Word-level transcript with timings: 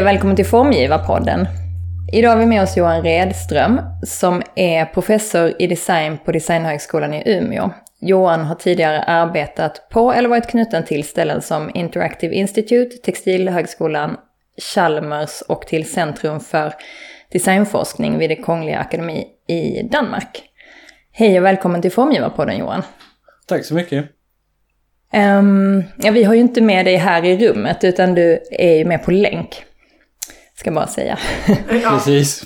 Hej 0.00 0.04
och 0.04 0.14
välkommen 0.14 0.36
till 0.36 0.46
Formgivarpodden. 0.46 1.48
Idag 2.12 2.30
har 2.30 2.36
vi 2.36 2.46
med 2.46 2.62
oss 2.62 2.76
Johan 2.76 3.02
Redström 3.02 3.80
som 4.02 4.42
är 4.54 4.84
professor 4.84 5.52
i 5.58 5.66
design 5.66 6.18
på 6.24 6.32
Designhögskolan 6.32 7.14
i 7.14 7.22
Umeå. 7.26 7.70
Johan 8.00 8.40
har 8.40 8.54
tidigare 8.54 9.02
arbetat 9.02 9.88
på 9.90 10.12
eller 10.12 10.28
varit 10.28 10.46
knuten 10.46 10.84
till 10.84 11.04
ställen 11.04 11.42
som 11.42 11.70
Interactive 11.74 12.34
Institute, 12.34 12.96
Textilhögskolan, 12.96 14.16
Chalmers 14.74 15.42
och 15.48 15.66
till 15.66 15.90
Centrum 15.90 16.40
för 16.40 16.74
designforskning 17.32 18.18
vid 18.18 18.30
det 18.30 18.36
Kungliga 18.36 18.78
Akademi 18.78 19.26
i 19.48 19.82
Danmark. 19.82 20.42
Hej 21.12 21.38
och 21.38 21.44
välkommen 21.44 21.82
till 21.82 21.92
Formgivarpodden 21.92 22.58
Johan. 22.58 22.82
Tack 23.48 23.64
så 23.64 23.74
mycket. 23.74 24.04
Um, 25.12 25.84
ja, 25.96 26.12
vi 26.12 26.24
har 26.24 26.34
ju 26.34 26.40
inte 26.40 26.60
med 26.60 26.86
dig 26.86 26.96
här 26.96 27.24
i 27.24 27.48
rummet 27.48 27.84
utan 27.84 28.14
du 28.14 28.38
är 28.50 28.74
ju 28.74 28.84
med 28.84 29.04
på 29.04 29.10
länk. 29.10 29.64
Ska 30.60 30.70
bara 30.70 30.86
säga. 30.86 31.18
Ja. 31.82 31.90
Precis. 31.90 32.44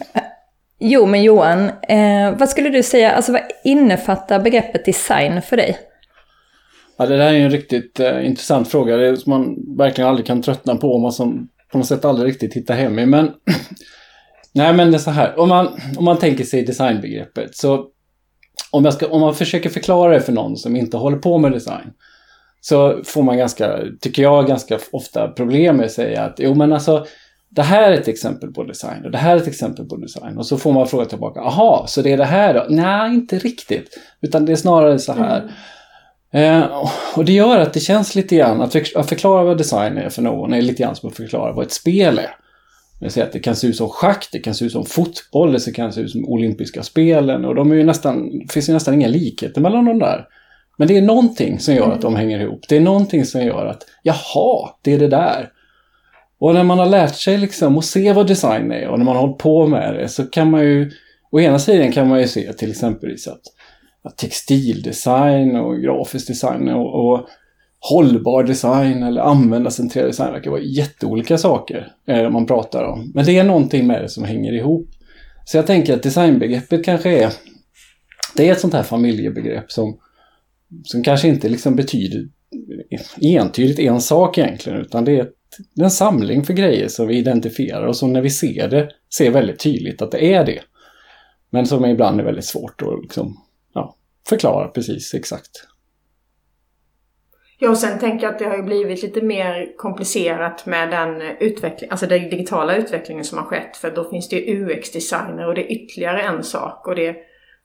Jo, 0.79 1.07
men 1.07 1.23
Johan, 1.23 1.71
eh, 1.89 2.37
vad 2.39 2.49
skulle 2.49 2.71
du 2.71 2.83
säga, 2.83 3.13
alltså 3.13 3.33
vad 3.33 3.41
innefattar 3.65 4.41
begreppet 4.41 4.85
design 4.85 5.43
för 5.43 5.57
dig? 5.57 5.79
Ja, 6.97 7.07
det 7.07 7.17
där 7.17 7.33
är 7.33 7.39
en 7.39 7.51
riktigt 7.51 8.01
eh, 8.01 8.27
intressant 8.27 8.69
fråga. 8.69 8.97
Det 8.97 9.07
är 9.07 9.17
som 9.17 9.31
man 9.31 9.57
verkligen 9.79 10.11
aldrig 10.11 10.27
kan 10.27 10.43
tröttna 10.43 10.77
på. 10.77 10.99
Man 10.99 11.13
som 11.13 11.49
på 11.73 11.79
något 11.79 11.87
sätt 11.87 12.05
aldrig 12.05 12.29
riktigt 12.29 12.55
hittar 12.55 12.75
hem 12.75 12.99
i. 12.99 13.07
Men, 13.07 13.31
nej, 14.55 14.73
men 14.75 14.91
det 14.91 14.97
är 14.97 14.99
så 14.99 15.11
här. 15.11 15.39
Om 15.39 15.49
man, 15.49 15.81
om 15.97 16.05
man 16.05 16.19
tänker 16.19 16.45
sig 16.45 16.63
designbegreppet 16.63 17.57
så 17.57 17.87
om, 18.71 18.85
jag 18.85 18.95
ska, 18.95 19.07
om 19.07 19.21
man 19.21 19.35
försöker 19.35 19.71
förklara 19.71 20.15
det 20.15 20.21
för 20.21 20.33
någon 20.33 20.57
som 20.57 20.77
inte 20.77 20.97
håller 20.97 21.19
på 21.19 21.39
med 21.39 21.53
design 21.53 21.91
så 22.61 23.03
får 23.05 23.23
man 23.23 23.39
ganska, 23.39 23.79
tycker 24.01 24.23
jag, 24.23 24.47
ganska 24.47 24.79
ofta 24.93 25.29
problem 25.29 25.77
med 25.77 25.87
att 25.87 25.93
säga 25.93 26.23
att 26.23 26.35
jo 26.39 26.55
men 26.55 26.73
alltså 26.73 27.07
det 27.55 27.63
här 27.63 27.93
är 27.93 28.01
ett 28.01 28.09
exempel 28.09 28.53
på 28.53 28.65
design 28.65 29.05
och 29.05 29.11
det 29.11 29.19
här 29.19 29.37
är 29.37 29.41
ett 29.41 29.47
exempel 29.47 29.87
på 29.87 29.97
design. 29.97 30.39
Och 30.39 30.47
så 30.47 30.59
får 30.59 30.73
man 30.73 30.87
fråga 30.87 31.05
tillbaka, 31.05 31.41
aha, 31.41 31.85
så 31.89 32.03
det 32.03 32.13
är 32.13 32.17
det 32.17 32.25
här 32.25 32.55
då? 32.55 32.67
Nej, 32.69 33.15
inte 33.15 33.39
riktigt. 33.39 33.99
Utan 34.21 34.47
det 34.47 34.53
är 34.53 34.57
snarare 34.57 34.99
så 34.99 35.13
här. 35.13 35.51
Mm. 36.33 36.63
Eh, 36.63 36.89
och 37.17 37.25
det 37.25 37.33
gör 37.33 37.59
att 37.59 37.73
det 37.73 37.81
känns 37.81 38.15
lite 38.15 38.37
grann, 38.37 38.63
att, 38.63 38.73
för, 38.73 38.83
att 38.95 39.09
förklara 39.09 39.45
vad 39.45 39.59
design 39.59 39.99
är 39.99 40.09
för 40.09 40.23
någon 40.23 40.53
är 40.53 40.63
lite 40.63 40.83
grann 40.83 40.97
som 40.97 41.09
att 41.09 41.17
förklara 41.17 41.53
vad 41.53 41.65
ett 41.65 41.73
spel 41.73 42.19
är. 42.19 42.37
Jag 43.01 43.13
säger 43.13 43.27
att 43.27 43.33
det 43.33 43.39
kan 43.39 43.57
se 43.57 43.67
ut 43.67 43.77
som 43.77 43.89
schack, 43.89 44.29
det 44.33 44.39
kan 44.39 44.55
se 44.55 44.65
ut 44.65 44.73
som 44.73 44.87
fotboll, 44.87 45.53
det 45.53 45.73
kan 45.73 45.93
se 45.93 46.01
ut 46.01 46.11
som 46.11 46.29
olympiska 46.29 46.83
spelen 46.83 47.45
och 47.45 47.55
de 47.55 47.71
är 47.73 47.75
ju 47.75 47.85
nästan, 47.85 48.31
finns 48.51 48.69
ju 48.69 48.73
nästan 48.73 48.95
inga 48.95 49.09
likheter 49.09 49.61
mellan 49.61 49.85
de 49.85 49.99
där. 49.99 50.27
Men 50.79 50.89
det 50.89 50.97
är 50.97 51.03
någonting 51.03 51.59
som 51.59 51.75
gör 51.75 51.91
att 51.91 52.01
de 52.01 52.17
hänger 52.17 52.41
ihop. 52.41 52.61
Det 52.69 52.77
är 52.77 52.81
någonting 52.81 53.25
som 53.25 53.45
gör 53.45 53.67
att, 53.67 53.83
jaha, 54.03 54.71
det 54.83 54.93
är 54.93 54.99
det 54.99 55.09
där. 55.09 55.51
Och 56.45 56.55
när 56.55 56.65
man 56.65 56.79
har 56.79 56.87
lärt 56.87 57.15
sig 57.15 57.39
liksom 57.39 57.79
att 57.79 57.85
se 57.85 58.13
vad 58.13 58.27
design 58.27 58.73
är 58.73 58.89
och 58.89 58.99
när 58.99 59.05
man 59.05 59.17
har 59.17 59.23
hållit 59.23 59.39
på 59.39 59.67
med 59.67 59.95
det 59.95 60.09
så 60.09 60.25
kan 60.25 60.51
man 60.51 60.63
ju, 60.63 60.91
å 61.31 61.41
ena 61.41 61.59
sidan 61.59 61.93
kan 61.93 62.09
man 62.09 62.21
ju 62.21 62.29
se 62.29 62.53
till 62.53 62.71
exempel 62.71 63.17
att, 63.27 63.43
att 64.03 64.19
textildesign 64.19 65.57
och 65.57 65.81
grafisk 65.81 66.27
design 66.27 66.69
och, 66.69 67.05
och 67.05 67.27
hållbar 67.91 68.45
design 68.45 69.03
eller 69.03 69.21
användarcentrerad 69.21 70.09
design 70.09 70.33
verkar 70.33 70.51
vara 70.51 70.61
jätteolika 70.61 71.39
saker 71.39 71.93
eh, 72.07 72.31
man 72.31 72.47
pratar 72.47 72.85
om. 72.85 73.13
Men 73.15 73.25
det 73.25 73.39
är 73.39 73.45
någonting 73.45 73.87
med 73.87 74.03
det 74.03 74.09
som 74.09 74.25
hänger 74.25 74.53
ihop. 74.53 74.89
Så 75.45 75.57
jag 75.57 75.67
tänker 75.67 75.95
att 75.95 76.03
designbegreppet 76.03 76.85
kanske 76.85 77.25
är, 77.25 77.33
det 78.37 78.49
är 78.49 78.53
ett 78.53 78.61
sånt 78.61 78.75
här 78.75 78.83
familjebegrepp 78.83 79.73
som 79.73 79.99
som 80.85 81.03
kanske 81.03 81.29
inte 81.29 81.49
liksom 81.49 81.77
betyder 81.77 82.29
entydigt 83.21 83.79
en 83.79 84.01
sak 84.01 84.39
egentligen, 84.39 84.81
utan 84.81 85.05
det 85.05 85.19
är, 85.19 85.29
en 85.81 85.91
samling 85.91 86.45
för 86.45 86.53
grejer 86.53 86.89
som 86.89 87.07
vi 87.09 87.19
identifierar 87.19 87.87
och 87.87 87.97
som 87.97 88.13
när 88.13 88.21
vi 88.21 88.31
ser 88.31 88.69
det 88.69 88.91
ser 89.17 89.31
väldigt 89.31 89.59
tydligt 89.59 90.03
att 90.03 90.11
det 90.11 90.35
är 90.35 90.45
det. 90.45 90.61
Men 91.51 91.67
som 91.67 91.85
ibland 91.85 92.21
är 92.21 92.25
väldigt 92.25 92.45
svårt 92.45 92.83
att 92.83 93.03
liksom, 93.03 93.37
ja, 93.75 93.97
förklara 94.29 94.69
precis 94.69 95.15
exakt. 95.15 95.67
Ja, 97.59 97.71
och 97.71 97.79
sen 97.79 97.99
tänker 97.99 98.27
jag 98.27 98.33
att 98.33 98.39
det 98.39 98.45
har 98.45 98.57
ju 98.57 98.63
blivit 98.63 99.03
lite 99.03 99.23
mer 99.23 99.77
komplicerat 99.77 100.67
med 100.67 100.91
den 100.91 101.23
utveckling, 101.41 101.91
alltså 101.91 102.07
den 102.07 102.31
digitala 102.31 102.77
utvecklingen 102.77 103.25
som 103.25 103.39
har 103.39 103.45
skett. 103.45 103.77
För 103.77 103.91
då 103.91 104.11
finns 104.11 104.29
det 104.29 104.37
ju 104.37 104.65
UX-designer 104.65 105.47
och 105.47 105.55
det 105.55 105.61
är 105.61 105.73
ytterligare 105.73 106.23
en 106.23 106.45
sak. 106.45 106.87
Och 106.87 106.95
det 106.95 107.17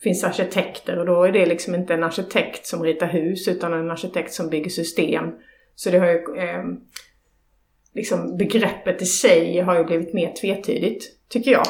finns 0.04 0.24
arkitekter 0.24 1.00
och 1.00 1.06
då 1.06 1.24
är 1.24 1.32
det 1.32 1.46
liksom 1.46 1.76
inte 1.76 1.94
en 1.94 2.04
arkitekt 2.04 2.66
som 2.66 2.84
ritar 2.84 3.08
hus 3.08 3.48
utan 3.48 3.74
en 3.74 3.92
arkitekt 3.92 4.34
som 4.34 4.50
bygger 4.50 4.70
system. 4.70 5.24
Så 5.76 5.90
det 5.90 6.00
har 6.00 6.08
ju, 6.08 6.18
eh, 6.38 6.64
liksom 8.00 8.38
begreppet 8.38 9.02
i 9.02 9.06
sig 9.06 9.60
har 9.60 9.78
ju 9.78 9.84
blivit 9.84 10.14
mer 10.14 10.34
tvetydigt, 10.42 11.04
tycker 11.30 11.52
jag. 11.52 11.66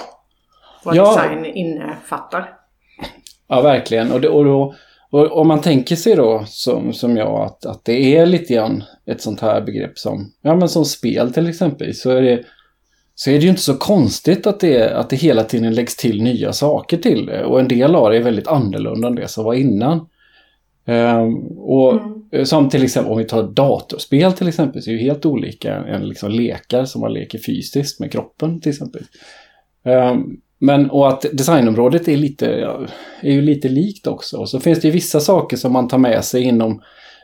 Vad 0.84 0.96
ja. 0.96 1.10
design 1.10 1.46
innefattar. 1.46 2.54
Ja, 3.48 3.62
verkligen. 3.62 4.12
Och, 4.12 4.22
det, 4.22 4.30
och, 4.30 4.46
då, 4.46 4.76
och 5.12 5.38
om 5.38 5.48
man 5.48 5.62
tänker 5.62 5.96
sig 5.96 6.16
då 6.16 6.44
som, 6.48 6.94
som 6.94 7.18
jag 7.18 7.42
att, 7.46 7.66
att 7.66 7.86
det 7.86 8.18
är 8.18 8.26
lite 8.26 8.54
grann 8.54 8.84
ett 9.06 9.22
sånt 9.22 9.42
här 9.42 9.62
begrepp 9.62 9.98
som, 9.98 10.32
ja 10.42 10.56
men 10.56 10.70
som 10.70 10.86
spel 10.86 11.34
till 11.34 11.50
exempel, 11.50 11.96
så 11.96 12.12
är 12.12 12.22
det 12.22 12.44
så 13.16 13.30
är 13.30 13.34
det 13.34 13.44
ju 13.44 13.50
inte 13.50 13.62
så 13.62 13.78
konstigt 13.78 14.48
att 14.48 14.60
det, 14.60 14.98
att 14.98 15.10
det 15.10 15.16
hela 15.16 15.44
tiden 15.44 15.74
läggs 15.74 15.96
till 15.96 16.24
nya 16.24 16.54
saker 16.54 16.98
till 16.98 17.26
det. 17.26 17.46
Och 17.46 17.60
en 17.60 17.68
del 17.68 17.96
av 17.96 18.10
det 18.10 18.18
är 18.18 18.24
väldigt 18.24 18.48
annorlunda 18.48 19.08
än 19.08 19.16
det 19.16 19.28
som 19.28 19.44
var 19.44 19.54
innan. 19.54 20.08
Um, 20.90 21.58
och 21.58 21.94
mm. 21.94 22.46
Som 22.46 22.70
till 22.70 22.84
exempel 22.84 23.12
om 23.12 23.18
vi 23.18 23.26
tar 23.26 23.44
datorspel 23.44 24.34
till 24.34 24.48
exempel 24.48 24.82
så 24.82 24.92
är 24.92 24.96
det 24.96 25.02
helt 25.02 25.26
olika 25.26 25.76
än 25.76 26.08
liksom 26.08 26.32
lekar 26.32 26.86
som 26.86 27.02
man 27.02 27.14
leker 27.14 27.40
fysiskt 27.40 28.00
med 28.00 28.12
kroppen 28.12 28.62
till 28.62 28.70
exempel. 28.70 29.02
Um, 29.84 30.42
men 30.60 30.90
och 30.90 31.08
att 31.08 31.26
designområdet 31.34 32.08
är, 32.08 32.18
lite, 32.18 32.48
är 33.22 33.32
ju 33.32 33.42
lite 33.42 33.70
likt 33.70 34.08
också. 34.08 34.38
Och 34.38 34.50
så 34.50 34.60
finns 34.60 34.80
det 34.80 34.88
ju 34.88 34.92
vissa 34.92 35.20
saker 35.20 35.58
som 35.58 35.74
man 35.74 35.88
tar 35.88 35.98
med 35.98 36.26
sig 36.26 36.44
inom 36.44 36.82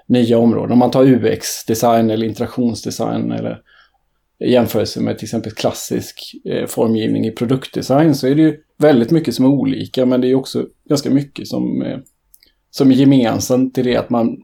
nya 0.08 0.38
områden. 0.38 0.72
Om 0.72 0.80
man 0.80 0.92
tar 0.92 1.06
UX-design 1.06 2.10
eller 2.10 2.28
interaktionsdesign 2.28 3.32
eller 3.32 3.62
jämförelse 4.46 5.02
med 5.02 5.18
till 5.18 5.26
exempel 5.26 5.52
klassisk 5.52 6.36
eh, 6.46 6.68
formgivning 6.68 7.26
i 7.26 7.32
produktdesign 7.32 8.16
så 8.16 8.28
är 8.28 8.36
det 8.36 8.42
ju 8.42 8.58
väldigt 8.78 9.12
mycket 9.12 9.36
som 9.36 9.46
är 9.46 9.50
olika 9.50 10.06
men 10.06 10.22
det 10.22 10.28
är 10.28 10.36
också 10.36 10.66
ganska 10.90 11.10
mycket 11.10 11.48
som, 11.48 11.82
eh, 11.82 11.98
som 12.78 12.92
är 12.92 12.96
gemensamt 12.96 13.78
i 13.78 13.82
det 13.82 13.96
att 13.96 14.10
man, 14.10 14.44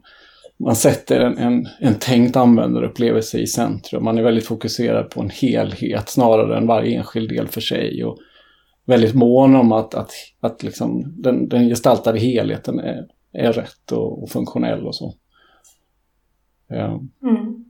man 0.56 0.76
sätter 0.76 1.20
en, 1.20 1.38
en, 1.38 1.68
en 1.80 1.94
tänkt 1.94 2.36
användarupplevelse 2.36 3.38
i 3.38 3.46
centrum. 3.46 4.04
Man 4.04 4.18
är 4.18 4.22
väldigt 4.22 4.46
fokuserad 4.46 5.10
på 5.10 5.20
en 5.20 5.30
helhet 5.30 6.08
snarare 6.08 6.56
än 6.56 6.66
varje 6.66 6.96
enskild 6.96 7.28
del 7.28 7.48
för 7.48 7.60
sig. 7.60 8.04
Och 8.04 8.18
väldigt 8.86 9.14
mån 9.14 9.56
om 9.56 9.72
att, 9.72 9.94
att, 9.94 10.10
att 10.40 10.62
liksom 10.62 11.14
den, 11.22 11.48
den 11.48 11.68
gestaltade 11.68 12.18
helheten 12.18 12.78
är, 12.78 13.06
är 13.32 13.52
rätt 13.52 13.92
och, 13.92 14.22
och 14.22 14.30
funktionell 14.30 14.86
och 14.86 14.94
så. 14.94 15.14
Ja. 16.68 17.00
Mm. 17.22 17.64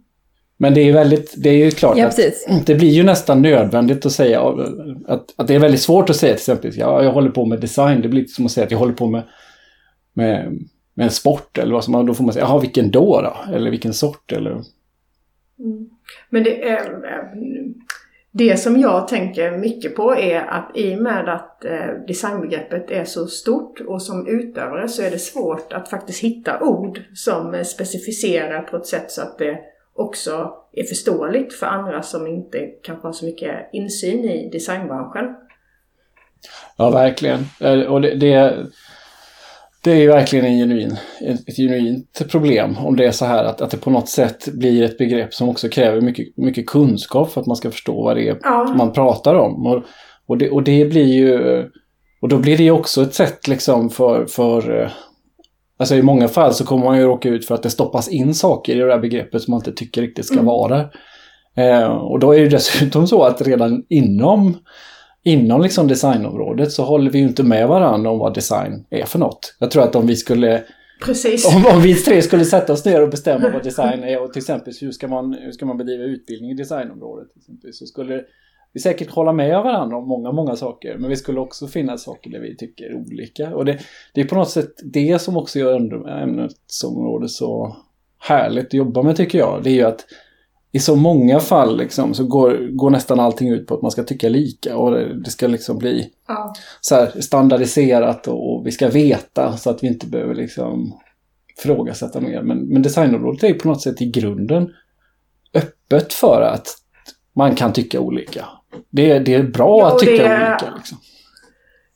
Men 0.57 0.75
det 0.75 0.81
är 0.81 0.93
väldigt, 0.93 1.35
det 1.37 1.49
är 1.49 1.65
ju 1.65 1.71
klart 1.71 1.99
ja, 1.99 2.07
att 2.07 2.67
det 2.67 2.75
blir 2.75 2.91
ju 2.91 3.03
nästan 3.03 3.43
nödvändigt 3.43 4.07
att 4.07 4.13
säga 4.13 4.41
att, 5.09 5.35
att 5.37 5.49
det 5.49 5.55
är 5.55 5.59
väldigt 5.59 5.81
svårt 5.81 6.11
att 6.11 6.17
säga 6.17 6.33
till 6.33 6.41
exempel, 6.41 6.71
ja, 6.75 7.03
jag 7.03 7.13
håller 7.13 7.31
på 7.31 7.45
med 7.47 7.61
design, 7.61 8.03
det 8.03 8.09
blir 8.09 8.21
lite 8.21 8.33
som 8.33 8.47
att 8.47 8.53
säga 8.53 8.65
att 8.65 8.71
jag 8.71 8.79
håller 8.79 8.95
på 8.95 9.07
med, 9.07 9.23
med, 10.13 10.59
med 10.95 11.05
en 11.05 11.11
sport 11.11 11.59
eller 11.59 11.73
vad 11.73 11.85
som 11.85 11.93
man, 11.93 12.07
då 12.07 12.15
får 12.15 12.25
man 12.25 12.33
säga, 12.33 12.45
jaha, 12.45 12.61
vilken 12.61 12.91
då 12.91 13.21
då? 13.23 13.53
Eller 13.55 13.71
vilken 13.71 13.95
sort 13.95 14.33
eller? 14.33 14.51
Mm. 15.59 15.91
Men 16.31 16.45
det, 16.45 16.69
är, 16.69 17.01
det 18.31 18.57
som 18.57 18.81
jag 18.81 19.09
tänker 19.09 19.59
mycket 19.59 19.97
på 19.97 20.17
är 20.17 20.41
att 20.41 20.71
i 20.75 20.97
och 20.97 21.03
med 21.03 21.29
att 21.29 21.65
eh, 21.65 21.87
designbegreppet 22.07 22.91
är 22.91 23.05
så 23.05 23.27
stort 23.27 23.81
och 23.81 24.03
som 24.03 24.29
utövare 24.29 24.89
så 24.89 25.03
är 25.03 25.11
det 25.11 25.19
svårt 25.19 25.73
att 25.73 25.89
faktiskt 25.89 26.23
hitta 26.23 26.61
ord 26.61 27.01
som 27.15 27.65
specificerar 27.65 28.63
på 28.63 28.77
ett 28.77 28.87
sätt 28.87 29.11
så 29.11 29.23
att 29.23 29.39
det 29.39 29.59
också 29.95 30.53
är 30.73 30.85
förståeligt 30.85 31.55
för 31.55 31.67
andra 31.67 32.03
som 32.03 32.27
inte 32.27 32.67
kanske 32.83 33.09
har 33.09 33.13
så 33.13 33.25
mycket 33.25 33.69
insyn 33.73 34.25
i 34.25 34.51
designbranschen. 34.51 35.35
Ja, 36.77 36.91
verkligen. 36.91 37.41
Eh, 37.61 37.81
och 37.81 38.01
det, 38.01 38.15
det, 38.15 38.57
det 39.85 39.91
är 39.91 39.97
ju 39.97 40.09
verkligen 40.09 40.45
en 40.45 40.59
genuin, 40.59 40.97
ett 41.21 41.57
genuint 41.57 42.23
problem 42.31 42.77
om 42.79 42.97
det 42.97 43.07
är 43.07 43.11
så 43.11 43.25
här 43.25 43.45
att, 43.45 43.61
att 43.61 43.71
det 43.71 43.77
på 43.77 43.91
något 43.91 44.09
sätt 44.09 44.49
blir 44.53 44.83
ett 44.83 44.99
begrepp 44.99 45.35
som 45.35 45.49
också 45.49 45.69
kräver 45.69 46.01
mycket, 46.01 46.37
mycket 46.37 46.67
kunskap 46.67 47.33
för 47.33 47.41
att 47.41 47.47
man 47.47 47.57
ska 47.57 47.71
förstå 47.71 48.03
vad 48.03 48.17
det 48.17 48.29
är 48.29 48.39
ja. 48.43 48.75
man 48.77 48.93
pratar 48.93 49.35
om. 49.35 49.67
Och, 49.67 49.83
och, 50.27 50.39
det, 50.39 50.51
och 50.51 50.63
det 50.63 50.85
blir 50.85 51.07
ju... 51.07 51.39
Och 52.23 52.29
då 52.29 52.39
blir 52.39 52.57
det 52.57 52.63
ju 52.63 52.71
också 52.71 53.03
ett 53.03 53.15
sätt 53.15 53.49
liksom 53.49 53.91
för, 53.91 54.27
för 54.27 54.81
eh, 54.83 54.91
Alltså 55.83 55.95
i 55.95 56.03
många 56.03 56.29
fall 56.29 56.55
så 56.55 56.65
kommer 56.67 56.85
man 56.85 56.99
ju 56.99 57.05
råka 57.05 57.29
ut 57.29 57.47
för 57.47 57.55
att 57.55 57.63
det 57.63 57.71
stoppas 57.71 58.09
in 58.09 58.35
saker 58.35 58.77
i 58.77 58.79
det 58.79 58.93
här 58.93 58.99
begreppet 58.99 59.43
som 59.43 59.53
man 59.53 59.61
inte 59.61 59.73
tycker 59.73 60.03
riktigt 60.03 60.27
ska 60.27 60.35
mm. 60.35 60.45
vara 60.45 60.85
eh, 61.57 61.87
och 61.87 62.19
då 62.19 62.35
är 62.35 62.41
det 62.41 62.49
dessutom 62.49 63.07
så 63.07 63.23
att 63.23 63.43
redan 63.43 63.85
inom, 63.89 64.57
inom 65.25 65.63
liksom 65.63 65.89
designområdet 65.89 66.73
så 66.73 66.85
håller 66.85 67.11
vi 67.11 67.19
ju 67.19 67.25
inte 67.25 67.43
med 67.43 67.69
varandra 67.69 68.11
om 68.11 68.19
vad 68.19 68.35
design 68.35 68.87
är 68.91 69.05
för 69.05 69.19
något. 69.19 69.57
Jag 69.59 69.71
tror 69.71 69.83
att 69.83 69.97
om 69.97 70.07
vi 70.07 70.17
skulle 70.17 70.65
Precis. 71.05 71.55
Om, 71.55 71.67
om 71.77 71.83
vi 71.83 71.95
tre 71.95 72.23
skulle 72.23 72.45
sätta 72.45 72.73
oss 72.73 72.85
ner 72.85 73.03
och 73.03 73.11
bestämma 73.11 73.51
vad 73.53 73.63
design 73.65 74.05
är 74.05 74.23
och 74.23 74.33
till 74.33 74.41
exempel 74.41 74.73
hur 74.81 74.91
ska 74.91 75.09
man, 75.09 75.33
hur 75.33 75.53
ska 75.53 75.67
man 75.67 75.77
bedriva 75.77 76.05
utbildning 76.05 76.51
i 76.51 76.55
designområdet. 76.55 77.33
Till 77.33 77.41
exempel, 77.41 77.73
så 77.73 77.87
skulle 77.87 78.25
vi 78.73 78.81
säkert 78.81 79.11
hålla 79.11 79.33
med 79.33 79.63
varandra 79.63 79.97
om 79.97 80.09
många, 80.09 80.33
många 80.33 80.57
saker. 80.57 80.99
Men 80.99 81.11
vi 81.11 81.17
skulle 81.17 81.41
också 81.41 81.67
finna 81.67 81.99
saker 81.99 82.31
där 82.31 82.41
vi 82.41 82.57
tycker 82.57 82.95
olika. 82.95 83.55
Och 83.55 83.65
det, 83.65 83.79
det 84.15 84.21
är 84.21 84.25
på 84.25 84.35
något 84.35 84.51
sätt 84.51 84.73
det 84.85 85.21
som 85.21 85.37
också 85.37 85.59
gör 85.59 86.09
ämnesområdet 86.09 87.31
så 87.31 87.77
härligt 88.19 88.67
att 88.67 88.75
jobba 88.75 89.03
med 89.03 89.17
tycker 89.17 89.39
jag. 89.39 89.61
Det 89.63 89.71
är 89.71 89.75
ju 89.75 89.83
att 89.83 90.05
i 90.73 90.79
så 90.79 90.97
många 90.97 91.41
fall 91.41 91.77
liksom, 91.77 92.15
så 92.15 92.25
går, 92.25 92.77
går 92.77 92.91
nästan 92.91 93.21
allting 93.21 93.49
ut 93.49 93.67
på 93.67 93.75
att 93.75 93.83
man 93.83 93.91
ska 93.91 94.03
tycka 94.03 94.29
lika 94.29 94.77
och 94.77 94.91
det, 94.91 95.23
det 95.23 95.31
ska 95.31 95.47
liksom 95.47 95.79
bli 95.79 96.11
ja. 96.29 96.55
så 96.81 96.95
här 96.95 97.21
standardiserat 97.21 98.29
och, 98.29 98.53
och, 98.53 98.67
vi 98.67 98.73
ska 98.73 98.89
veta 98.89 99.57
så 99.57 99.71
att 99.71 99.83
vi 99.83 99.87
inte 99.87 100.07
behöver 100.07 100.35
liksom 100.35 101.01
frågasätta 101.59 102.21
mer. 102.21 102.43
Men, 102.43 102.59
men 102.59 102.83
designområdet 102.83 103.45
är 103.45 103.55
på 103.55 103.69
något 103.69 103.83
sätt 103.83 104.03
i 104.03 104.11
grunden 104.11 104.73
öppet 105.55 106.13
för 106.13 106.43
att 106.43 106.69
man 107.33 107.55
kan 107.55 107.73
tycka 107.73 108.01
olika. 108.01 108.49
Det, 108.91 109.19
det 109.19 109.35
är 109.35 109.43
bra 109.43 109.79
ja, 109.79 109.93
att 109.93 109.99
tycka 109.99 110.27
är... 110.27 110.51
olika. 110.51 110.75
Liksom. 110.77 110.99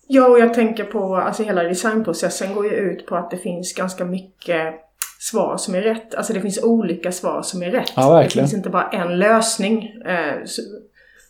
Ja, 0.08 0.29
och 0.29 0.38
jag 0.38 0.55
tänker 0.55 0.84
på, 0.84 1.17
alltså 1.17 1.43
hela 1.43 1.62
designprocessen 1.62 2.55
går 2.55 2.67
ju 2.67 2.72
ut 2.72 3.06
på 3.06 3.17
att 3.17 3.31
det 3.31 3.37
finns 3.37 3.75
ganska 3.75 4.05
mycket 4.05 4.75
svar 5.26 5.56
som 5.56 5.75
är 5.75 5.82
rätt. 5.82 6.14
Alltså 6.14 6.32
det 6.32 6.40
finns 6.40 6.62
olika 6.62 7.12
svar 7.12 7.43
som 7.43 7.62
är 7.62 7.70
rätt. 7.70 7.93
Ja. 7.96 8.23
Det 8.23 8.31
finns 8.31 8.55
inte 8.55 8.70
bara 8.70 8.88
en 8.88 9.19
lösning. 9.19 9.93
Eh, 10.06 10.44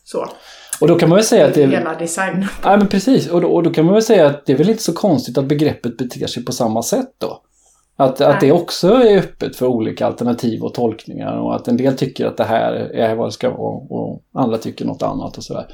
så. 0.04 0.26
Och 0.80 0.88
då 0.88 0.98
kan 0.98 1.08
man 1.08 1.16
väl 1.16 1.24
säga 1.24 1.46
att 1.46 1.54
det... 1.54 1.66
Hela 1.66 1.94
design. 1.94 2.46
Ja, 2.62 2.76
men 2.76 2.86
precis. 2.86 3.28
Och 3.28 3.40
då, 3.40 3.48
och 3.48 3.62
då 3.62 3.70
kan 3.70 3.84
man 3.84 3.94
väl 3.94 4.02
säga 4.02 4.26
att 4.26 4.46
det 4.46 4.52
är 4.52 4.56
väl 4.56 4.70
inte 4.70 4.82
så 4.82 4.92
konstigt 4.92 5.38
att 5.38 5.44
begreppet 5.44 5.96
beter 5.96 6.26
sig 6.26 6.44
på 6.44 6.52
samma 6.52 6.82
sätt 6.82 7.10
då. 7.18 7.42
Att, 7.98 8.20
att 8.20 8.40
det 8.40 8.52
också 8.52 8.88
är 8.88 9.18
öppet 9.18 9.56
för 9.56 9.66
olika 9.66 10.06
alternativ 10.06 10.62
och 10.62 10.74
tolkningar 10.74 11.38
och 11.38 11.56
att 11.56 11.68
en 11.68 11.76
del 11.76 11.96
tycker 11.96 12.26
att 12.26 12.36
det 12.36 12.44
här 12.44 12.72
är 12.74 13.14
vad 13.14 13.28
det 13.28 13.32
ska 13.32 13.50
vara 13.50 13.76
och 13.76 14.22
andra 14.34 14.58
tycker 14.58 14.84
något 14.84 15.02
annat 15.02 15.36
och 15.36 15.44
sådär. 15.44 15.66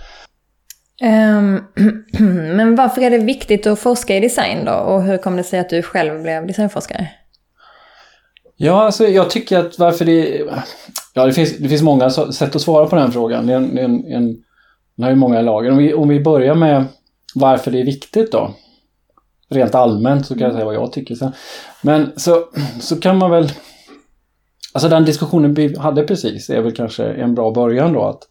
Um, 1.02 1.64
men 2.56 2.76
varför 2.76 3.02
är 3.02 3.10
det 3.10 3.18
viktigt 3.18 3.66
att 3.66 3.78
forska 3.78 4.16
i 4.16 4.20
design 4.20 4.64
då? 4.64 4.72
Och 4.72 5.02
hur 5.02 5.18
kom 5.18 5.36
det 5.36 5.44
sig 5.44 5.60
att 5.60 5.68
du 5.68 5.82
själv 5.82 6.22
blev 6.22 6.46
designforskare? 6.46 7.08
Ja, 8.64 8.82
alltså 8.82 9.08
jag 9.08 9.30
tycker 9.30 9.58
att 9.58 9.78
varför 9.78 10.04
det... 10.04 10.42
Ja, 11.14 11.26
det 11.26 11.32
finns, 11.32 11.58
det 11.58 11.68
finns 11.68 11.82
många 11.82 12.10
sätt 12.10 12.56
att 12.56 12.62
svara 12.62 12.86
på 12.86 12.96
den 12.96 13.12
frågan. 13.12 13.46
Det 13.46 13.52
är 13.52 13.56
en, 13.56 13.78
en, 13.78 14.04
en, 14.04 14.26
den 14.96 15.04
har 15.04 15.10
ju 15.10 15.16
många 15.16 15.40
lager. 15.40 15.70
Om 15.70 15.78
vi, 15.78 15.94
om 15.94 16.08
vi 16.08 16.20
börjar 16.20 16.54
med 16.54 16.84
varför 17.34 17.70
det 17.70 17.80
är 17.80 17.84
viktigt 17.84 18.32
då. 18.32 18.54
Rent 19.50 19.74
allmänt 19.74 20.26
så 20.26 20.34
kan 20.34 20.42
jag 20.42 20.52
säga 20.52 20.64
vad 20.64 20.74
jag 20.74 20.92
tycker 20.92 21.14
sen. 21.14 21.32
Men 21.82 22.12
så, 22.16 22.44
så 22.80 23.00
kan 23.00 23.18
man 23.18 23.30
väl... 23.30 23.52
Alltså 24.72 24.88
den 24.88 25.04
diskussionen 25.04 25.54
vi 25.54 25.78
hade 25.78 26.02
precis 26.02 26.50
är 26.50 26.60
väl 26.60 26.76
kanske 26.76 27.04
en 27.04 27.34
bra 27.34 27.50
början 27.50 27.92
då. 27.92 28.04
att 28.04 28.22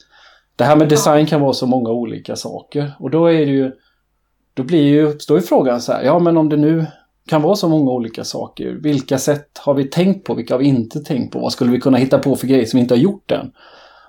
Det 0.55 0.63
här 0.63 0.75
med 0.75 0.89
design 0.89 1.25
kan 1.25 1.41
vara 1.41 1.53
så 1.53 1.65
många 1.65 1.89
olika 1.89 2.35
saker. 2.35 2.91
Och 2.99 3.09
då 3.09 3.25
är 3.25 3.45
det 3.45 3.51
ju... 3.51 3.71
Då 4.53 4.63
blir 4.63 4.83
ju, 4.83 5.03
uppstår 5.03 5.37
ju 5.37 5.43
frågan 5.43 5.81
så 5.81 5.91
här, 5.91 6.03
ja 6.03 6.19
men 6.19 6.37
om 6.37 6.49
det 6.49 6.57
nu 6.57 6.85
kan 7.27 7.41
vara 7.41 7.55
så 7.55 7.69
många 7.69 7.91
olika 7.91 8.23
saker. 8.23 8.71
Vilka 8.71 9.17
sätt 9.17 9.57
har 9.57 9.73
vi 9.73 9.83
tänkt 9.83 10.25
på? 10.25 10.33
Vilka 10.33 10.53
har 10.53 10.59
vi 10.59 10.65
inte 10.65 10.99
tänkt 10.99 11.33
på? 11.33 11.39
Vad 11.39 11.51
skulle 11.51 11.71
vi 11.71 11.79
kunna 11.79 11.97
hitta 11.97 12.19
på 12.19 12.35
för 12.35 12.47
grejer 12.47 12.65
som 12.65 12.77
vi 12.77 12.81
inte 12.81 12.93
har 12.93 12.99
gjort 12.99 13.31
än? 13.31 13.51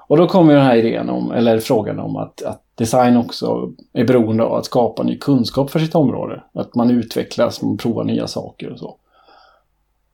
Och 0.07 0.17
då 0.17 0.27
kommer 0.27 0.55
den 0.55 0.65
här 0.65 0.77
idén 0.77 1.11
om, 1.11 1.33
eller 1.33 1.59
frågan 1.59 1.99
om 1.99 2.17
att, 2.17 2.43
att 2.43 2.63
design 2.75 3.17
också 3.17 3.73
är 3.93 4.05
beroende 4.05 4.45
av 4.45 4.55
att 4.55 4.65
skapa 4.65 5.03
ny 5.03 5.19
kunskap 5.19 5.71
för 5.71 5.79
sitt 5.79 5.95
område. 5.95 6.43
Att 6.55 6.75
man 6.75 6.91
utvecklas, 6.91 7.63
man 7.63 7.77
provar 7.77 8.05
nya 8.05 8.27
saker 8.27 8.71
och 8.71 8.79
så. 8.79 8.97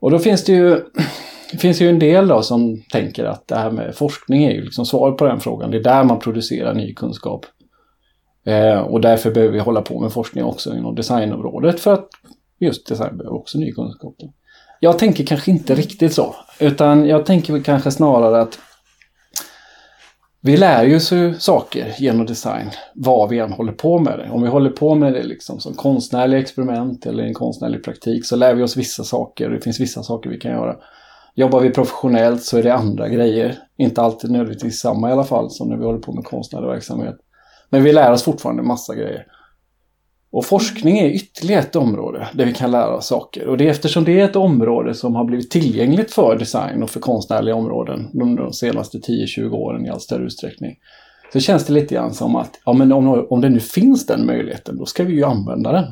Och 0.01 0.11
då 0.11 0.19
finns 0.19 0.45
det 0.45 0.53
ju, 0.53 0.81
finns 1.59 1.81
ju 1.81 1.89
en 1.89 1.99
del 1.99 2.29
då 2.29 2.43
som 2.43 2.83
tänker 2.93 3.25
att 3.25 3.49
det 3.49 3.57
här 3.57 3.71
med 3.71 3.95
forskning 3.95 4.45
är 4.45 4.53
ju 4.53 4.65
liksom 4.65 4.87
svaret 4.87 5.17
på 5.17 5.25
den 5.25 5.41
frågan. 5.41 5.71
Det 5.71 5.77
är 5.77 5.83
där 5.83 6.05
man 6.05 6.19
producerar 6.19 6.75
ny 6.75 6.95
kunskap. 6.95 7.47
Eh, 8.45 8.79
och 8.79 9.01
därför 9.01 9.31
behöver 9.31 9.53
vi 9.53 9.61
hålla 9.61 9.83
på 9.83 10.01
med 10.01 10.13
forskning 10.13 10.45
också 10.45 10.77
inom 10.77 10.95
designområdet 10.95 11.81
för 11.81 11.93
att 11.93 12.09
just 12.61 12.87
design 12.87 13.17
behöver 13.17 13.37
också 13.37 13.59
ny 13.59 13.73
kunskap. 13.73 14.15
Jag 14.81 14.99
tänker 14.99 15.25
kanske 15.25 15.51
inte 15.51 15.75
riktigt 15.75 16.13
så. 16.13 16.35
Utan 16.61 17.09
jag 17.09 17.27
tänker 17.27 17.63
kanske 17.63 17.91
snarare 17.91 18.41
att 18.41 18.59
vi 20.41 20.57
lär 20.57 20.85
ju 20.85 20.97
oss 20.97 21.13
saker 21.39 21.95
genom 21.99 22.27
design, 22.27 22.71
vad 22.95 23.29
vi 23.29 23.39
än 23.39 23.53
håller 23.53 23.73
på 23.73 23.99
med 23.99 24.19
det. 24.19 24.31
Om 24.31 24.43
vi 24.43 24.49
håller 24.49 24.71
på 24.71 24.95
med 24.95 25.13
det 25.13 25.23
liksom 25.23 25.61
som 25.61 25.75
konstnärliga 25.75 26.41
experiment 26.41 27.07
eller 27.07 27.25
en 27.25 27.35
konstnärlig 27.35 27.85
praktik 27.85 28.27
så 28.27 28.37
lär 28.37 28.55
vi 28.55 28.63
oss 28.63 28.77
vissa 28.77 29.05
saker. 29.05 29.51
Det 29.51 29.61
finns 29.61 29.81
vissa 29.81 30.03
saker 30.03 30.31
vi 30.31 30.39
kan 30.39 30.53
göra. 30.53 30.77
Jobbar 31.35 31.61
vi 31.61 31.71
professionellt 31.71 32.43
så 32.43 32.59
är 32.59 32.63
det 32.63 32.75
andra 32.75 33.09
grejer. 33.09 33.59
Inte 33.79 34.03
alltid 34.03 34.31
nödvändigtvis 34.31 34.81
samma 34.81 35.09
i 35.09 35.13
alla 35.13 35.25
fall 35.25 35.51
som 35.51 35.69
när 35.69 35.77
vi 35.77 35.85
håller 35.85 35.99
på 35.99 36.13
med 36.13 36.25
konstnärlig 36.25 36.69
verksamhet. 36.69 37.17
Men 37.71 37.83
vi 37.83 37.93
lär 37.93 38.13
oss 38.13 38.23
fortfarande 38.23 38.63
massa 38.63 38.95
grejer. 38.95 39.27
Och 40.31 40.45
forskning 40.45 40.99
är 40.99 41.11
ytterligare 41.11 41.63
ett 41.63 41.77
område 41.77 42.29
där 42.33 42.45
vi 42.45 42.53
kan 42.53 42.71
lära 42.71 42.97
oss 42.97 43.07
saker. 43.07 43.47
Och 43.47 43.57
det 43.57 43.67
är 43.67 43.71
eftersom 43.71 44.05
det 44.05 44.21
är 44.21 44.25
ett 44.25 44.37
område 44.37 44.95
som 44.95 45.15
har 45.15 45.25
blivit 45.25 45.51
tillgängligt 45.51 46.13
för 46.13 46.39
design 46.39 46.83
och 46.83 46.91
för 46.91 47.01
konstnärliga 47.01 47.55
områden 47.55 48.11
under 48.23 48.43
de 48.43 48.53
senaste 48.53 48.99
10-20 48.99 49.51
åren 49.51 49.87
i 49.87 49.91
allt 49.91 50.03
större 50.03 50.25
utsträckning. 50.25 50.77
Så 51.33 51.41
känns 51.41 51.67
det 51.67 51.73
lite 51.73 51.95
grann 51.95 52.15
som 52.15 52.37
att 52.37 52.61
ja, 52.65 52.73
men 52.73 52.93
om, 52.93 53.27
om 53.31 53.41
det 53.41 53.49
nu 53.49 53.61
finns 53.61 54.07
den 54.07 54.27
möjligheten, 54.27 54.79
då 54.79 54.87
ska 54.87 55.05
vi 55.05 55.13
ju 55.13 55.25
använda 55.25 55.73
den. 55.73 55.85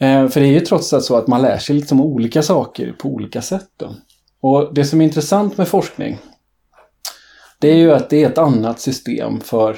Eh, 0.00 0.28
för 0.28 0.40
det 0.40 0.46
är 0.46 0.52
ju 0.52 0.60
trots 0.60 0.92
allt 0.92 1.04
så 1.04 1.16
att 1.16 1.26
man 1.26 1.42
lär 1.42 1.58
sig 1.58 1.76
liksom 1.76 2.00
olika 2.00 2.42
saker 2.42 2.92
på 2.98 3.08
olika 3.08 3.42
sätt. 3.42 3.68
Då. 3.76 3.94
Och 4.40 4.74
det 4.74 4.84
som 4.84 5.00
är 5.00 5.04
intressant 5.04 5.58
med 5.58 5.68
forskning, 5.68 6.18
det 7.60 7.68
är 7.68 7.76
ju 7.76 7.92
att 7.92 8.10
det 8.10 8.24
är 8.24 8.26
ett 8.26 8.38
annat 8.38 8.80
system 8.80 9.40
för 9.40 9.76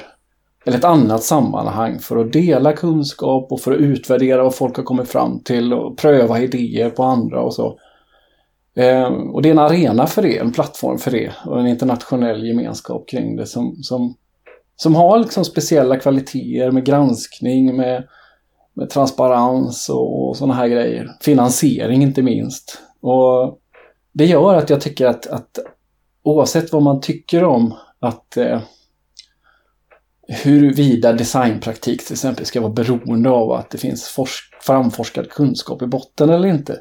eller 0.65 0.77
ett 0.77 0.83
annat 0.83 1.23
sammanhang 1.23 1.99
för 1.99 2.17
att 2.17 2.33
dela 2.33 2.73
kunskap 2.73 3.51
och 3.51 3.61
för 3.61 3.71
att 3.71 3.79
utvärdera 3.79 4.43
vad 4.43 4.55
folk 4.55 4.77
har 4.77 4.83
kommit 4.83 5.09
fram 5.09 5.39
till 5.39 5.73
och 5.73 5.97
pröva 5.97 6.39
idéer 6.39 6.89
på 6.89 7.03
andra 7.03 7.41
och 7.41 7.53
så. 7.53 7.79
Eh, 8.75 9.05
och 9.05 9.41
det 9.41 9.49
är 9.49 9.51
en 9.51 9.59
arena 9.59 10.07
för 10.07 10.21
det, 10.21 10.37
en 10.37 10.51
plattform 10.51 10.97
för 10.97 11.11
det 11.11 11.31
och 11.45 11.59
en 11.59 11.67
internationell 11.67 12.47
gemenskap 12.47 13.09
kring 13.09 13.35
det 13.35 13.45
som, 13.45 13.75
som, 13.83 14.15
som 14.75 14.95
har 14.95 15.19
liksom 15.19 15.45
speciella 15.45 15.99
kvaliteter 15.99 16.71
med 16.71 16.85
granskning, 16.85 17.77
med, 17.77 18.07
med 18.73 18.89
transparens 18.89 19.89
och, 19.89 20.29
och 20.29 20.37
sådana 20.37 20.53
här 20.53 20.67
grejer. 20.67 21.11
Finansiering 21.21 22.03
inte 22.03 22.21
minst. 22.21 22.81
Och 23.01 23.59
det 24.13 24.25
gör 24.25 24.55
att 24.55 24.69
jag 24.69 24.81
tycker 24.81 25.05
att, 25.05 25.27
att 25.27 25.59
oavsett 26.23 26.73
vad 26.73 26.83
man 26.83 27.01
tycker 27.01 27.43
om 27.43 27.73
att 27.99 28.37
eh, 28.37 28.61
huruvida 30.31 31.13
designpraktik 31.13 32.05
till 32.05 32.13
exempel 32.13 32.45
ska 32.45 32.61
vara 32.61 32.73
beroende 32.73 33.29
av 33.29 33.51
att 33.51 33.69
det 33.69 33.77
finns 33.77 34.19
framforskad 34.65 35.29
kunskap 35.29 35.81
i 35.81 35.87
botten 35.87 36.29
eller 36.29 36.47
inte. 36.47 36.79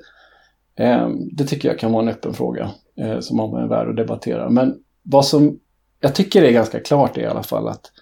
Ehm, 0.77 1.29
det 1.33 1.45
tycker 1.45 1.69
jag 1.69 1.79
kan 1.79 1.93
vara 1.93 2.03
en 2.03 2.09
öppen 2.09 2.35
fråga 2.35 2.71
eh, 2.97 3.21
som 3.21 3.37
man 3.37 3.63
är 3.63 3.69
värd 3.69 3.89
att 3.89 3.97
debattera. 3.97 4.51
Men 4.51 4.75
vad 5.03 5.27
som 5.27 5.59
jag 6.01 6.15
tycker 6.15 6.43
är 6.43 6.53
ganska 6.53 6.81
klart 6.81 7.17
är 7.17 7.23
i 7.23 7.27
alla 7.27 7.43
fall 7.43 7.69
att 7.69 7.93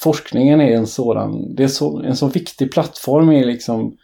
forskningen 0.00 0.60
är 0.60 0.76
en 0.76 0.86
sådan, 0.86 1.54
det 1.54 1.64
är 1.64 1.68
så, 1.68 2.02
en 2.02 2.16
så 2.16 2.26
viktig 2.26 2.72
plattform 2.72 3.32
i, 3.32 3.44
liksom, 3.44 3.96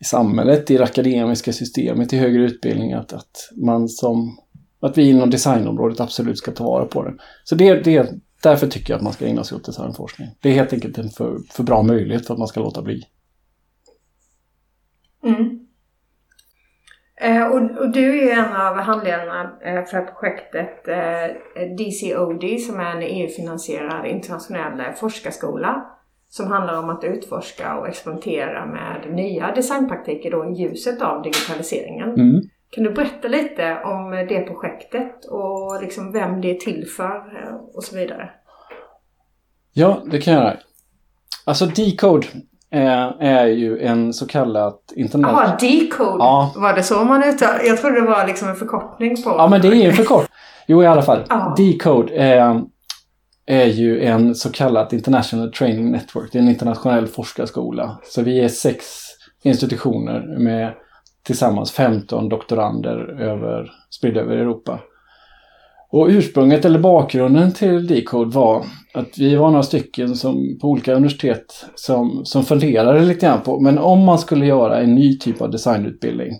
i 0.00 0.04
samhället, 0.04 0.70
i 0.70 0.76
det 0.76 0.84
akademiska 0.84 1.52
systemet, 1.52 2.12
i 2.12 2.16
högre 2.16 2.42
utbildning 2.42 2.92
att, 2.92 3.12
att 3.12 3.50
man 3.56 3.88
som 3.88 4.38
att 4.80 4.98
vi 4.98 5.10
inom 5.10 5.30
designområdet 5.30 6.00
absolut 6.00 6.38
ska 6.38 6.52
ta 6.52 6.64
vara 6.64 6.84
på 6.84 7.02
den. 7.02 7.18
Så 7.44 7.54
det, 7.54 7.74
det, 7.74 8.12
Därför 8.46 8.66
tycker 8.66 8.92
jag 8.92 8.98
att 8.98 9.04
man 9.04 9.12
ska 9.12 9.26
ägna 9.26 9.44
sig 9.44 9.56
åt 9.56 9.64
designforskning. 9.64 10.28
Det 10.40 10.48
är 10.48 10.52
helt 10.52 10.72
enkelt 10.72 10.98
en 10.98 11.08
för, 11.08 11.38
för 11.50 11.62
bra 11.62 11.82
möjlighet 11.82 12.26
för 12.26 12.34
att 12.34 12.38
man 12.38 12.48
ska 12.48 12.60
låta 12.60 12.82
bli. 12.82 13.02
Mm. 15.24 15.66
Eh, 17.20 17.46
och, 17.46 17.80
och, 17.80 17.92
du 17.92 18.28
är 18.28 18.32
en 18.32 18.56
av 18.56 18.76
handledarna 18.76 19.58
eh, 19.62 19.84
för 19.84 20.00
projektet 20.00 20.88
eh, 20.88 21.36
DCOD 21.76 22.60
som 22.60 22.80
är 22.80 22.96
en 22.96 23.02
EU-finansierad 23.02 24.06
internationell 24.06 24.94
forskarskola 24.94 25.86
som 26.28 26.46
handlar 26.46 26.78
om 26.78 26.90
att 26.90 27.04
utforska 27.04 27.76
och 27.76 27.88
experimentera 27.88 28.66
med 28.66 29.14
nya 29.14 29.54
designpraktiker 29.54 30.30
då 30.30 30.44
i 30.44 30.52
ljuset 30.52 31.02
av 31.02 31.22
digitaliseringen. 31.22 32.14
Mm. 32.14 32.42
Kan 32.70 32.84
du 32.84 32.90
berätta 32.90 33.28
lite 33.28 33.78
om 33.84 34.10
det 34.10 34.40
projektet 34.40 35.24
och 35.24 35.82
liksom 35.82 36.12
vem 36.12 36.40
det 36.40 36.50
är 36.50 36.54
till 36.54 36.86
för 36.96 37.22
och 37.74 37.84
så 37.84 37.96
vidare? 37.96 38.30
Ja, 39.72 40.02
det 40.10 40.20
kan 40.20 40.34
jag 40.34 40.42
göra. 40.42 40.56
Alltså 41.44 41.66
Decode 41.66 42.26
är, 42.70 43.22
är 43.22 43.46
ju 43.46 43.80
en 43.80 44.12
så 44.12 44.26
kallad 44.26 44.74
internet... 44.96 45.30
Jaha, 45.32 45.56
Decode? 45.60 46.16
Ja. 46.18 46.52
Var 46.56 46.72
det 46.72 46.82
så 46.82 47.04
man 47.04 47.24
uttalade? 47.24 47.66
Jag 47.66 47.78
trodde 47.80 48.00
det 48.00 48.06
var 48.06 48.26
liksom 48.26 48.48
en 48.48 48.56
förkortning 48.56 49.22
på... 49.22 49.30
Ja, 49.30 49.48
men 49.48 49.60
det 49.60 49.68
är 49.68 49.88
en 49.88 49.92
förkortning. 49.92 50.36
Jo, 50.66 50.82
i 50.82 50.86
alla 50.86 51.02
fall. 51.02 51.24
Ja. 51.28 51.54
Decode 51.56 52.14
är, 52.14 52.62
är 53.46 53.66
ju 53.66 54.02
en 54.02 54.34
så 54.34 54.52
kallad 54.52 54.92
International 54.92 55.52
Training 55.52 55.92
Network. 55.92 56.32
Det 56.32 56.38
är 56.38 56.42
en 56.42 56.48
internationell 56.48 57.06
forskarskola. 57.06 57.98
Så 58.04 58.22
vi 58.22 58.40
är 58.40 58.48
sex 58.48 58.84
institutioner 59.42 60.38
med 60.38 60.74
tillsammans 61.26 61.72
15 61.72 62.28
doktorander 62.28 63.20
över, 63.20 63.70
spridda 63.90 64.20
över 64.20 64.36
Europa. 64.36 64.80
Och 65.90 66.06
ursprunget 66.08 66.64
eller 66.64 66.78
bakgrunden 66.78 67.52
till 67.52 67.86
Decode 67.86 68.34
var 68.34 68.64
att 68.94 69.18
vi 69.18 69.36
var 69.36 69.50
några 69.50 69.62
stycken 69.62 70.14
som, 70.14 70.58
på 70.60 70.68
olika 70.68 70.94
universitet 70.94 71.66
som, 71.74 72.24
som 72.24 72.44
funderade 72.44 73.00
lite 73.00 73.26
grann 73.26 73.40
på, 73.40 73.60
men 73.60 73.78
om 73.78 74.04
man 74.04 74.18
skulle 74.18 74.46
göra 74.46 74.80
en 74.80 74.94
ny 74.94 75.18
typ 75.18 75.42
av 75.42 75.50
designutbildning 75.50 76.32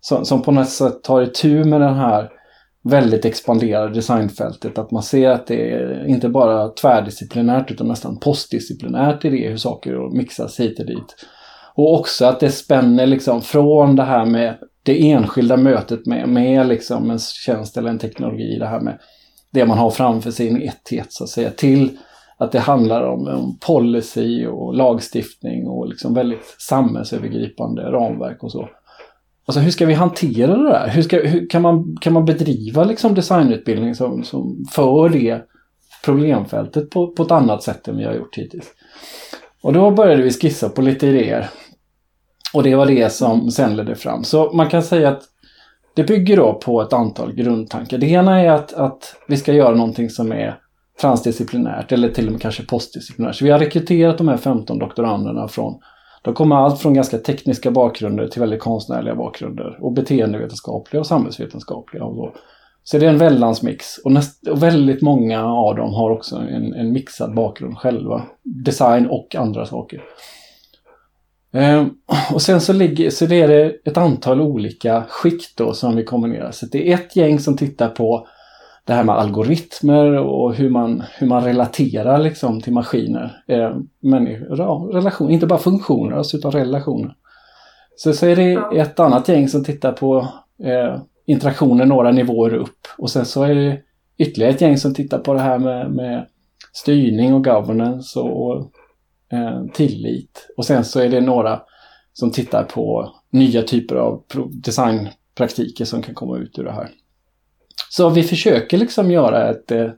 som, 0.00 0.24
som 0.24 0.42
på 0.42 0.52
något 0.52 0.68
sätt 0.68 1.02
tar 1.02 1.22
itu 1.22 1.64
med 1.64 1.80
den 1.80 1.94
här 1.94 2.30
väldigt 2.84 3.24
expanderade 3.24 3.94
designfältet. 3.94 4.78
Att 4.78 4.90
man 4.90 5.02
ser 5.02 5.30
att 5.30 5.46
det 5.46 5.72
är 5.72 6.06
inte 6.06 6.28
bara 6.28 6.68
tvärdisciplinärt 6.68 7.70
utan 7.70 7.88
nästan 7.88 8.18
postdisciplinärt 8.18 9.24
i 9.24 9.30
det 9.30 9.48
hur 9.48 9.56
saker 9.56 10.16
mixas 10.16 10.60
hit 10.60 10.80
och 10.80 10.86
dit. 10.86 11.26
Och 11.76 11.94
också 11.94 12.24
att 12.24 12.40
det 12.40 12.50
spänner 12.50 13.06
liksom 13.06 13.42
från 13.42 13.96
det 13.96 14.02
här 14.02 14.26
med 14.26 14.58
det 14.82 15.10
enskilda 15.10 15.56
mötet 15.56 16.06
med, 16.06 16.28
med 16.28 16.68
liksom 16.68 17.10
en 17.10 17.18
tjänst 17.18 17.76
eller 17.76 17.90
en 17.90 17.98
teknologi, 17.98 18.58
det 18.58 18.66
här 18.66 18.80
med 18.80 18.98
det 19.50 19.66
man 19.66 19.78
har 19.78 19.90
framför 19.90 20.30
sig, 20.30 20.48
en 20.48 20.62
etthet 20.62 21.12
så 21.12 21.24
att 21.24 21.30
säga, 21.30 21.50
till 21.50 21.98
att 22.38 22.52
det 22.52 22.58
handlar 22.58 23.02
om, 23.02 23.28
om 23.28 23.58
policy 23.66 24.46
och 24.46 24.74
lagstiftning 24.74 25.66
och 25.66 25.88
liksom 25.88 26.14
väldigt 26.14 26.56
samhällsövergripande 26.58 27.82
ramverk 27.82 28.42
och 28.42 28.52
så. 28.52 28.68
Alltså 29.46 29.60
hur 29.60 29.70
ska 29.70 29.86
vi 29.86 29.94
hantera 29.94 30.56
det 30.56 30.68
där? 30.68 30.88
Hur, 30.88 31.02
ska, 31.02 31.20
hur 31.20 31.50
kan, 31.50 31.62
man, 31.62 31.96
kan 32.00 32.12
man 32.12 32.24
bedriva 32.24 32.84
liksom 32.84 33.14
designutbildning 33.14 33.94
som, 33.94 34.24
som 34.24 34.64
för 34.70 35.08
det 35.08 35.40
problemfältet 36.04 36.90
på, 36.90 37.06
på 37.12 37.22
ett 37.22 37.30
annat 37.30 37.62
sätt 37.62 37.88
än 37.88 37.96
vi 37.96 38.04
har 38.04 38.14
gjort 38.14 38.36
hittills? 38.36 38.66
Och 39.62 39.72
då 39.72 39.90
började 39.90 40.22
vi 40.22 40.30
skissa 40.30 40.68
på 40.68 40.82
lite 40.82 41.06
idéer. 41.06 41.50
Och 42.56 42.62
det 42.62 42.74
var 42.74 42.86
det 42.86 43.12
som 43.12 43.50
sen 43.50 43.76
ledde 43.76 43.94
fram. 43.94 44.24
Så 44.24 44.52
man 44.52 44.68
kan 44.68 44.82
säga 44.82 45.08
att 45.08 45.22
det 45.94 46.04
bygger 46.04 46.36
då 46.36 46.54
på 46.54 46.82
ett 46.82 46.92
antal 46.92 47.32
grundtankar. 47.32 47.98
Det 47.98 48.06
ena 48.06 48.40
är 48.40 48.50
att, 48.50 48.72
att 48.72 49.16
vi 49.28 49.36
ska 49.36 49.52
göra 49.52 49.74
någonting 49.74 50.10
som 50.10 50.32
är 50.32 50.58
transdisciplinärt 51.00 51.92
eller 51.92 52.08
till 52.08 52.26
och 52.26 52.32
med 52.32 52.40
kanske 52.40 52.62
postdisciplinärt. 52.62 53.34
Så 53.34 53.44
vi 53.44 53.50
har 53.50 53.58
rekryterat 53.58 54.18
de 54.18 54.28
här 54.28 54.36
15 54.36 54.78
doktoranderna 54.78 55.48
från 55.48 55.74
de 56.22 56.34
kommer 56.34 56.56
allt 56.56 56.80
från 56.80 56.94
ganska 56.94 57.18
tekniska 57.18 57.70
bakgrunder 57.70 58.28
till 58.28 58.40
väldigt 58.40 58.60
konstnärliga 58.60 59.14
bakgrunder 59.14 59.78
och 59.80 59.92
beteendevetenskapliga 59.92 61.00
och 61.00 61.06
samhällsvetenskapliga. 61.06 62.04
Och 62.04 62.16
så. 62.16 62.32
så 62.84 62.98
det 62.98 63.06
är 63.06 63.10
en 63.10 63.18
väldans 63.18 63.62
mix 63.62 63.98
och, 64.04 64.12
näst, 64.12 64.48
och 64.48 64.62
väldigt 64.62 65.02
många 65.02 65.44
av 65.44 65.76
dem 65.76 65.94
har 65.94 66.10
också 66.10 66.36
en, 66.36 66.74
en 66.74 66.92
mixad 66.92 67.34
bakgrund 67.34 67.78
själva. 67.78 68.22
Design 68.42 69.06
och 69.06 69.34
andra 69.34 69.66
saker. 69.66 70.02
Ehm, 71.52 71.90
och 72.32 72.42
sen 72.42 72.60
så, 72.60 72.72
ligger, 72.72 73.10
så 73.10 73.26
det 73.26 73.40
är 73.40 73.48
det 73.48 73.76
ett 73.84 73.96
antal 73.96 74.40
olika 74.40 75.04
skikt 75.08 75.56
då 75.56 75.72
som 75.72 75.96
vi 75.96 76.04
kombinerar. 76.04 76.50
Så 76.50 76.66
det 76.66 76.92
är 76.92 76.94
ett 76.94 77.16
gäng 77.16 77.38
som 77.38 77.56
tittar 77.56 77.88
på 77.88 78.26
det 78.86 78.92
här 78.92 79.04
med 79.04 79.14
algoritmer 79.14 80.12
och 80.12 80.54
hur 80.54 80.70
man, 80.70 81.02
hur 81.18 81.26
man 81.26 81.44
relaterar 81.44 82.18
liksom 82.18 82.60
till 82.60 82.72
maskiner. 82.72 83.42
Eh, 83.48 83.76
människor, 84.00 84.58
ja, 84.58 84.88
relation, 84.92 85.30
inte 85.30 85.46
bara 85.46 85.58
funktioner 85.58 86.16
alltså, 86.16 86.36
utan 86.36 86.52
relationer. 86.52 87.14
Så, 87.96 88.12
så 88.12 88.26
är 88.26 88.36
det 88.36 88.78
ett 88.80 89.00
annat 89.00 89.28
gäng 89.28 89.48
som 89.48 89.64
tittar 89.64 89.92
på 89.92 90.28
eh, 90.64 91.00
interaktioner 91.26 91.84
några 91.84 92.10
nivåer 92.12 92.54
upp. 92.54 92.78
Och 92.98 93.10
sen 93.10 93.24
så 93.24 93.42
är 93.42 93.54
det 93.54 93.78
ytterligare 94.18 94.52
ett 94.52 94.60
gäng 94.60 94.78
som 94.78 94.94
tittar 94.94 95.18
på 95.18 95.34
det 95.34 95.40
här 95.40 95.58
med, 95.58 95.90
med 95.90 96.26
styrning 96.72 97.34
och 97.34 97.44
governance 97.44 98.20
och, 98.20 98.50
och 98.50 98.70
tillit. 99.72 100.50
Och 100.56 100.64
sen 100.64 100.84
så 100.84 101.00
är 101.00 101.08
det 101.08 101.20
några 101.20 101.62
som 102.12 102.30
tittar 102.30 102.64
på 102.64 103.14
nya 103.30 103.62
typer 103.62 103.96
av 103.96 104.22
designpraktiker 104.50 105.84
som 105.84 106.02
kan 106.02 106.14
komma 106.14 106.38
ut 106.38 106.58
ur 106.58 106.64
det 106.64 106.72
här. 106.72 106.90
Så 107.90 108.08
vi 108.08 108.22
försöker 108.22 108.78
liksom 108.78 109.10
göra 109.10 109.50
ett, 109.50 109.70
eh, 109.70 109.90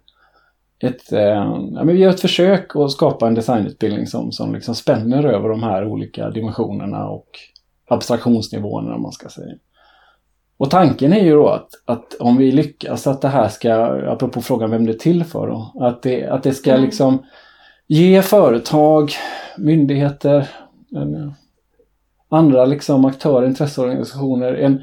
ett, 0.78 1.12
eh, 1.12 1.20
ja, 1.20 1.84
men 1.84 1.88
vi 1.88 1.98
gör 1.98 2.10
ett 2.10 2.20
försök 2.20 2.76
att 2.76 2.92
skapa 2.92 3.26
en 3.26 3.34
designutbildning 3.34 4.06
som, 4.06 4.32
som 4.32 4.54
liksom 4.54 4.74
spänner 4.74 5.24
över 5.24 5.48
de 5.48 5.62
här 5.62 5.86
olika 5.86 6.30
dimensionerna 6.30 7.08
och 7.08 7.28
abstraktionsnivåerna 7.88 8.94
om 8.94 9.02
man 9.02 9.12
ska 9.12 9.28
säga. 9.28 9.54
Och 10.56 10.70
tanken 10.70 11.12
är 11.12 11.24
ju 11.24 11.34
då 11.34 11.48
att, 11.48 11.68
att 11.84 12.14
om 12.14 12.36
vi 12.36 12.52
lyckas 12.52 13.06
att 13.06 13.20
det 13.20 13.28
här 13.28 13.48
ska, 13.48 13.74
apropå 14.12 14.42
frågan 14.42 14.70
vem 14.70 14.86
det 14.86 14.92
är 14.92 14.98
till 14.98 15.24
för 15.24 15.46
då, 15.46 15.72
att 15.80 16.02
det, 16.02 16.26
att 16.26 16.42
det 16.42 16.54
ska 16.54 16.70
mm. 16.70 16.84
liksom 16.84 17.22
ge 17.88 18.22
företag, 18.22 19.12
myndigheter, 19.58 20.38
eh, 20.96 21.32
andra 22.28 22.64
liksom 22.64 23.04
aktörer, 23.04 23.46
intresseorganisationer 23.46 24.54
en, 24.54 24.82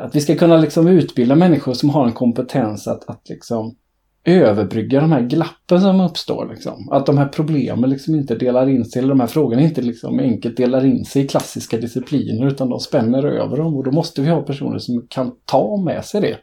att 0.00 0.16
vi 0.16 0.20
ska 0.20 0.34
kunna 0.34 0.56
liksom 0.56 0.88
utbilda 0.88 1.34
människor 1.34 1.72
som 1.72 1.90
har 1.90 2.06
en 2.06 2.12
kompetens 2.12 2.88
att, 2.88 3.10
att 3.10 3.28
liksom 3.28 3.76
överbrygga 4.24 5.00
de 5.00 5.12
här 5.12 5.20
glappen 5.20 5.80
som 5.80 6.00
uppstår. 6.00 6.48
Liksom. 6.50 6.88
Att 6.90 7.06
de 7.06 7.18
här 7.18 7.28
problemen 7.28 7.90
liksom 7.90 8.14
inte 8.14 8.34
delar 8.34 8.68
in 8.68 8.84
sig, 8.84 8.98
eller 8.98 9.08
de 9.08 9.20
här 9.20 9.26
frågorna 9.26 9.62
inte 9.62 9.82
liksom 9.82 10.18
enkelt 10.18 10.56
delar 10.56 10.84
in 10.84 11.04
sig 11.04 11.24
i 11.24 11.28
klassiska 11.28 11.76
discipliner 11.76 12.46
utan 12.46 12.68
de 12.68 12.80
spänner 12.80 13.24
över 13.24 13.56
dem 13.56 13.76
och 13.76 13.84
då 13.84 13.92
måste 13.92 14.22
vi 14.22 14.28
ha 14.28 14.42
personer 14.42 14.78
som 14.78 15.06
kan 15.08 15.32
ta 15.44 15.76
med 15.76 16.04
sig 16.04 16.20
det 16.20 16.36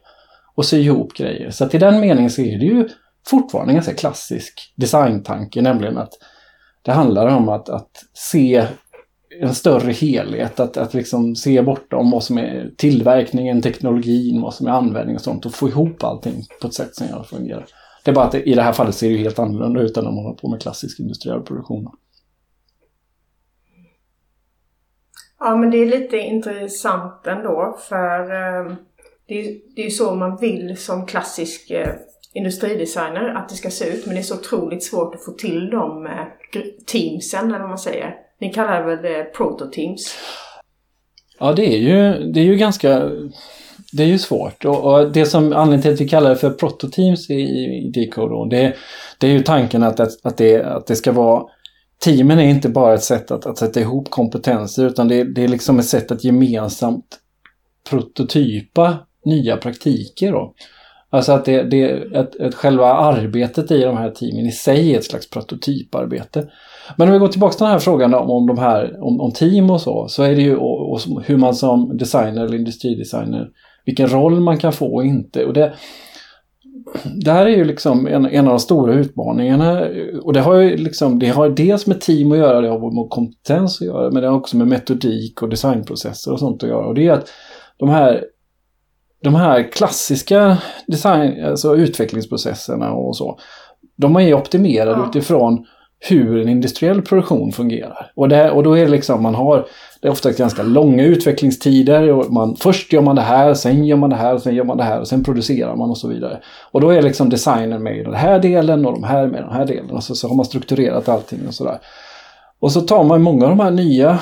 och 0.55 0.65
sy 0.65 0.77
ihop 0.77 1.13
grejer. 1.13 1.49
Så 1.51 1.63
att 1.63 1.73
i 1.73 1.77
den 1.77 1.99
meningen 1.99 2.29
så 2.29 2.41
är 2.41 2.59
det 2.59 2.65
ju 2.65 2.89
fortfarande 3.27 3.71
en 3.71 3.75
ganska 3.75 3.93
klassisk 3.93 4.73
designtanke, 4.75 5.61
nämligen 5.61 5.97
att 5.97 6.13
det 6.81 6.91
handlar 6.91 7.27
om 7.27 7.49
att, 7.49 7.69
att 7.69 7.91
se 8.13 8.67
en 9.41 9.55
större 9.55 9.91
helhet. 9.91 10.59
Att, 10.59 10.77
att 10.77 10.93
liksom 10.93 11.35
se 11.35 11.61
bortom 11.61 12.11
vad 12.11 12.23
som 12.23 12.37
är 12.37 12.71
tillverkningen, 12.77 13.61
teknologin, 13.61 14.41
vad 14.41 14.53
som 14.53 14.67
är 14.67 14.71
användning 14.71 15.15
och 15.15 15.21
sånt 15.21 15.45
och 15.45 15.53
få 15.53 15.67
ihop 15.67 16.03
allting 16.03 16.43
på 16.61 16.67
ett 16.67 16.73
sätt 16.73 16.95
som 16.95 17.07
gör 17.07 17.15
att 17.15 17.29
det 17.29 17.35
fungerar. 17.35 17.65
Det 18.03 18.11
är 18.11 18.15
bara 18.15 18.25
att 18.25 18.31
det, 18.31 18.49
i 18.49 18.53
det 18.53 18.61
här 18.61 18.73
fallet 18.73 18.95
ser 18.95 19.09
det 19.09 19.17
helt 19.17 19.39
annorlunda 19.39 19.81
ut 19.81 19.97
än 19.97 20.07
om 20.07 20.15
man 20.15 20.23
håller 20.23 20.37
på 20.37 20.49
med 20.49 20.61
klassisk 20.61 20.99
industriell 20.99 21.41
produktion. 21.41 21.87
Ja, 25.39 25.55
men 25.55 25.71
det 25.71 25.77
är 25.77 25.85
lite 25.85 26.17
intressant 26.17 27.27
ändå 27.27 27.77
för 27.89 28.19
eh, 28.19 28.75
det, 29.27 29.39
är, 29.75 29.83
ju 29.83 29.89
så 29.89 30.15
man 30.15 30.37
vill 30.37 30.77
som 30.77 31.05
klassisk 31.05 31.71
eh, 31.71 31.93
industridesigner 32.33 33.35
att 33.35 33.49
det 33.49 33.55
ska 33.55 33.69
se 33.69 33.85
ut 33.85 34.05
men 34.05 34.15
det 34.15 34.21
är 34.21 34.23
så 34.23 34.35
otroligt 34.35 34.83
svårt 34.83 35.15
att 35.15 35.25
få 35.25 35.31
till 35.31 35.69
de 35.69 36.05
eh, 36.05 36.61
teamsen 36.85 37.47
eller 37.47 37.59
vad 37.59 37.69
man 37.69 37.77
säger. 37.77 38.15
Ni 38.39 38.53
kallar 38.53 38.79
det 38.79 38.95
väl 38.95 39.03
det 39.03 39.23
prototeams? 39.23 40.15
Ja, 41.39 41.53
det 41.53 41.73
är 41.73 41.77
ju, 41.77 42.23
det 42.31 42.39
är 42.39 42.45
ju 42.45 42.55
ganska... 42.55 43.11
Det 43.91 44.03
är 44.03 44.07
ju 44.07 44.19
svårt 44.19 44.65
och, 44.65 44.83
och 44.83 45.11
det 45.11 45.25
som 45.25 45.53
anledningen 45.53 45.81
till 45.81 45.93
att 45.93 46.01
vi 46.01 46.09
kallar 46.09 46.29
det 46.29 46.35
för 46.35 46.49
prototeams 46.49 47.29
i, 47.29 47.33
i 47.33 47.91
Decode 47.93 48.33
då, 48.33 48.45
det, 48.45 48.75
det 49.17 49.27
är 49.27 49.31
ju 49.31 49.43
tanken 49.43 49.83
att, 49.83 49.99
att, 49.99 50.09
att, 50.23 50.37
det, 50.37 50.63
att 50.63 50.87
det 50.87 50.95
ska 50.95 51.11
vara 51.11 51.43
Teamen 51.99 52.39
är 52.39 52.49
inte 52.49 52.69
bara 52.69 52.93
ett 52.93 53.03
sätt 53.03 53.31
att, 53.31 53.45
att 53.45 53.57
sätta 53.57 53.79
ihop 53.79 54.09
kompetenser 54.09 54.85
utan 54.85 55.07
det, 55.07 55.23
det 55.23 55.43
är 55.43 55.47
liksom 55.47 55.79
ett 55.79 55.85
sätt 55.85 56.11
att 56.11 56.23
gemensamt 56.23 57.19
prototypa 57.89 58.97
nya 59.25 59.57
praktiker. 59.57 60.31
Då. 60.31 60.53
Alltså 61.09 61.31
att 61.31 61.45
det, 61.45 61.63
det 61.63 62.15
att, 62.15 62.39
att 62.39 62.55
själva 62.55 62.93
arbetet 62.93 63.71
i 63.71 63.81
de 63.81 63.97
här 63.97 64.11
teamen 64.11 64.45
i 64.45 64.51
sig 64.51 64.93
är 64.93 64.97
ett 64.97 65.05
slags 65.05 65.29
prototyparbete. 65.29 66.47
Men 66.95 67.07
om 67.07 67.13
vi 67.13 67.19
går 67.19 67.27
tillbaka 67.27 67.53
till 67.53 67.63
den 67.63 67.71
här 67.71 67.79
frågan 67.79 68.13
om, 68.13 68.29
om, 68.29 68.47
de 68.47 68.57
här, 68.57 69.03
om, 69.03 69.21
om 69.21 69.31
team 69.31 69.69
och 69.69 69.81
så, 69.81 70.07
så 70.07 70.23
är 70.23 70.35
det 70.35 70.41
ju 70.41 70.55
och, 70.55 70.91
och 70.91 71.01
hur 71.25 71.37
man 71.37 71.55
som 71.55 71.97
designer 71.97 72.45
eller 72.45 72.57
industridesigner, 72.57 73.49
vilken 73.85 74.07
roll 74.07 74.39
man 74.39 74.57
kan 74.57 74.73
få 74.73 74.95
och 74.95 75.05
inte. 75.05 75.45
Och 75.45 75.53
det, 75.53 75.73
det 77.25 77.31
här 77.31 77.45
är 77.45 77.57
ju 77.57 77.65
liksom 77.65 78.07
en, 78.07 78.25
en 78.25 78.45
av 78.45 78.51
de 78.51 78.59
stora 78.59 78.93
utmaningarna 78.93 79.87
och 80.23 80.33
det 80.33 80.39
har 80.39 80.55
ju 80.55 80.77
liksom, 80.77 81.19
det 81.19 81.27
har 81.27 81.49
dels 81.49 81.87
med 81.87 82.01
team 82.01 82.31
att 82.31 82.37
göra, 82.37 82.61
det 82.61 82.69
har 82.69 83.01
med 83.01 83.09
kompetens 83.09 83.81
att 83.81 83.87
göra, 83.87 84.11
men 84.11 84.21
det 84.21 84.29
har 84.29 84.37
också 84.37 84.57
med 84.57 84.67
metodik 84.67 85.41
och 85.41 85.49
designprocesser 85.49 86.31
och 86.33 86.39
sånt 86.39 86.63
att 86.63 86.69
göra. 86.69 86.87
Och 86.87 86.95
det 86.95 87.07
är 87.07 87.11
att 87.11 87.29
de 87.77 87.89
här 87.89 88.23
de 89.23 89.35
här 89.35 89.71
klassiska 89.71 90.57
design, 90.87 91.45
alltså 91.45 91.75
utvecklingsprocesserna 91.75 92.91
och 92.91 93.17
så, 93.17 93.39
de 93.97 94.15
är 94.15 94.33
optimerade 94.33 94.91
ja. 94.91 95.09
utifrån 95.09 95.65
hur 95.99 96.41
en 96.41 96.49
industriell 96.49 97.01
produktion 97.01 97.51
fungerar. 97.51 98.11
Och, 98.15 98.29
det, 98.29 98.51
och 98.51 98.63
då 98.63 98.77
är 98.77 98.85
det 98.85 98.91
liksom, 98.91 99.23
man 99.23 99.35
har, 99.35 99.65
det 100.01 100.07
är 100.07 100.11
ofta 100.11 100.31
ganska 100.31 100.63
långa 100.63 101.03
utvecklingstider. 101.03 102.11
Och 102.11 102.31
man, 102.31 102.55
först 102.55 102.93
gör 102.93 103.01
man 103.01 103.15
det 103.15 103.21
här, 103.21 103.53
sen 103.53 103.85
gör 103.85 103.97
man 103.97 104.09
det 104.09 104.15
här, 104.15 104.37
sen 104.37 104.55
gör 104.55 104.63
man 104.63 104.77
det 104.77 104.83
här 104.83 104.99
och 104.99 105.07
sen 105.07 105.23
producerar 105.23 105.75
man 105.75 105.89
och 105.89 105.97
så 105.97 106.07
vidare. 106.07 106.39
Och 106.71 106.81
då 106.81 106.89
är 106.89 107.01
liksom 107.01 107.29
designen 107.29 107.83
med 107.83 107.97
i 107.97 108.03
den 108.03 108.13
här 108.13 108.39
delen 108.39 108.85
och 108.85 108.93
de 108.93 109.03
här 109.03 109.27
med 109.27 109.43
den 109.43 109.51
här 109.51 109.65
delen. 109.65 109.89
Och 109.89 110.03
så, 110.03 110.15
så 110.15 110.27
har 110.27 110.35
man 110.35 110.45
strukturerat 110.45 111.09
allting 111.09 111.39
och 111.47 111.53
sådär. 111.53 111.79
Och 112.59 112.71
så 112.71 112.81
tar 112.81 113.03
man 113.03 113.21
många 113.21 113.45
av 113.45 113.49
de 113.49 113.59
här 113.59 113.71
nya 113.71 114.19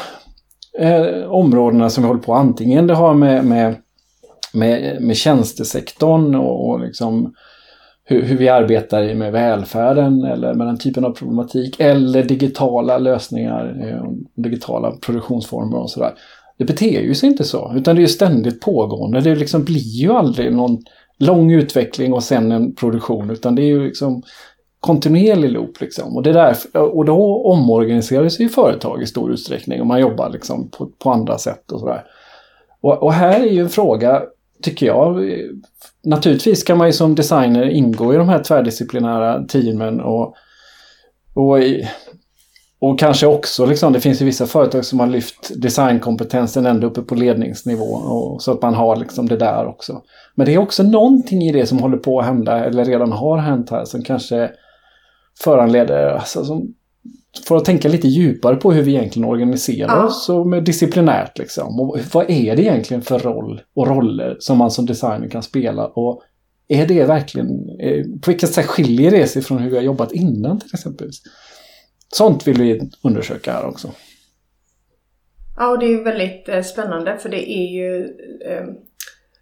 eh, 0.79 1.31
områdena 1.31 1.89
som 1.89 2.03
vi 2.03 2.07
håller 2.07 2.21
på, 2.21 2.33
antingen 2.33 2.87
det 2.87 2.93
har 2.93 3.13
med, 3.13 3.45
med, 3.45 3.75
med, 4.55 5.01
med 5.01 5.17
tjänstesektorn 5.17 6.35
och, 6.35 6.69
och 6.69 6.79
liksom 6.79 7.33
hur, 8.03 8.21
hur, 8.21 8.37
vi 8.37 8.49
arbetar 8.49 9.13
med 9.13 9.31
välfärden 9.31 10.23
eller 10.23 10.53
med 10.53 10.67
den 10.67 10.77
typen 10.77 11.05
av 11.05 11.11
problematik 11.11 11.79
eller 11.79 12.23
digitala 12.23 12.97
lösningar, 12.97 13.87
eh, 13.89 14.11
digitala 14.43 14.91
produktionsformer 14.91 15.77
och 15.77 15.89
sådär. 15.89 16.13
Det 16.57 16.65
beter 16.65 17.01
ju 17.01 17.15
sig 17.15 17.29
inte 17.29 17.43
så, 17.43 17.73
utan 17.75 17.95
det 17.95 18.03
är 18.03 18.07
ständigt 18.07 18.61
pågående. 18.61 19.21
Det 19.21 19.35
liksom 19.35 19.63
blir 19.63 20.01
ju 20.01 20.11
aldrig 20.11 20.53
någon 20.53 20.83
lång 21.19 21.51
utveckling 21.51 22.13
och 22.13 22.23
sen 22.23 22.51
en 22.51 22.75
produktion. 22.75 23.29
Utan 23.29 23.55
det 23.55 23.61
är 23.61 23.67
ju 23.67 23.85
liksom 23.85 24.21
kontinuerlig 24.79 25.51
loop. 25.51 25.81
Liksom. 25.81 26.15
Och, 26.15 26.23
det 26.23 26.33
där, 26.33 26.55
och 26.73 27.05
då 27.05 27.43
omorganiserar 27.45 28.29
sig 28.29 28.49
företag 28.49 29.01
i 29.01 29.05
stor 29.05 29.31
utsträckning 29.31 29.81
och 29.81 29.87
man 29.87 29.99
jobbar 29.99 30.29
liksom 30.29 30.69
på, 30.69 30.89
på 30.99 31.09
andra 31.09 31.37
sätt 31.37 31.71
och 31.71 31.79
sådär. 31.79 32.03
Och, 32.81 33.03
och 33.03 33.13
här 33.13 33.39
är 33.39 33.51
ju 33.51 33.61
en 33.61 33.69
fråga, 33.69 34.23
tycker 34.65 34.85
jag, 34.85 35.31
naturligtvis 36.03 36.63
kan 36.63 36.77
man 36.77 36.87
ju 36.87 36.93
som 36.93 37.15
designer 37.15 37.69
ingå 37.69 38.13
i 38.13 38.17
de 38.17 38.29
här 38.29 38.43
tvärdisciplinära 38.43 39.43
teamen 39.43 40.01
och, 40.01 40.35
och, 41.33 41.57
och 42.79 42.99
kanske 42.99 43.27
också, 43.27 43.65
liksom, 43.65 43.93
det 43.93 43.99
finns 43.99 44.21
ju 44.21 44.25
vissa 44.25 44.45
företag 44.45 44.85
som 44.85 44.99
har 44.99 45.07
lyft 45.07 45.51
designkompetensen 45.61 46.65
ända 46.65 46.87
uppe 46.87 47.01
på 47.01 47.15
ledningsnivå 47.15 47.85
och, 47.85 48.41
så 48.41 48.51
att 48.51 48.61
man 48.61 48.73
har 48.73 48.95
liksom 48.95 49.27
det 49.27 49.37
där 49.37 49.67
också. 49.67 50.01
Men 50.35 50.45
det 50.45 50.53
är 50.53 50.57
också 50.57 50.83
någonting 50.83 51.41
i 51.41 51.51
det 51.51 51.65
som 51.65 51.79
håller 51.79 51.97
på 51.97 52.19
att 52.19 52.25
hända 52.25 52.65
eller 52.65 52.85
redan 52.85 53.11
har 53.11 53.37
hänt 53.37 53.69
här 53.69 53.85
som 53.85 54.01
kanske 54.01 54.51
föranleder, 55.43 56.09
alltså, 56.09 56.45
som, 56.45 56.73
för 57.47 57.57
att 57.57 57.65
tänka 57.65 57.87
lite 57.87 58.07
djupare 58.07 58.55
på 58.55 58.71
hur 58.71 58.81
vi 58.81 58.95
egentligen 58.95 59.29
organiserar 59.29 59.95
ja. 59.95 60.05
oss 60.05 60.29
och 60.29 60.47
med 60.47 60.63
disciplinärt 60.63 61.37
liksom. 61.37 61.79
Och 61.79 61.97
vad 62.13 62.29
är 62.29 62.55
det 62.55 62.61
egentligen 62.61 63.01
för 63.01 63.19
roll 63.19 63.61
och 63.73 63.87
roller 63.87 64.37
som 64.39 64.57
man 64.57 64.71
som 64.71 64.85
designer 64.85 65.29
kan 65.29 65.43
spela 65.43 65.87
och 65.87 66.21
är 66.67 66.87
det 66.87 67.03
verkligen, 67.03 67.79
eh, 67.79 68.05
på 68.21 68.31
vilket 68.31 68.53
sätt 68.53 68.65
skiljer 68.65 69.11
det 69.11 69.27
sig 69.27 69.41
från 69.41 69.57
hur 69.57 69.69
vi 69.69 69.75
har 69.75 69.83
jobbat 69.83 70.11
innan 70.11 70.59
till 70.59 70.69
exempel? 70.73 71.09
Sånt 72.13 72.47
vill 72.47 72.57
vi 72.57 72.89
undersöka 73.03 73.53
här 73.53 73.65
också. 73.65 73.91
Ja, 75.57 75.71
och 75.71 75.79
det 75.79 75.85
är 75.85 76.03
väldigt 76.03 76.49
eh, 76.49 76.61
spännande 76.61 77.17
för 77.17 77.29
det 77.29 77.51
är 77.51 77.67
ju 77.67 78.03
eh, 78.45 78.65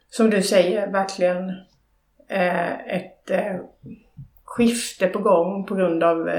som 0.10 0.30
du 0.30 0.42
säger 0.42 0.92
verkligen 0.92 1.52
ett 2.88 3.32
skifte 4.44 5.08
på 5.08 5.20
gång 5.20 5.66
på 5.66 5.76
grund 5.76 6.04
av 6.04 6.30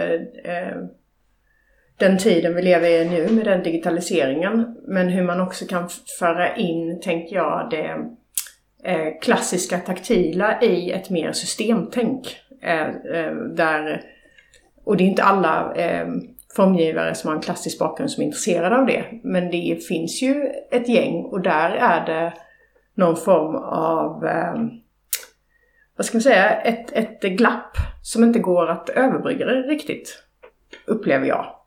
den 1.96 2.18
tiden 2.18 2.54
vi 2.54 2.62
lever 2.62 2.88
i 2.88 3.08
nu 3.08 3.34
med 3.34 3.44
den 3.44 3.62
digitaliseringen. 3.62 4.76
Men 4.86 5.08
hur 5.08 5.22
man 5.22 5.40
också 5.40 5.66
kan 5.66 5.88
föra 6.18 6.56
in, 6.56 7.00
tänker 7.00 7.36
jag, 7.36 7.68
det 7.70 7.96
eh, 8.84 9.20
klassiska 9.20 9.78
taktila 9.78 10.60
i 10.62 10.92
ett 10.92 11.10
mer 11.10 11.32
systemtänk. 11.32 12.36
Eh, 12.62 12.88
eh, 12.88 13.34
där, 13.34 14.02
och 14.84 14.96
det 14.96 15.04
är 15.04 15.08
inte 15.08 15.22
alla 15.22 15.74
formgivare 16.56 17.14
som 17.14 17.28
har 17.28 17.36
en 17.36 17.42
klassisk 17.42 17.78
bakgrund 17.78 18.10
som 18.10 18.22
är 18.22 18.26
intresserade 18.26 18.76
av 18.76 18.86
det. 18.86 19.04
Men 19.22 19.50
det 19.50 19.86
finns 19.88 20.22
ju 20.22 20.52
ett 20.70 20.88
gäng 20.88 21.24
och 21.24 21.40
där 21.40 21.70
är 21.70 22.06
det 22.06 22.32
någon 22.94 23.16
form 23.16 23.56
av 23.56 24.28
vad 25.96 26.06
ska 26.06 26.16
man 26.16 26.22
säga, 26.22 26.50
ett, 26.50 26.92
ett 26.92 27.20
glapp 27.20 27.76
som 28.02 28.24
inte 28.24 28.38
går 28.38 28.70
att 28.70 28.88
överbrygga 28.88 29.46
riktigt. 29.46 30.22
Upplever 30.86 31.26
jag. 31.26 31.63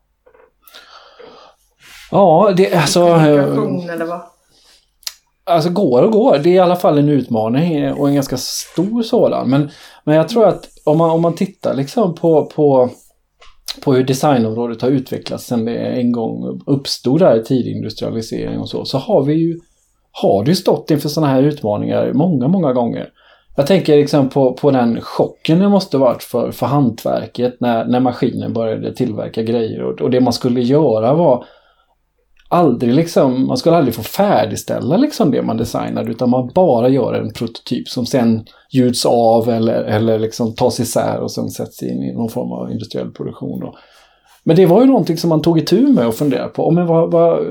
Ja, 2.11 2.53
det 2.57 2.73
alltså... 2.73 3.01
eller 3.01 4.05
vad? 4.05 4.21
Alltså 5.43 5.69
går 5.69 6.03
och 6.03 6.11
går. 6.11 6.37
Det 6.37 6.49
är 6.49 6.53
i 6.53 6.59
alla 6.59 6.75
fall 6.75 6.97
en 6.97 7.09
utmaning 7.09 7.93
och 7.93 8.07
en 8.07 8.15
ganska 8.15 8.37
stor 8.37 9.03
sådan. 9.03 9.49
Men, 9.49 9.69
men 10.03 10.15
jag 10.15 10.29
tror 10.29 10.47
att 10.47 10.67
om 10.85 10.97
man, 10.97 11.09
om 11.09 11.21
man 11.21 11.35
tittar 11.35 11.73
liksom 11.73 12.15
på, 12.15 12.45
på, 12.45 12.89
på 13.83 13.93
hur 13.93 14.03
designområdet 14.03 14.81
har 14.81 14.89
utvecklats 14.89 15.45
sedan 15.45 15.65
det 15.65 15.77
en 15.77 16.11
gång 16.11 16.61
uppstod 16.65 17.19
där 17.19 17.39
i 17.39 17.43
tidig 17.43 17.75
industrialisering 17.75 18.59
och 18.59 18.69
så, 18.69 18.85
så 18.85 18.97
har 18.97 19.23
vi 19.23 19.33
ju 19.33 19.59
har 20.11 20.43
det 20.43 20.55
stått 20.55 20.91
inför 20.91 21.09
sådana 21.09 21.33
här 21.33 21.43
utmaningar 21.43 22.13
många, 22.13 22.47
många 22.47 22.73
gånger. 22.73 23.09
Jag 23.55 23.67
tänker 23.67 23.97
liksom 23.97 24.29
på, 24.29 24.53
på 24.53 24.71
den 24.71 25.01
chocken 25.01 25.59
det 25.59 25.69
måste 25.69 25.97
varit 25.97 26.23
för, 26.23 26.51
för 26.51 26.65
hantverket 26.65 27.59
när, 27.59 27.85
när 27.85 27.99
maskinen 27.99 28.53
började 28.53 28.93
tillverka 28.93 29.43
grejer. 29.43 29.83
Och, 29.83 30.01
och 30.01 30.09
det 30.09 30.19
man 30.19 30.33
skulle 30.33 30.61
göra 30.61 31.13
var 31.13 31.45
aldrig 32.49 32.93
liksom, 32.93 33.47
man 33.47 33.57
skulle 33.57 33.75
aldrig 33.75 33.95
få 33.95 34.03
färdigställa 34.03 34.97
liksom 34.97 35.31
det 35.31 35.41
man 35.41 35.57
designade 35.57 36.11
utan 36.11 36.29
man 36.29 36.51
bara 36.55 36.89
gör 36.89 37.13
en 37.13 37.33
prototyp 37.33 37.87
som 37.87 38.05
sen 38.05 38.45
gjuts 38.71 39.05
av 39.05 39.49
eller, 39.49 39.83
eller 39.83 40.19
liksom 40.19 40.55
tas 40.55 40.79
isär 40.79 41.19
och 41.19 41.31
sen 41.31 41.49
sätts 41.49 41.83
in 41.83 42.03
i 42.03 42.13
någon 42.13 42.29
form 42.29 42.51
av 42.51 42.71
industriell 42.71 43.11
produktion. 43.11 43.59
Då. 43.59 43.77
Men 44.43 44.55
det 44.55 44.65
var 44.65 44.81
ju 44.81 44.87
någonting 44.87 45.17
som 45.17 45.29
man 45.29 45.41
tog 45.41 45.59
itu 45.59 45.87
med 45.87 46.07
och 46.07 46.15
funderade 46.15 46.49
på. 46.49 46.71
Men 46.71 46.87
vad, 46.87 47.11
vad, 47.11 47.45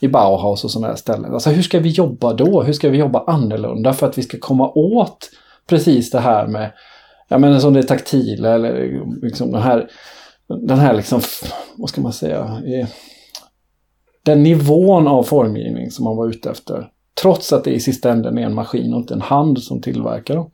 I 0.00 0.08
Bauhaus 0.08 0.64
och 0.64 0.70
sådana 0.70 0.88
här 0.88 0.96
ställen. 0.96 1.34
Alltså 1.34 1.50
hur 1.50 1.62
ska 1.62 1.78
vi 1.78 1.88
jobba 1.88 2.32
då? 2.32 2.62
Hur 2.62 2.72
ska 2.72 2.88
vi 2.88 2.98
jobba 2.98 3.24
annorlunda 3.26 3.92
för 3.92 4.06
att 4.06 4.18
vi 4.18 4.22
ska 4.22 4.38
komma 4.40 4.72
åt 4.74 5.30
precis 5.68 6.10
det 6.10 6.20
här 6.20 6.46
med, 6.46 6.72
ja 7.28 7.38
men 7.38 7.60
som 7.60 7.74
det 7.74 7.82
taktila 7.82 8.54
eller 8.54 9.02
liksom 9.22 9.52
den 9.52 9.62
här, 9.62 9.90
den 10.48 10.78
här 10.78 10.94
liksom, 10.94 11.20
vad 11.76 11.88
ska 11.88 12.00
man 12.00 12.12
säga, 12.12 12.62
eh, 12.66 12.88
den 14.22 14.42
nivån 14.42 15.08
av 15.08 15.22
formgivning 15.22 15.90
som 15.90 16.04
man 16.04 16.16
var 16.16 16.28
ute 16.28 16.50
efter. 16.50 16.88
Trots 17.22 17.52
att 17.52 17.64
det 17.64 17.70
i 17.70 17.80
sista 17.80 18.10
änden 18.10 18.38
är 18.38 18.42
en 18.42 18.54
maskin 18.54 18.94
och 18.94 19.00
inte 19.00 19.14
en 19.14 19.20
hand 19.20 19.62
som 19.62 19.80
tillverkar 19.80 20.34
dem. 20.34 20.50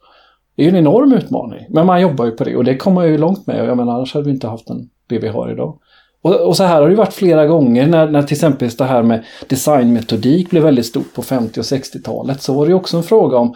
Det 0.56 0.62
är 0.62 0.64
ju 0.64 0.70
en 0.70 0.76
enorm 0.76 1.12
utmaning. 1.12 1.66
Men 1.70 1.86
man 1.86 2.00
jobbar 2.00 2.24
ju 2.24 2.30
på 2.30 2.44
det 2.44 2.56
och 2.56 2.64
det 2.64 2.76
kommer 2.76 2.94
man 2.94 3.08
ju 3.08 3.18
långt 3.18 3.46
med. 3.46 3.66
Jag 3.66 3.76
menar, 3.76 3.94
annars 3.94 4.14
hade 4.14 4.24
vi 4.24 4.30
inte 4.30 4.48
haft 4.48 4.66
den, 4.66 4.88
det 5.06 5.18
vi 5.18 5.28
har 5.28 5.50
idag. 5.50 5.78
Och, 6.22 6.34
och, 6.34 6.56
så 6.56 6.64
här 6.64 6.82
har 6.82 6.88
det 6.88 6.96
varit 6.96 7.12
flera 7.12 7.46
gånger 7.46 7.86
när, 7.86 8.08
när 8.08 8.22
till 8.22 8.34
exempel 8.34 8.68
det 8.68 8.84
här 8.84 9.02
med 9.02 9.24
designmetodik 9.48 10.50
blev 10.50 10.62
väldigt 10.62 10.86
stort 10.86 11.14
på 11.14 11.22
50 11.22 11.60
och 11.60 11.64
60-talet. 11.64 12.42
Så 12.42 12.54
var 12.54 12.66
det 12.66 12.74
också 12.74 12.96
en 12.96 13.02
fråga 13.02 13.36
om 13.36 13.54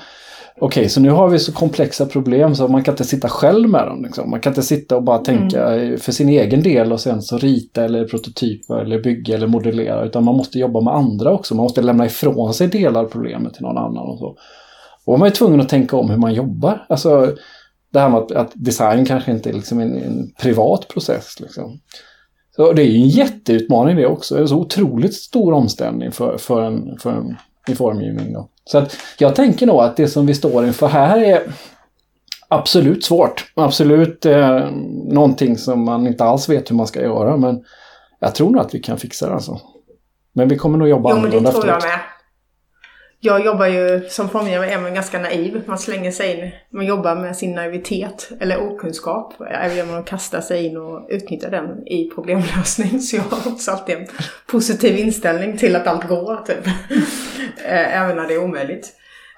Okej, 0.63 0.89
så 0.89 1.01
nu 1.01 1.11
har 1.11 1.29
vi 1.29 1.39
så 1.39 1.53
komplexa 1.53 2.07
problem 2.07 2.55
så 2.55 2.69
man 2.69 2.85
kan 2.85 2.93
inte 2.93 3.05
sitta 3.05 3.29
själv 3.29 3.69
med 3.69 3.87
dem. 3.87 4.03
Liksom. 4.03 4.31
Man 4.31 4.41
kan 4.41 4.51
inte 4.51 4.63
sitta 4.63 4.97
och 4.97 5.03
bara 5.03 5.19
tänka 5.19 5.67
mm. 5.67 5.99
för 5.99 6.13
sin 6.13 6.29
egen 6.29 6.63
del 6.63 6.93
och 6.93 7.01
sen 7.01 7.23
så 7.23 7.39
rita 7.39 7.85
eller 7.85 8.05
prototypa 8.05 8.81
eller 8.81 9.03
bygga 9.03 9.35
eller 9.35 9.47
modellera. 9.47 10.05
Utan 10.05 10.25
man 10.25 10.37
måste 10.37 10.59
jobba 10.59 10.81
med 10.81 10.95
andra 10.95 11.33
också. 11.33 11.55
Man 11.55 11.63
måste 11.63 11.83
lämna 11.83 12.07
ifrån 12.07 12.55
sig 12.55 12.69
delar 12.69 13.01
av 13.05 13.09
problemet 13.09 13.55
till 13.55 13.63
någon 13.63 13.79
annan. 13.79 14.09
Och 14.09 14.19
så. 14.19 14.37
Och 15.05 15.19
man 15.19 15.29
är 15.29 15.33
tvungen 15.33 15.61
att 15.61 15.69
tänka 15.69 15.97
om 15.97 16.11
hur 16.11 16.17
man 16.17 16.35
jobbar. 16.35 16.87
Alltså 16.89 17.35
det 17.93 18.01
här 18.01 18.09
med 18.09 18.19
att, 18.19 18.33
att 18.33 18.53
design 18.55 19.07
kanske 19.07 19.33
inte 19.33 19.49
är 19.49 19.55
liksom 19.55 19.81
en, 19.81 19.99
en 19.99 20.31
privat 20.43 20.89
process. 20.89 21.41
Liksom. 21.41 21.81
Så 22.57 22.73
det 22.73 22.83
är 22.83 22.87
ju 22.87 23.03
en 23.03 23.09
jätteutmaning 23.09 23.97
det 23.97 24.07
också. 24.07 24.35
Det 24.35 24.41
är 24.41 24.43
en 24.43 24.49
så 24.49 24.61
otroligt 24.61 25.15
stor 25.15 25.53
omställning 25.53 26.13
för, 26.13 26.39
för, 26.39 26.63
en, 26.63 26.99
för 26.99 27.11
en 27.11 27.37
i 27.69 27.75
formgivning. 27.75 28.33
Då. 28.33 28.49
Så 28.71 28.79
att 28.79 28.97
jag 29.19 29.35
tänker 29.35 29.67
nog 29.67 29.81
att 29.81 29.97
det 29.97 30.09
som 30.09 30.27
vi 30.27 30.35
står 30.35 30.67
inför 30.67 30.89
här 30.89 31.19
är 31.19 31.43
absolut 32.49 33.05
svårt. 33.05 33.53
Absolut 33.55 34.27
eh, 34.27 34.71
någonting 35.09 35.59
som 35.59 35.85
man 35.85 36.07
inte 36.07 36.25
alls 36.25 36.49
vet 36.49 36.71
hur 36.71 36.77
man 36.77 36.87
ska 36.87 37.03
göra. 37.03 37.37
Men 37.37 37.65
jag 38.21 38.35
tror 38.35 38.51
nog 38.51 38.61
att 38.61 38.75
vi 38.75 38.79
kan 38.79 38.99
fixa 38.99 39.27
det 39.29 39.35
alltså. 39.35 39.61
Men 40.33 40.49
vi 40.49 40.57
kommer 40.59 40.79
nog 40.79 40.89
jobba 40.89 41.13
annorlunda 41.13 41.37
Jo, 41.37 41.43
men 41.43 41.45
det 41.45 41.61
tror 41.61 41.67
jag 41.67 41.83
med. 41.83 41.99
Jag 43.23 43.45
jobbar 43.45 43.67
ju 43.67 44.09
som 44.09 44.29
formgivare 44.29 44.71
är 44.71 44.81
man 44.81 44.95
ganska 44.95 45.19
naiv. 45.19 45.63
Man 45.67 45.79
slänger 45.79 46.11
sig 46.11 46.39
in, 46.39 46.51
man 46.71 46.87
jobbar 46.87 47.15
med 47.15 47.37
sin 47.37 47.55
naivitet 47.55 48.31
eller 48.41 48.63
okunskap 48.63 49.35
genom 49.75 49.99
att 49.99 50.07
kasta 50.07 50.43
sig 50.43 50.67
in 50.67 50.77
och 50.77 51.07
utnyttja 51.09 51.51
den 51.51 51.87
i 51.87 52.11
problemlösning. 52.15 53.01
Så 53.01 53.17
jag 53.17 53.23
har 53.23 53.53
också 53.53 53.71
alltid 53.71 53.97
en 53.97 54.07
positiv 54.47 54.99
inställning 54.99 55.59
till 55.59 55.77
att 55.77 55.87
allt 55.87 56.09
går, 56.09 56.37
typ. 56.47 56.67
Eh, 57.65 58.03
även 58.03 58.17
när 58.17 58.29
det 58.29 58.35
är 58.35 58.45
omöjligt. 58.45 58.93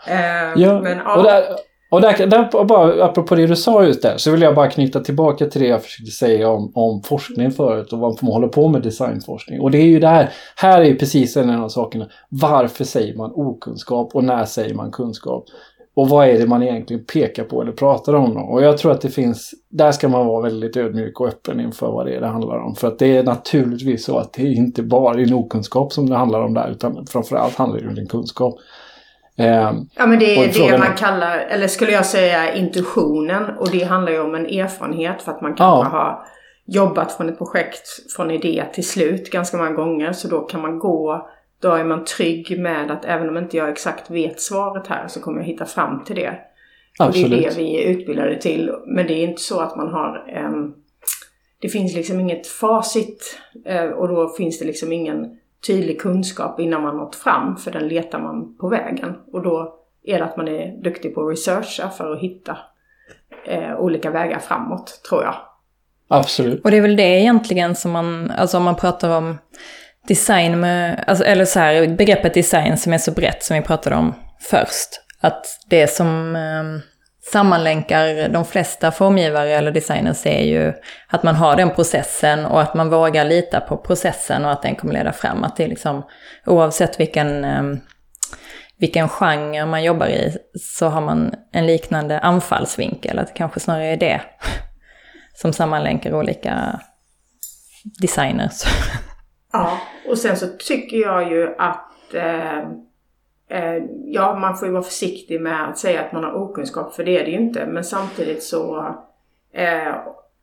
Eh, 0.09 0.63
ja, 0.63 0.81
men, 0.81 0.99
ja. 0.99 1.57
Och 1.93 2.01
där, 2.01 2.27
där, 2.27 2.65
bara, 2.65 3.05
apropå 3.05 3.35
det 3.35 3.47
du 3.47 3.57
sa 3.57 3.85
just 3.85 4.03
där, 4.03 4.17
så 4.17 4.31
vill 4.31 4.43
jag 4.43 4.55
bara 4.55 4.71
knyta 4.71 5.01
tillbaka 5.01 5.47
till 5.47 5.61
det 5.61 5.67
jag 5.67 5.83
försökte 5.83 6.11
säga 6.11 6.49
om, 6.49 6.73
om 6.75 7.03
forskning 7.03 7.51
förut 7.51 7.93
och 7.93 7.99
varför 7.99 8.27
man 8.27 8.33
håller 8.33 8.49
på 8.49 8.69
med 8.69 8.83
designforskning. 8.83 9.61
Och 9.61 9.71
det 9.71 9.79
är 9.79 9.87
ju 9.87 10.01
det 10.01 10.29
här 10.57 10.81
är 10.81 10.85
ju 10.85 10.97
precis 10.97 11.37
en 11.37 11.51
av 11.51 11.69
sakerna. 11.69 12.09
Varför 12.29 12.85
säger 12.85 13.17
man 13.17 13.33
okunskap 13.35 14.15
och 14.15 14.25
när 14.25 14.45
säger 14.45 14.75
man 14.75 14.91
kunskap? 14.91 15.45
Och 15.95 16.09
vad 16.09 16.29
är 16.29 16.39
det 16.39 16.47
man 16.47 16.63
egentligen 16.63 17.05
pekar 17.05 17.45
på 17.45 17.63
eller 17.63 17.73
pratar 17.73 18.15
om? 18.15 18.35
Då? 18.35 18.41
Och 18.41 18.63
jag 18.63 18.79
tror 18.79 18.93
att 18.93 19.01
det 19.01 19.11
finns, 19.11 19.55
där 19.69 19.93
ska 19.93 20.09
man 20.09 20.27
vara 20.27 20.43
väldigt 20.43 20.77
ödmjuk 20.77 21.21
och 21.21 21.29
öppen 21.29 21.61
inför 21.61 21.87
vad 21.87 22.07
det 22.07 22.15
är 22.17 22.21
det 22.21 22.27
handlar 22.27 22.59
om. 22.59 22.75
För 22.75 22.89
att 22.89 22.99
det 22.99 23.17
är 23.17 23.23
naturligtvis 23.23 24.05
så 24.05 24.19
att 24.19 24.33
det 24.33 24.43
är 24.43 24.53
inte 24.53 24.83
bara 24.83 25.15
din 25.15 25.35
okunskap 25.35 25.93
som 25.93 26.09
det 26.11 26.17
handlar 26.17 26.43
om 26.43 26.55
där, 26.55 26.71
utan 26.71 27.07
framförallt 27.07 27.55
handlar 27.55 27.81
det 27.81 27.89
om 27.89 27.95
din 27.95 28.09
kunskap. 28.09 28.55
Eh, 29.39 29.73
ja 29.95 30.07
men 30.07 30.19
det 30.19 30.37
är 30.37 30.71
det 30.71 30.79
man 30.79 30.97
kallar, 30.97 31.39
eller 31.39 31.69
skulle 31.69 31.93
jag 31.93 32.07
säga 32.07 32.55
intuitionen. 32.55 33.45
Och 33.59 33.71
det 33.71 33.85
handlar 33.85 34.13
ju 34.13 34.21
om 34.21 34.35
en 34.35 34.47
erfarenhet 34.47 35.23
för 35.23 35.33
att 35.33 35.41
man 35.41 35.55
kanske 35.55 35.97
ja. 35.97 35.99
har 35.99 36.27
jobbat 36.67 37.13
från 37.13 37.29
ett 37.29 37.39
projekt 37.39 38.13
från 38.17 38.31
idé 38.31 38.65
till 38.75 38.87
slut 38.87 39.31
ganska 39.31 39.57
många 39.57 39.73
gånger. 39.73 40.13
Så 40.13 40.29
då 40.29 40.41
kan 40.41 40.61
man 40.61 40.79
gå, 40.79 41.29
då 41.61 41.73
är 41.73 41.85
man 41.85 42.05
trygg 42.05 42.61
med 42.61 42.91
att 42.91 43.05
även 43.05 43.29
om 43.29 43.39
inte 43.39 43.57
jag 43.57 43.69
exakt 43.69 44.11
vet 44.11 44.41
svaret 44.41 44.87
här 44.87 45.09
så 45.09 45.21
kommer 45.21 45.39
jag 45.39 45.47
hitta 45.47 45.65
fram 45.65 46.05
till 46.05 46.17
det. 46.17 46.39
Absolut. 46.99 47.25
Och 47.25 47.31
det 47.31 47.47
är 47.47 47.51
det 47.51 47.57
vi 47.57 47.85
är 47.85 47.89
utbildade 47.89 48.41
till. 48.41 48.71
Men 48.87 49.07
det 49.07 49.15
är 49.15 49.29
inte 49.29 49.43
så 49.43 49.61
att 49.61 49.77
man 49.77 49.89
har 49.89 50.43
um, 50.47 50.75
det 51.59 51.69
finns 51.69 51.95
liksom 51.95 52.21
inget 52.21 52.47
facit 52.47 53.41
uh, 53.71 53.91
och 53.91 54.09
då 54.09 54.29
finns 54.29 54.59
det 54.59 54.65
liksom 54.65 54.93
ingen 54.93 55.39
tydlig 55.67 56.01
kunskap 56.01 56.61
innan 56.61 56.83
man 56.83 56.97
nått 56.97 57.17
fram 57.17 57.57
för 57.57 57.71
den 57.71 57.89
letar 57.89 58.19
man 58.19 58.57
på 58.57 58.69
vägen. 58.69 59.17
Och 59.33 59.43
då 59.43 59.79
är 60.05 60.19
det 60.19 60.25
att 60.25 60.37
man 60.37 60.49
är 60.49 60.83
duktig 60.83 61.15
på 61.15 61.27
att 61.27 61.31
researcha 61.31 61.91
för 61.91 62.13
att 62.13 62.21
hitta 62.21 62.59
eh, 63.47 63.77
olika 63.79 64.11
vägar 64.11 64.39
framåt, 64.39 65.01
tror 65.09 65.25
jag. 65.25 65.35
Absolut. 66.09 66.65
Och 66.65 66.71
det 66.71 66.77
är 66.77 66.83
väl 66.83 66.97
det 66.97 67.21
egentligen 67.21 67.75
som 67.75 67.91
man, 67.91 68.31
alltså 68.31 68.57
om 68.57 68.63
man 68.63 68.77
pratar 68.77 69.17
om 69.19 69.39
design 70.09 70.61
med, 70.61 71.05
alltså, 71.07 71.25
eller 71.25 71.45
så 71.45 71.59
här, 71.59 71.89
begreppet 71.97 72.35
design 72.35 72.77
som 72.77 72.93
är 72.93 72.99
så 72.99 73.13
brett 73.13 73.43
som 73.43 73.57
vi 73.57 73.63
pratade 73.63 73.97
om 73.97 74.15
först. 74.41 74.89
Att 75.21 75.47
det 75.67 75.87
som 75.87 76.37
eh, 76.37 76.92
sammanlänkar 77.25 78.29
de 78.29 78.45
flesta 78.45 78.91
formgivare 78.91 79.51
eller 79.51 79.71
designers 79.71 80.27
är 80.27 80.45
ju 80.45 80.73
att 81.09 81.23
man 81.23 81.35
har 81.35 81.57
den 81.57 81.71
processen 81.71 82.47
och 82.47 82.63
att 82.63 82.75
man 82.75 82.91
vågar 82.91 83.25
lita 83.25 83.61
på 83.61 83.77
processen 83.77 84.45
och 84.45 84.53
att 84.53 84.63
den 84.63 84.77
kommer 84.77 84.95
leda 84.95 85.13
fram. 85.13 85.45
Att 85.45 85.57
det 85.57 85.65
är 85.65 85.69
liksom, 85.69 86.03
oavsett 86.47 87.01
vilken, 87.01 87.45
ehm, 87.45 87.81
vilken 88.79 89.09
genre 89.09 89.67
man 89.67 89.85
jobbar 89.85 90.07
i 90.07 90.37
så 90.61 90.89
har 90.89 91.01
man 91.01 91.35
en 91.53 91.67
liknande 91.67 92.19
anfallsvinkel. 92.19 93.19
Att 93.19 93.27
det 93.27 93.35
kanske 93.35 93.61
snarare 93.61 93.87
är 93.87 93.97
det 93.97 94.21
som 95.35 95.53
sammanlänkar 95.53 96.15
olika 96.15 96.81
designers. 98.01 98.63
Ja, 99.55 99.79
och 100.09 100.19
sen 100.19 100.37
så 100.37 100.47
tycker 100.47 100.97
jag 100.97 101.31
ju 101.31 101.55
att 101.59 102.15
eh, 102.15 102.69
Eh, 103.53 103.85
ja, 104.05 104.39
man 104.39 104.57
får 104.57 104.69
ju 104.69 104.73
vara 104.73 104.83
försiktig 104.83 105.41
med 105.41 105.69
att 105.69 105.79
säga 105.79 106.01
att 106.01 106.13
man 106.13 106.25
har 106.25 106.33
okunskap, 106.33 106.95
för 106.95 107.05
det 107.05 107.19
är 107.19 107.25
det 107.25 107.31
ju 107.31 107.39
inte. 107.39 107.67
Men 107.67 107.85
samtidigt 107.85 108.43
så 108.43 108.79
eh, 109.53 109.95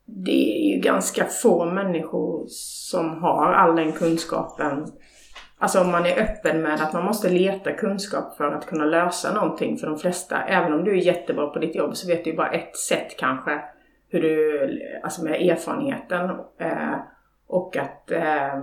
det 0.06 0.62
är 0.62 0.76
ju 0.76 0.82
ganska 0.82 1.26
få 1.26 1.66
människor 1.66 2.46
som 2.90 3.24
har 3.24 3.54
all 3.54 3.76
den 3.76 3.92
kunskapen. 3.92 4.86
Alltså 5.58 5.82
om 5.82 5.92
man 5.92 6.06
är 6.06 6.22
öppen 6.22 6.62
med 6.62 6.82
att 6.82 6.94
man 6.94 7.06
måste 7.06 7.30
leta 7.30 7.72
kunskap 7.72 8.38
för 8.38 8.52
att 8.52 8.66
kunna 8.66 8.86
lösa 8.86 9.34
någonting 9.34 9.78
för 9.78 9.88
de 9.88 10.00
flesta. 10.00 10.42
Även 10.42 10.74
om 10.74 10.84
du 10.84 10.92
är 10.92 11.02
jättebra 11.02 11.48
på 11.48 11.60
ditt 11.60 11.76
jobb 11.76 11.98
så 11.98 12.08
vet 12.08 12.24
du 12.24 12.30
ju 12.30 12.38
bara 12.38 12.52
ett 12.52 12.78
sätt 12.78 13.18
kanske 13.18 13.62
hur 14.10 14.22
du, 14.22 14.70
alltså 15.04 15.24
med 15.24 15.50
erfarenheten. 15.50 16.30
Eh, 16.60 16.96
och 17.48 17.78
att 17.78 18.12
eh, 18.12 18.58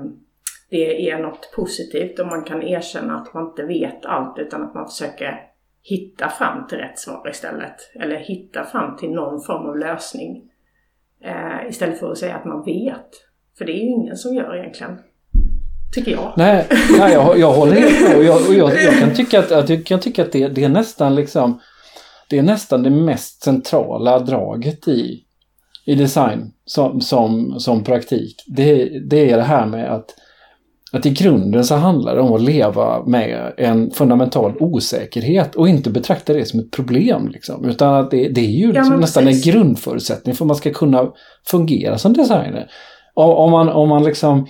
det 0.70 1.10
är 1.10 1.18
något 1.18 1.52
positivt 1.56 2.20
om 2.20 2.26
man 2.26 2.44
kan 2.44 2.62
erkänna 2.62 3.16
att 3.16 3.34
man 3.34 3.46
inte 3.46 3.62
vet 3.62 4.06
allt 4.06 4.38
utan 4.38 4.62
att 4.62 4.74
man 4.74 4.88
försöker 4.88 5.40
hitta 5.82 6.28
fram 6.28 6.66
till 6.66 6.78
rätt 6.78 6.98
svar 6.98 7.28
istället. 7.30 7.74
Eller 7.94 8.16
hitta 8.16 8.64
fram 8.64 8.96
till 8.96 9.10
någon 9.10 9.42
form 9.42 9.66
av 9.66 9.78
lösning. 9.78 10.42
Eh, 11.24 11.68
istället 11.68 11.98
för 11.98 12.12
att 12.12 12.18
säga 12.18 12.36
att 12.36 12.44
man 12.44 12.64
vet. 12.64 13.08
För 13.58 13.64
det 13.64 13.72
är 13.72 13.82
ju 13.82 13.90
ingen 13.90 14.16
som 14.16 14.34
gör 14.34 14.56
egentligen. 14.56 14.98
Tycker 15.94 16.12
jag. 16.12 16.32
Nej, 16.36 16.66
nej 16.98 17.12
jag, 17.12 17.38
jag 17.38 17.52
håller 17.52 17.72
helt 17.72 18.08
med. 18.08 18.16
Och 18.16 18.24
jag, 18.24 18.48
och 18.48 18.54
jag, 18.54 18.82
jag 18.82 18.98
kan 18.98 19.14
tycka 19.14 19.38
att, 19.38 19.68
jag 19.68 19.86
kan 19.86 20.00
tycka 20.00 20.22
att 20.22 20.32
det, 20.32 20.48
det 20.48 20.64
är 20.64 20.68
nästan 20.68 21.14
liksom 21.14 21.60
det 22.28 22.38
är 22.38 22.42
nästan 22.42 22.82
det 22.82 22.90
mest 22.90 23.42
centrala 23.42 24.18
draget 24.18 24.88
i, 24.88 25.24
i 25.86 25.94
design 25.94 26.52
som, 26.64 27.00
som, 27.00 27.60
som 27.60 27.84
praktik. 27.84 28.44
Det, 28.46 28.98
det 29.08 29.30
är 29.30 29.36
det 29.36 29.42
här 29.42 29.66
med 29.66 29.92
att 29.92 30.14
att 30.92 31.06
i 31.06 31.10
grunden 31.10 31.64
så 31.64 31.74
handlar 31.74 32.14
det 32.14 32.20
om 32.20 32.34
att 32.34 32.42
leva 32.42 33.04
med 33.06 33.52
en 33.56 33.90
fundamental 33.90 34.56
osäkerhet 34.60 35.54
och 35.54 35.68
inte 35.68 35.90
betrakta 35.90 36.32
det 36.32 36.44
som 36.44 36.60
ett 36.60 36.70
problem. 36.70 37.28
Liksom. 37.28 37.64
Utan 37.64 37.94
att 37.94 38.10
det, 38.10 38.28
det 38.28 38.40
är 38.40 38.50
ju 38.50 38.72
liksom 38.72 38.92
ja, 38.92 39.00
nästan 39.00 39.26
en 39.26 39.40
grundförutsättning 39.40 40.34
för 40.34 40.44
att 40.44 40.46
man 40.46 40.56
ska 40.56 40.72
kunna 40.72 41.08
fungera 41.46 41.98
som 41.98 42.12
designer. 42.12 42.70
Om 43.14 43.50
man, 43.50 43.68
om 43.68 43.88
man 43.88 44.04
liksom 44.04 44.46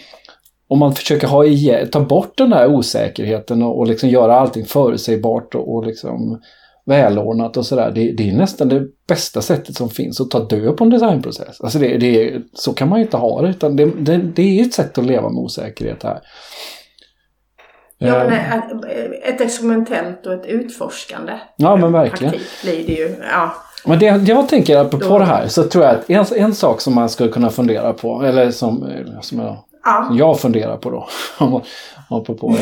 om 0.68 0.79
man 0.79 0.94
försöker 0.94 1.27
ha 1.27 1.44
ta 1.92 2.01
bort 2.01 2.38
den 2.38 2.53
här 2.53 2.66
osäkerheten 2.66 3.62
och, 3.62 3.79
och 3.79 3.87
liksom 3.87 4.09
göra 4.09 4.37
allting 4.37 4.64
förutsägbart 4.64 5.55
och, 5.55 5.75
och 5.75 5.87
liksom 5.87 6.40
välordnat 6.87 7.57
och 7.57 7.66
sådär. 7.66 7.92
Det, 7.94 8.12
det, 8.12 8.31
är 8.31 8.33
nästan 8.33 8.68
det 8.68 8.87
bästa 9.09 9.42
sättet 9.42 9.77
som 9.77 9.90
finns 9.90 10.20
att 10.20 10.31
ta 10.31 10.38
död 10.38 10.77
på 10.77 10.85
en 10.85 10.90
designprocess. 10.90 11.61
Alltså 11.61 11.79
det, 11.79 11.99
det, 11.99 12.42
så 12.53 12.72
kan 12.72 12.88
man 12.88 12.99
ju 12.99 13.05
inte 13.05 13.16
ha 13.16 13.42
det, 13.42 13.49
utan 13.49 13.77
det, 13.77 13.85
det, 13.85 14.16
det 14.16 14.61
är 14.61 14.62
ett 14.62 14.75
sätt 14.75 14.99
att 14.99 15.07
leva 15.07 15.29
med 15.29 15.38
osäkerhet 15.38 16.03
här. 16.03 16.20
Ja, 17.99 18.25
men 18.25 18.33
eh. 18.33 18.55
ett 19.22 19.40
experimentellt 19.40 20.27
och 20.27 20.33
ett 20.33 20.46
utforskande. 20.46 21.33
Ja, 21.57 21.77
men 21.77 21.92
verkligen. 21.92 22.35
blir 22.62 22.87
det 22.87 22.92
ju. 22.92 23.16
Ja. 23.33 23.55
Men 23.87 23.99
det, 23.99 24.07
jag 24.07 24.49
tänker 24.49 24.85
på 24.85 24.96
Då. 24.96 25.18
det 25.18 25.25
här 25.25 25.49
så 25.49 25.62
tror 25.62 25.85
jag 25.85 25.94
att 25.94 26.11
en, 26.11 26.42
en 26.42 26.55
sak 26.55 26.81
som 26.81 26.94
man 26.94 27.09
skulle 27.09 27.33
kunna 27.33 27.51
fundera 27.51 27.92
på, 27.92 28.22
eller 28.22 28.51
som, 28.51 28.83
eh, 28.83 29.20
som 29.20 29.38
jag, 29.38 29.57
ja. 29.87 30.09
jag 30.12 30.40
funderar 30.40 30.77
på 30.77 30.90
då, 30.90 31.09
apropå 32.09 32.57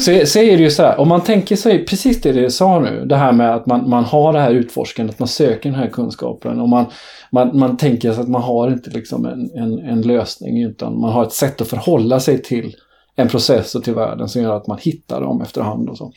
så, 0.00 0.26
så 0.26 0.38
är 0.38 0.56
det 0.56 0.62
ju 0.62 0.70
så 0.70 0.82
här, 0.82 1.00
om 1.00 1.08
man 1.08 1.20
tänker 1.20 1.56
sig 1.56 1.84
precis 1.84 2.20
det 2.20 2.32
du 2.32 2.50
sa 2.50 2.78
nu, 2.78 3.04
det 3.04 3.16
här 3.16 3.32
med 3.32 3.54
att 3.54 3.66
man, 3.66 3.88
man 3.88 4.04
har 4.04 4.32
det 4.32 4.40
här 4.40 4.50
utforskandet, 4.50 5.18
man 5.18 5.28
söker 5.28 5.70
den 5.70 5.78
här 5.78 5.88
kunskapen 5.88 6.60
och 6.60 6.68
man, 6.68 6.86
man, 7.30 7.58
man 7.58 7.76
tänker 7.76 8.12
sig 8.12 8.22
att 8.22 8.28
man 8.28 8.42
har 8.42 8.68
inte 8.70 8.90
liksom 8.90 9.26
en, 9.26 9.50
en, 9.54 9.78
en 9.78 10.02
lösning 10.02 10.62
utan 10.62 11.00
man 11.00 11.12
har 11.12 11.22
ett 11.22 11.32
sätt 11.32 11.60
att 11.60 11.68
förhålla 11.68 12.20
sig 12.20 12.42
till 12.42 12.76
en 13.16 13.28
process 13.28 13.74
och 13.74 13.84
till 13.84 13.94
världen 13.94 14.28
som 14.28 14.42
gör 14.42 14.56
att 14.56 14.66
man 14.66 14.78
hittar 14.80 15.20
dem 15.20 15.42
efterhand 15.42 15.88
och 15.88 15.98
så. 15.98 16.12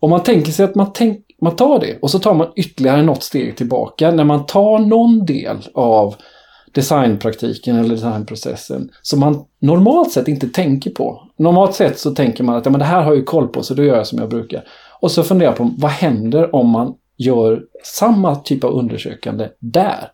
Om 0.00 0.10
man 0.10 0.22
tänker 0.22 0.52
sig 0.52 0.64
att 0.64 0.74
man, 0.74 0.90
tänk, 0.94 1.18
man 1.42 1.56
tar 1.56 1.80
det 1.80 1.98
och 2.02 2.10
så 2.10 2.18
tar 2.18 2.34
man 2.34 2.48
ytterligare 2.56 3.02
något 3.02 3.22
steg 3.22 3.56
tillbaka 3.56 4.10
när 4.10 4.24
man 4.24 4.46
tar 4.46 4.78
någon 4.78 5.26
del 5.26 5.56
av 5.74 6.14
designpraktiken 6.74 7.76
eller 7.76 7.88
designprocessen 7.88 8.90
som 9.02 9.20
man 9.20 9.44
normalt 9.58 10.12
sett 10.12 10.28
inte 10.28 10.48
tänker 10.48 10.90
på. 10.90 11.22
Normalt 11.36 11.74
sett 11.74 11.98
så 11.98 12.10
tänker 12.10 12.44
man 12.44 12.56
att 12.56 12.64
ja, 12.64 12.70
men 12.70 12.78
det 12.78 12.84
här 12.84 13.02
har 13.02 13.14
jag 13.14 13.26
koll 13.26 13.48
på 13.48 13.62
så 13.62 13.74
då 13.74 13.84
gör 13.84 13.96
jag 13.96 14.06
som 14.06 14.18
jag 14.18 14.28
brukar. 14.28 14.64
Och 15.00 15.10
så 15.10 15.22
funderar 15.22 15.50
jag 15.50 15.56
på 15.56 15.70
vad 15.78 15.90
händer 15.90 16.54
om 16.54 16.70
man 16.70 16.94
gör 17.16 17.62
samma 17.84 18.36
typ 18.36 18.64
av 18.64 18.70
undersökande 18.70 19.48
där? 19.58 20.10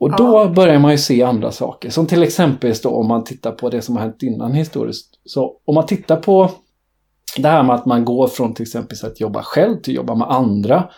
Och 0.00 0.16
då 0.16 0.24
ja. 0.24 0.52
börjar 0.56 0.78
man 0.78 0.90
ju 0.90 0.98
se 0.98 1.22
andra 1.22 1.52
saker. 1.52 1.90
Som 1.90 2.06
till 2.06 2.22
exempel 2.22 2.74
då 2.82 2.88
om 2.88 3.08
man 3.08 3.24
tittar 3.24 3.52
på 3.52 3.70
det 3.70 3.82
som 3.82 3.96
har 3.96 4.02
hänt 4.02 4.22
innan 4.22 4.52
historiskt. 4.52 5.20
Så 5.24 5.56
om 5.64 5.74
man 5.74 5.86
tittar 5.86 6.16
på 6.16 6.50
det 7.36 7.48
här 7.48 7.62
med 7.62 7.74
att 7.74 7.86
man 7.86 8.04
går 8.04 8.28
från 8.28 8.54
till 8.54 8.62
exempel 8.62 8.98
att 9.02 9.20
jobba 9.20 9.42
själv 9.42 9.76
till 9.76 9.92
att 9.92 9.96
jobba 9.96 10.14
med 10.14 10.30
andra. 10.30 10.88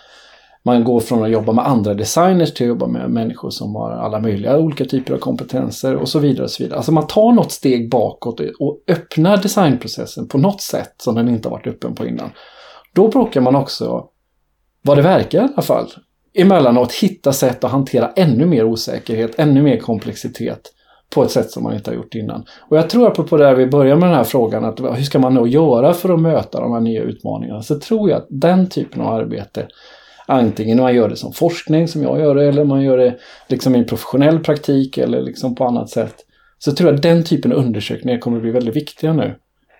Man 0.62 0.84
går 0.84 1.00
från 1.00 1.22
att 1.22 1.30
jobba 1.30 1.52
med 1.52 1.66
andra 1.66 1.94
designers 1.94 2.54
till 2.54 2.66
att 2.66 2.68
jobba 2.68 2.86
med 2.86 3.10
människor 3.10 3.50
som 3.50 3.74
har 3.74 3.90
alla 3.90 4.20
möjliga 4.20 4.58
olika 4.58 4.84
typer 4.84 5.14
av 5.14 5.18
kompetenser 5.18 5.96
och 5.96 6.08
så 6.08 6.18
vidare. 6.18 6.44
Och 6.44 6.50
så 6.50 6.62
vidare. 6.62 6.76
Alltså 6.76 6.92
man 6.92 7.06
tar 7.06 7.32
något 7.32 7.52
steg 7.52 7.90
bakåt 7.90 8.40
och 8.58 8.82
öppnar 8.88 9.36
designprocessen 9.36 10.28
på 10.28 10.38
något 10.38 10.60
sätt 10.60 10.94
som 10.98 11.14
den 11.14 11.28
inte 11.28 11.48
har 11.48 11.56
varit 11.56 11.66
öppen 11.66 11.94
på 11.94 12.06
innan. 12.06 12.30
Då 12.94 13.08
brukar 13.08 13.40
man 13.40 13.56
också, 13.56 14.04
vad 14.82 14.98
det 14.98 15.02
verkar 15.02 15.38
i 15.38 15.48
alla 15.52 15.62
fall, 15.62 15.86
emellanåt 16.34 16.92
hitta 16.92 17.32
sätt 17.32 17.64
att 17.64 17.70
hantera 17.70 18.10
ännu 18.16 18.46
mer 18.46 18.64
osäkerhet, 18.64 19.38
ännu 19.38 19.62
mer 19.62 19.76
komplexitet 19.76 20.72
på 21.14 21.22
ett 21.22 21.30
sätt 21.30 21.50
som 21.50 21.62
man 21.62 21.74
inte 21.74 21.90
har 21.90 21.96
gjort 21.96 22.14
innan. 22.14 22.44
Och 22.68 22.76
jag 22.76 22.90
tror 22.90 23.06
apropå 23.06 23.36
där 23.36 23.54
vi 23.54 23.66
börjar 23.66 23.96
med 23.96 24.08
den 24.08 24.16
här 24.16 24.24
frågan, 24.24 24.64
att 24.64 24.80
hur 24.80 25.02
ska 25.02 25.18
man 25.18 25.34
då 25.34 25.46
göra 25.46 25.92
för 25.92 26.14
att 26.14 26.20
möta 26.20 26.60
de 26.60 26.72
här 26.72 26.80
nya 26.80 27.02
utmaningarna? 27.02 27.62
Så 27.62 27.78
tror 27.78 28.10
jag 28.10 28.16
att 28.16 28.26
den 28.30 28.68
typen 28.68 29.02
av 29.02 29.14
arbete 29.14 29.66
Antingen 30.30 30.78
man 30.78 30.94
gör 30.94 31.08
det 31.08 31.16
som 31.16 31.32
forskning 31.32 31.88
som 31.88 32.02
jag 32.02 32.20
gör 32.20 32.34
det 32.34 32.48
eller 32.48 32.64
man 32.64 32.82
gör 32.82 32.96
det 32.98 33.18
liksom 33.48 33.74
i 33.74 33.78
en 33.78 33.86
professionell 33.86 34.38
praktik 34.38 34.98
eller 34.98 35.22
liksom 35.22 35.54
på 35.54 35.64
annat 35.64 35.90
sätt. 35.90 36.14
Så 36.58 36.72
tror 36.72 36.90
jag 36.90 36.96
att 36.96 37.02
den 37.02 37.24
typen 37.24 37.52
av 37.52 37.58
undersökningar 37.58 38.18
kommer 38.18 38.36
att 38.36 38.42
bli 38.42 38.50
väldigt 38.50 38.76
viktiga 38.76 39.12
nu. 39.12 39.34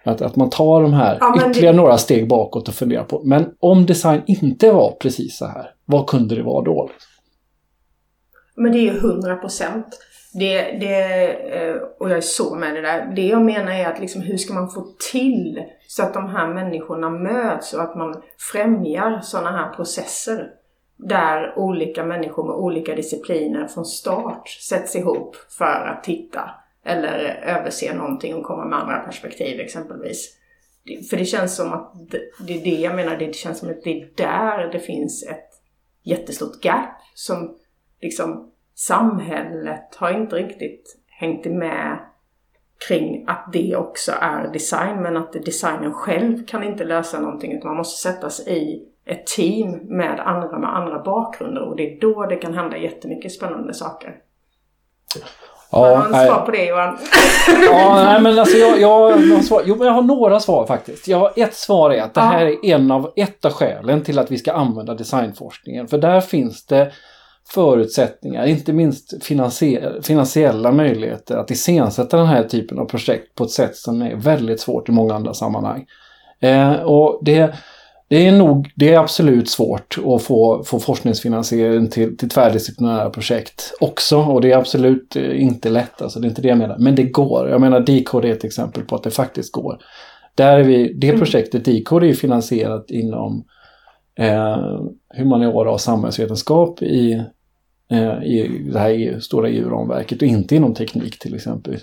Att, 0.05 0.23
att 0.23 0.37
man 0.37 0.51
tar 0.51 0.83
de 0.83 0.93
här 0.93 1.17
ja, 1.21 1.51
ytterligare 1.51 1.75
det... 1.75 1.83
några 1.83 1.99
steg 1.99 2.29
bakåt 2.29 2.69
och 2.69 2.75
funderar 2.75 3.05
på. 3.05 3.23
Men 3.25 3.47
om 3.61 3.87
design 3.87 4.23
inte 4.27 4.73
var 4.73 4.91
precis 5.01 5.37
så 5.37 5.47
här, 5.47 5.71
vad 5.85 6.07
kunde 6.07 6.35
det 6.35 6.43
vara 6.43 6.65
då? 6.65 6.91
Men 8.57 8.73
det 8.73 8.79
är 8.79 8.93
ju 8.93 8.97
100 8.97 9.37
procent. 9.37 9.87
Det, 10.33 10.63
det, 10.63 11.33
eh, 11.33 11.77
och 12.01 12.11
jag 12.11 12.17
är 12.17 12.21
så 12.21 12.55
med 12.55 12.75
det 12.75 12.81
där. 12.81 13.13
Det 13.17 13.27
jag 13.27 13.43
menar 13.43 13.73
är 13.73 13.87
att 13.87 14.01
liksom, 14.01 14.23
hur 14.23 14.37
ska 14.37 14.55
man 14.55 14.71
få 14.71 14.87
till 15.13 15.63
så 15.91 16.03
att 16.03 16.15
de 16.15 16.29
här 16.29 16.55
människorna 16.55 17.11
möts 17.11 17.75
och 17.75 17.83
att 17.83 17.97
man 17.97 18.23
främjar 18.53 19.21
sådana 19.21 19.51
här 19.51 19.73
processer. 19.73 20.51
Där 20.97 21.59
olika 21.59 22.05
människor 22.05 22.47
med 22.47 22.55
olika 22.55 22.95
discipliner 22.95 23.67
från 23.67 23.85
start 23.85 24.49
sätts 24.49 24.97
ihop 24.97 25.37
för 25.59 25.87
att 25.87 26.05
titta 26.05 26.51
eller 26.85 27.43
överse 27.45 27.95
någonting 27.95 28.35
och 28.35 28.45
komma 28.45 28.65
med 28.65 28.79
andra 28.79 28.99
perspektiv 28.99 29.61
exempelvis. 29.61 30.37
För 31.11 31.17
det 31.17 31.25
känns 31.25 31.57
som 31.57 31.73
att 31.73 31.93
det 32.47 32.59
är 32.59 32.65
det 32.65 32.81
jag 32.81 32.97
menar, 32.97 33.17
det 33.17 33.35
känns 33.35 33.59
som 33.59 33.71
att 33.71 33.83
det 33.85 34.03
är 34.03 34.11
där 34.17 34.73
det 34.73 34.81
finns 34.81 35.27
ett 35.27 35.51
jättestort 36.03 36.65
gap 36.65 37.01
som 37.15 37.57
liksom 38.01 38.53
samhället 38.75 39.95
har 39.97 40.11
inte 40.11 40.37
riktigt 40.37 40.97
hängt 41.07 41.45
med 41.45 42.10
kring 42.89 43.25
att 43.29 43.49
det 43.53 43.77
också 43.77 44.13
är 44.21 44.53
design 44.53 45.03
men 45.03 45.17
att 45.17 45.33
designen 45.33 45.93
själv 45.93 46.47
kan 46.47 46.65
inte 46.65 46.85
lösa 46.85 47.21
någonting 47.21 47.53
utan 47.53 47.69
man 47.69 47.77
måste 47.77 48.09
sättas 48.09 48.41
i 48.41 48.87
ett 49.07 49.27
team 49.27 49.71
med 49.71 50.21
andra 50.21 50.59
med 50.59 50.77
andra 50.77 50.99
bakgrunder 50.99 51.63
och 51.63 51.77
det 51.77 51.93
är 51.93 52.01
då 52.01 52.27
det 52.27 52.37
kan 52.37 52.55
hända 52.55 52.77
jättemycket 52.77 53.33
spännande 53.33 53.75
saker. 53.75 54.17
Ja, 55.73 55.97
har 55.97 56.09
du 56.09 56.29
svar 56.29 56.45
på 56.45 56.51
det 56.51 56.65
Johan? 56.65 56.99
ja, 57.65 58.05
nej 58.05 58.23
men 58.23 58.39
alltså 58.39 58.57
jag, 58.57 58.81
jag, 58.81 59.21
jag, 59.21 59.45
svar, 59.45 59.63
jo, 59.65 59.85
jag 59.85 59.93
har 59.93 60.03
några 60.03 60.41
svar 60.41 60.67
faktiskt. 60.67 61.09
Jag 61.09 61.19
har 61.19 61.33
ett 61.37 61.55
svar 61.55 61.91
är 61.91 62.03
att 62.03 62.15
det 62.15 62.21
här 62.21 62.47
är 62.47 62.65
en 62.65 62.91
av, 62.91 63.13
ett 63.17 63.45
av 63.45 63.53
skälen 63.53 64.05
till 64.05 64.19
att 64.19 64.31
vi 64.31 64.39
ska 64.39 64.53
använda 64.53 64.95
designforskningen. 64.95 65.89
För 65.89 65.99
där 65.99 66.21
finns 66.21 66.67
det 66.67 66.93
förutsättningar, 67.49 68.47
inte 68.47 68.73
minst 68.73 69.25
finansiella 70.03 70.73
möjligheter 70.73 71.37
att 71.37 71.51
iscensätta 71.51 72.17
den 72.17 72.27
här 72.27 72.45
typen 72.45 72.79
av 72.79 72.85
projekt 72.85 73.35
på 73.35 73.45
ett 73.45 73.51
sätt 73.51 73.77
som 73.77 74.03
är 74.03 74.17
väldigt 74.17 74.61
svårt 74.61 74.89
i 74.89 74.93
många 74.93 75.15
andra 75.15 75.35
sammanhang. 75.35 75.87
Eh, 76.41 76.73
och 76.73 77.21
det, 77.25 77.55
det 78.09 78.27
är 78.27 78.33
nog, 78.33 78.73
det 78.77 78.95
är 78.95 78.99
absolut 78.99 79.51
svårt 79.51 79.99
att 80.07 80.23
få, 80.23 80.63
få 80.65 80.81
forskningsfinansiering 80.81 81.89
till, 81.89 82.17
till 82.17 82.29
tvärdisciplinära 82.29 83.11
projekt 83.11 83.73
också. 83.81 84.19
Och 84.19 84.41
det 84.41 84.53
är 84.53 84.57
absolut 84.57 85.17
eh, 85.17 85.43
inte 85.43 85.71
lätt, 85.71 86.03
alltså 86.03 86.21
det 86.21 86.27
är 86.27 86.29
inte 86.29 86.43
det 86.43 86.49
jag 86.49 86.59
menar. 86.59 86.79
Men 86.79 86.95
det 86.95 87.03
går. 87.03 87.49
Jag 87.49 87.61
menar 87.61 87.81
Decode 87.81 88.29
är 88.29 88.33
ett 88.33 88.45
exempel 88.45 88.83
på 88.83 88.97
att 88.97 89.03
det 89.03 89.11
faktiskt 89.11 89.53
går. 89.53 89.79
Där 90.35 90.59
är 90.59 90.65
vi, 90.65 90.93
det 90.93 91.09
mm. 91.09 91.21
projektet 91.21 91.65
Decode 91.65 92.09
är 92.09 92.15
finansierat 92.15 92.91
inom 92.91 93.45
eh, 94.21 94.81
humaniora 95.17 95.71
och 95.71 95.81
samhällsvetenskap 95.81 96.83
i, 96.83 97.25
eh, 97.91 98.23
i 98.23 98.69
det 98.73 98.79
här 98.79 99.21
stora 99.21 99.49
EU-ramverket 99.49 100.23
och 100.23 100.29
inte 100.29 100.57
inom 100.57 100.75
teknik 100.75 101.19
till 101.19 101.35
exempel. 101.35 101.79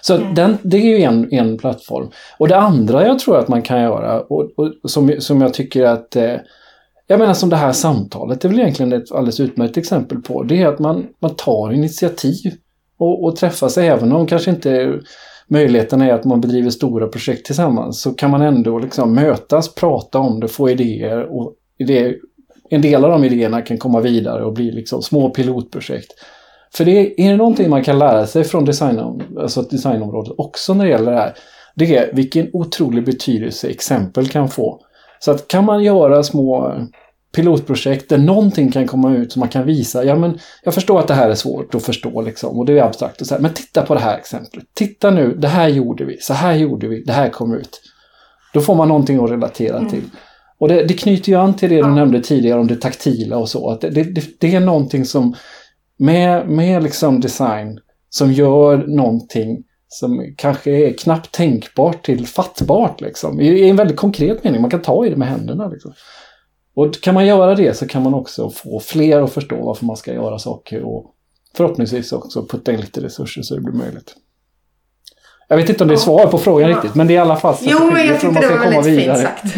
Så 0.00 0.16
mm. 0.16 0.34
den, 0.34 0.58
det 0.62 0.76
är 0.76 0.98
ju 0.98 1.02
en, 1.02 1.32
en 1.32 1.58
plattform. 1.58 2.10
Och 2.38 2.48
det 2.48 2.56
andra 2.56 3.06
jag 3.06 3.18
tror 3.18 3.38
att 3.38 3.48
man 3.48 3.62
kan 3.62 3.82
göra, 3.82 4.20
och, 4.20 4.50
och 4.58 4.90
som, 4.90 5.14
som 5.18 5.40
jag 5.40 5.54
tycker 5.54 5.84
att 5.84 6.16
eh, 6.16 6.36
jag 7.06 7.18
menar 7.18 7.34
som 7.34 7.48
det 7.48 7.56
här 7.56 7.72
samtalet 7.72 8.40
det 8.40 8.48
är 8.48 8.50
väl 8.50 8.60
egentligen 8.60 8.92
ett 8.92 9.12
alldeles 9.12 9.40
utmärkt 9.40 9.76
exempel 9.76 10.22
på. 10.22 10.42
Det 10.42 10.62
är 10.62 10.66
att 10.66 10.78
man, 10.78 11.06
man 11.18 11.34
tar 11.36 11.72
initiativ 11.72 12.52
och, 12.98 13.24
och 13.24 13.36
träffas 13.36 13.78
även 13.78 14.12
om 14.12 14.26
kanske 14.26 14.50
inte 14.50 15.00
möjligheten 15.48 16.00
är 16.00 16.14
att 16.14 16.24
man 16.24 16.40
bedriver 16.40 16.70
stora 16.70 17.06
projekt 17.06 17.46
tillsammans. 17.46 18.00
Så 18.00 18.14
kan 18.14 18.30
man 18.30 18.42
ändå 18.42 18.78
liksom 18.78 19.14
mötas, 19.14 19.74
prata 19.74 20.18
om 20.18 20.40
det, 20.40 20.48
få 20.48 20.70
idéer 20.70 21.22
och 21.22 21.54
idéer, 21.78 22.16
en 22.70 22.82
del 22.82 23.04
av 23.04 23.10
de 23.10 23.24
idéerna 23.24 23.62
kan 23.62 23.78
komma 23.78 24.00
vidare 24.00 24.44
och 24.44 24.52
bli 24.52 24.70
liksom 24.70 25.02
små 25.02 25.30
pilotprojekt. 25.30 26.12
För 26.74 26.84
det 26.84 27.22
är, 27.22 27.30
det 27.30 27.36
någonting 27.36 27.70
man 27.70 27.84
kan 27.84 27.98
lära 27.98 28.26
sig 28.26 28.44
från 28.44 28.64
design, 28.64 29.22
alltså 29.38 29.62
designområdet 29.62 30.32
också 30.38 30.74
när 30.74 30.84
det 30.84 30.90
gäller 30.90 31.12
det 31.12 31.18
här. 31.18 31.34
Det 31.74 31.96
är 31.96 32.14
vilken 32.14 32.50
otrolig 32.52 33.04
betydelse 33.04 33.68
exempel 33.68 34.28
kan 34.28 34.48
få. 34.48 34.80
Så 35.18 35.30
att 35.30 35.48
kan 35.48 35.64
man 35.64 35.84
göra 35.84 36.22
små 36.22 36.74
pilotprojekt 37.36 38.08
där 38.08 38.18
någonting 38.18 38.72
kan 38.72 38.86
komma 38.86 39.16
ut 39.16 39.32
som 39.32 39.40
man 39.40 39.48
kan 39.48 39.66
visa. 39.66 40.04
Ja, 40.04 40.16
men 40.16 40.38
jag 40.62 40.74
förstår 40.74 41.00
att 41.00 41.08
det 41.08 41.14
här 41.14 41.30
är 41.30 41.34
svårt 41.34 41.74
att 41.74 41.82
förstå 41.82 42.22
liksom 42.22 42.58
och 42.58 42.66
det 42.66 42.78
är 42.78 42.82
abstrakt 42.82 43.20
och 43.20 43.26
så 43.26 43.34
här, 43.34 43.42
Men 43.42 43.54
titta 43.54 43.82
på 43.82 43.94
det 43.94 44.00
här 44.00 44.18
exemplet. 44.18 44.64
Titta 44.74 45.10
nu, 45.10 45.34
det 45.34 45.48
här 45.48 45.68
gjorde 45.68 46.04
vi, 46.04 46.18
så 46.20 46.34
här 46.34 46.54
gjorde 46.54 46.88
vi, 46.88 47.02
det 47.02 47.12
här 47.12 47.28
kom 47.28 47.54
ut. 47.54 47.80
Då 48.54 48.60
får 48.60 48.74
man 48.74 48.88
någonting 48.88 49.24
att 49.24 49.30
relatera 49.30 49.78
mm. 49.78 49.90
till. 49.90 50.02
Och 50.58 50.68
det, 50.68 50.84
det, 50.84 50.94
knyter 50.94 51.32
ju 51.32 51.38
an 51.38 51.54
till 51.54 51.70
det 51.70 51.82
du 51.82 51.88
nämnde 51.88 52.20
tidigare 52.20 52.60
om 52.60 52.66
det 52.66 52.76
taktila 52.76 53.36
och 53.36 53.48
så. 53.48 53.70
Att 53.70 53.80
det, 53.80 53.90
det, 53.90 54.40
det 54.40 54.54
är 54.54 54.60
någonting 54.60 55.04
som 55.04 55.34
med, 55.98 56.48
med 56.48 56.82
liksom 56.82 57.20
design 57.20 57.80
som 58.10 58.32
gör 58.32 58.86
någonting 58.86 59.64
som 59.88 60.34
kanske 60.36 60.70
är 60.70 60.92
knappt 60.92 61.32
tänkbart 61.32 62.06
till 62.06 62.26
fattbart. 62.26 63.00
Liksom. 63.00 63.40
I, 63.40 63.48
I 63.48 63.68
en 63.68 63.76
väldigt 63.76 63.96
konkret 63.96 64.44
mening, 64.44 64.60
man 64.60 64.70
kan 64.70 64.82
ta 64.82 65.06
i 65.06 65.10
det 65.10 65.16
med 65.16 65.28
händerna. 65.28 65.68
Liksom. 65.68 65.92
Och 66.76 67.00
kan 67.00 67.14
man 67.14 67.26
göra 67.26 67.54
det 67.54 67.74
så 67.74 67.88
kan 67.88 68.02
man 68.02 68.14
också 68.14 68.50
få 68.50 68.80
fler 68.80 69.22
att 69.22 69.32
förstå 69.32 69.56
varför 69.56 69.86
man 69.86 69.96
ska 69.96 70.12
göra 70.12 70.38
saker 70.38 70.82
och 70.82 71.14
förhoppningsvis 71.56 72.12
också 72.12 72.46
putta 72.46 72.72
in 72.72 72.80
lite 72.80 73.00
resurser 73.00 73.42
så 73.42 73.54
det 73.54 73.60
blir 73.60 73.74
möjligt. 73.74 74.14
Jag 75.48 75.56
vet 75.56 75.68
inte 75.68 75.84
om 75.84 75.88
det 75.88 75.94
är 75.94 75.98
svar 75.98 76.26
på 76.26 76.38
frågan 76.38 76.70
ja. 76.70 76.76
riktigt, 76.76 76.94
men 76.94 77.06
det 77.06 77.12
är 77.12 77.14
i 77.14 77.18
alla 77.18 77.36
fall 77.36 77.56
Jo, 77.60 77.78
men 77.92 78.06
jag 78.06 78.20
tyckte 78.20 78.40
det 78.40 78.48
var 78.48 78.58
väldigt 78.58 78.86
vidare. 78.86 79.16
fint 79.16 79.28
sagt. 79.28 79.56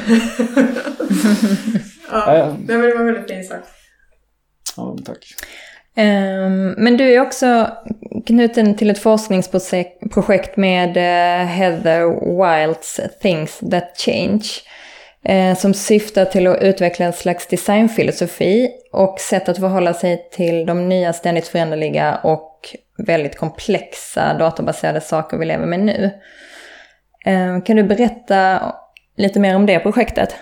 ja, 2.10 2.56
det 2.66 2.76
var 2.76 3.04
väldigt 3.04 3.30
fint 3.30 3.46
sagt. 3.46 3.68
Ja, 4.76 4.96
tack. 5.04 5.34
Um, 5.96 6.70
men 6.70 6.96
du 6.96 7.14
är 7.14 7.20
också 7.20 7.68
knuten 8.26 8.76
till 8.76 8.90
ett 8.90 8.98
forskningsprojekt 8.98 10.56
med 10.56 10.96
uh, 10.96 11.46
Heather 11.46 12.06
Wilds 12.38 13.00
Things 13.22 13.58
That 13.70 13.98
Change 13.98 14.44
eh, 15.24 15.56
som 15.56 15.74
syftar 15.74 16.24
till 16.24 16.46
att 16.46 16.62
utveckla 16.62 17.06
en 17.06 17.12
slags 17.12 17.46
designfilosofi 17.46 18.70
och 18.92 19.20
sätt 19.20 19.48
att 19.48 19.58
förhålla 19.58 19.94
sig 19.94 20.28
till 20.32 20.66
de 20.66 20.88
nya 20.88 21.12
ständigt 21.12 21.48
föränderliga 21.48 22.20
och 22.24 22.76
väldigt 22.98 23.36
komplexa 23.36 24.38
datorbaserade 24.38 25.00
saker 25.00 25.38
vi 25.38 25.46
lever 25.46 25.66
med 25.66 25.80
nu. 25.80 26.10
Eh, 27.24 27.62
kan 27.62 27.76
du 27.76 27.82
berätta 27.82 28.72
lite 29.16 29.40
mer 29.40 29.56
om 29.56 29.66
det 29.66 29.78
projektet? 29.78 30.34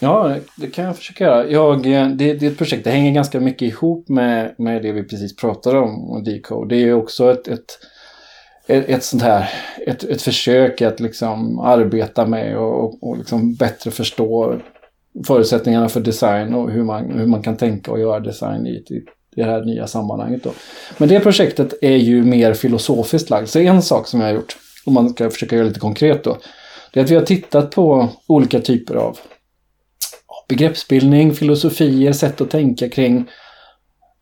Ja, 0.00 0.36
det 0.56 0.66
kan 0.66 0.84
jag 0.84 0.96
försöka 0.96 1.24
göra. 1.24 1.46
Jag, 1.46 1.86
eh, 1.86 2.08
det, 2.08 2.34
det 2.34 2.46
är 2.46 2.50
ett 2.50 2.58
projekt, 2.58 2.84
det 2.84 2.90
hänger 2.90 3.12
ganska 3.12 3.40
mycket 3.40 3.68
ihop 3.68 4.08
med, 4.08 4.54
med 4.58 4.82
det 4.82 4.92
vi 4.92 5.02
precis 5.02 5.36
pratade 5.36 5.78
om, 5.78 6.10
och 6.10 6.24
Decode. 6.24 6.74
Det 6.74 6.82
är 6.82 6.92
också 6.94 7.32
ett, 7.32 7.48
ett, 7.48 7.78
ett, 8.66 8.88
ett 8.88 9.04
sånt 9.04 9.22
här, 9.22 9.50
ett, 9.86 10.04
ett 10.04 10.22
försök 10.22 10.82
att 10.82 11.00
liksom 11.00 11.58
arbeta 11.58 12.26
med 12.26 12.58
och, 12.58 13.02
och 13.02 13.18
liksom 13.18 13.54
bättre 13.54 13.90
förstå 13.90 14.56
förutsättningarna 15.26 15.88
för 15.88 16.00
design 16.00 16.54
och 16.54 16.70
hur 16.70 16.84
man, 16.84 17.10
hur 17.10 17.26
man 17.26 17.42
kan 17.42 17.56
tänka 17.56 17.90
och 17.90 18.00
göra 18.00 18.20
design 18.20 18.66
i, 18.66 18.70
i 18.70 19.04
det 19.36 19.44
här 19.44 19.64
nya 19.64 19.86
sammanhanget. 19.86 20.42
Då. 20.44 20.52
Men 20.98 21.08
det 21.08 21.20
projektet 21.20 21.74
är 21.82 21.96
ju 21.96 22.24
mer 22.24 22.54
filosofiskt 22.54 23.30
lagt. 23.30 23.50
Så 23.50 23.58
en 23.58 23.82
sak 23.82 24.08
som 24.08 24.20
jag 24.20 24.28
har 24.28 24.34
gjort, 24.34 24.56
om 24.86 24.94
man 24.94 25.10
ska 25.10 25.30
försöka 25.30 25.56
göra 25.56 25.66
lite 25.66 25.80
konkret 25.80 26.24
då, 26.24 26.38
det 26.92 27.00
är 27.00 27.04
att 27.04 27.10
vi 27.10 27.14
har 27.14 27.22
tittat 27.22 27.70
på 27.70 28.08
olika 28.26 28.60
typer 28.60 28.94
av 28.94 29.18
begreppsbildning, 30.48 31.34
filosofier, 31.34 32.12
sätt 32.12 32.40
att 32.40 32.50
tänka 32.50 32.88
kring, 32.88 33.30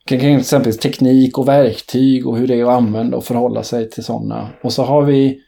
kring, 0.06 0.34
exempelvis 0.34 0.80
teknik 0.80 1.38
och 1.38 1.48
verktyg 1.48 2.26
och 2.26 2.38
hur 2.38 2.46
det 2.46 2.60
är 2.60 2.64
att 2.64 2.76
använda 2.76 3.16
och 3.16 3.24
förhålla 3.24 3.62
sig 3.62 3.90
till 3.90 4.04
sådana. 4.04 4.48
Och 4.62 4.72
så 4.72 4.82
har 4.82 5.02
vi 5.02 5.40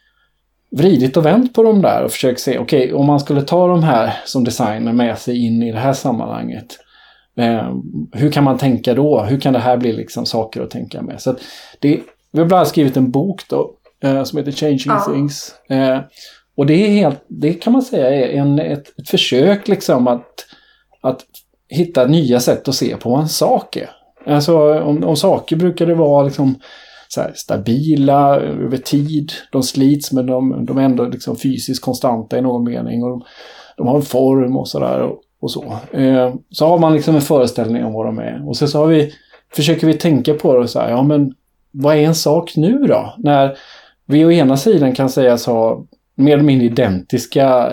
vridit 0.71 1.17
och 1.17 1.27
vänt 1.27 1.55
på 1.55 1.63
dem 1.63 1.83
där 1.83 2.05
och 2.05 2.13
försökt 2.13 2.41
se, 2.41 2.59
okej, 2.59 2.85
okay, 2.85 2.93
om 2.93 3.07
man 3.07 3.21
skulle 3.21 3.43
ta 3.43 3.69
de 3.69 3.83
här 3.83 4.13
som 4.25 4.45
designer 4.45 4.93
med 4.93 5.19
sig 5.19 5.47
in 5.47 5.63
i 5.63 5.73
det 5.73 5.79
här 5.79 5.93
sammanhanget. 5.93 6.79
Eh, 7.39 7.75
hur 8.13 8.33
kan 8.33 8.45
man 8.45 8.59
tänka 8.59 8.95
då? 8.95 9.23
Hur 9.23 9.41
kan 9.41 9.53
det 9.53 9.59
här 9.59 9.77
bli 9.77 9.93
liksom 9.93 10.27
saker 10.27 10.63
att 10.63 10.71
tänka 10.71 11.03
med? 11.03 11.21
Så 11.21 11.37
det, 11.79 12.01
vi 12.33 12.39
har 12.39 12.47
bland 12.47 12.59
annat 12.59 12.69
skrivit 12.69 12.97
en 12.97 13.11
bok 13.11 13.43
då 13.49 13.71
eh, 14.03 14.25
som 14.25 14.39
heter 14.39 14.53
Changing 14.53 14.79
ja. 14.87 15.13
Things. 15.13 15.55
Eh, 15.69 16.01
och 16.57 16.67
det 16.67 16.75
är 16.75 16.89
helt, 16.89 17.25
det 17.29 17.53
kan 17.53 17.73
man 17.73 17.83
säga 17.83 18.11
är 18.11 18.39
en, 18.39 18.59
ett, 18.59 18.99
ett 18.99 19.09
försök 19.09 19.69
liksom 19.69 20.07
att 20.07 20.47
att 21.01 21.25
hitta 21.69 22.07
nya 22.07 22.41
sätt 22.41 22.69
att 22.69 22.75
se 22.75 22.97
på 22.97 23.11
vad 23.11 23.21
en 23.21 23.29
sak 23.29 23.77
är. 23.77 23.91
Alltså 24.27 24.81
om, 24.81 25.05
om 25.05 25.17
saker 25.17 25.57
brukar 25.57 25.87
det 25.87 25.95
vara 25.95 26.25
liksom 26.25 26.55
så 27.09 27.21
här, 27.21 27.33
stabila 27.35 28.37
över 28.37 28.77
tid. 28.77 29.33
De 29.53 29.63
slits 29.63 30.13
men 30.13 30.27
de, 30.27 30.67
de 30.67 30.79
är 30.79 30.83
ändå 30.83 31.05
liksom 31.05 31.37
fysiskt 31.37 31.85
konstanta 31.85 32.39
i 32.39 32.41
någon 32.41 32.65
mening. 32.65 33.03
Och 33.03 33.11
de, 33.11 33.23
de 33.77 33.87
har 33.87 33.97
en 33.97 34.03
form 34.03 34.57
och 34.57 34.69
sådär. 34.69 35.03
Och, 35.03 35.21
och, 35.41 35.51
så. 35.51 35.65
Eh, 35.93 36.35
så 36.51 36.67
har 36.67 36.79
man 36.79 36.95
liksom 36.95 37.15
en 37.15 37.21
föreställning 37.21 37.85
om 37.85 37.93
vad 37.93 38.07
de 38.07 38.19
är. 38.19 38.49
Och 38.49 38.57
sen 38.57 38.69
så 38.69 38.79
har 38.79 38.87
vi, 38.87 39.13
försöker 39.55 39.87
vi 39.87 39.95
tänka 39.95 40.35
på 40.35 40.59
det 40.59 40.69
så 40.69 40.81
här, 40.81 40.91
ja 40.91 41.03
men 41.03 41.35
vad 41.71 41.97
är 41.97 42.01
en 42.01 42.15
sak 42.15 42.57
nu 42.57 42.79
då? 42.79 43.15
När 43.19 43.57
vi 44.07 44.25
å 44.25 44.33
ena 44.33 44.57
sidan 44.57 44.95
kan 44.95 45.11
sägas 45.11 45.47
ha 45.47 45.85
mer 46.15 46.33
eller 46.33 46.45
mindre 46.45 46.67
identiska 46.67 47.73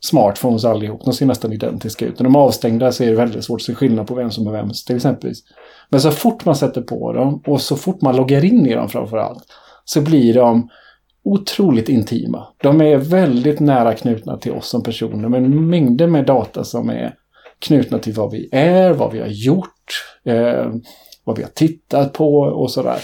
smartphones 0.00 0.64
allihop. 0.64 1.04
De 1.04 1.14
ser 1.14 1.26
nästan 1.26 1.52
identiska 1.52 2.06
ut. 2.06 2.18
När 2.18 2.24
de 2.24 2.34
är 2.34 2.38
avstängda 2.38 2.92
så 2.92 3.04
är 3.04 3.10
det 3.10 3.16
väldigt 3.16 3.44
svårt 3.44 3.60
att 3.60 3.64
se 3.64 3.74
skillnad 3.74 4.06
på 4.06 4.14
vem 4.14 4.30
som 4.30 4.46
är 4.46 4.52
vem 4.52 4.70
till 4.86 4.96
exempel. 4.96 5.32
Men 5.88 6.00
så 6.00 6.10
fort 6.10 6.44
man 6.44 6.56
sätter 6.56 6.82
på 6.82 7.12
dem 7.12 7.42
och 7.46 7.60
så 7.60 7.76
fort 7.76 8.00
man 8.00 8.16
loggar 8.16 8.44
in 8.44 8.66
i 8.66 8.74
dem 8.74 8.88
framförallt 8.88 9.44
så 9.84 10.00
blir 10.00 10.34
de 10.34 10.68
otroligt 11.24 11.88
intima. 11.88 12.46
De 12.62 12.80
är 12.80 12.96
väldigt 12.96 13.60
nära 13.60 13.94
knutna 13.94 14.36
till 14.36 14.52
oss 14.52 14.68
som 14.68 14.82
personer 14.82 15.28
med 15.28 15.50
mängder 15.50 16.06
med 16.06 16.26
data 16.26 16.64
som 16.64 16.90
är 16.90 17.14
knutna 17.58 17.98
till 17.98 18.12
vad 18.12 18.30
vi 18.30 18.48
är, 18.52 18.92
vad 18.92 19.12
vi 19.12 19.20
har 19.20 19.28
gjort, 19.28 20.04
eh, 20.24 20.66
vad 21.24 21.36
vi 21.36 21.42
har 21.42 21.50
tittat 21.50 22.12
på 22.12 22.38
och 22.38 22.70
sådär. 22.70 22.98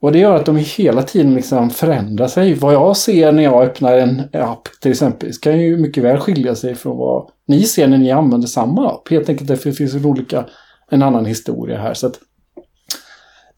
Och 0.00 0.12
det 0.12 0.18
gör 0.18 0.36
att 0.36 0.46
de 0.46 0.56
hela 0.56 1.02
tiden 1.02 1.34
liksom 1.34 1.70
förändrar 1.70 2.28
sig. 2.28 2.54
Vad 2.54 2.74
jag 2.74 2.96
ser 2.96 3.32
när 3.32 3.42
jag 3.42 3.64
öppnar 3.64 3.98
en 3.98 4.22
app 4.32 4.68
till 4.80 4.90
exempel 4.90 5.32
kan 5.32 5.60
ju 5.60 5.76
mycket 5.76 6.04
väl 6.04 6.18
skilja 6.18 6.54
sig 6.54 6.74
från 6.74 6.96
vad 6.96 7.30
ni 7.46 7.62
ser 7.62 7.88
när 7.88 7.98
ni 7.98 8.10
använder 8.10 8.48
samma 8.48 8.90
app. 8.90 9.08
Helt 9.10 9.28
enkelt 9.28 9.48
därför 9.48 9.70
det 9.70 9.76
finns 9.76 9.94
en, 9.94 10.04
olika, 10.04 10.44
en 10.90 11.02
annan 11.02 11.24
historia 11.24 11.80
här. 11.80 11.94
Så 11.94 12.06
att 12.06 12.18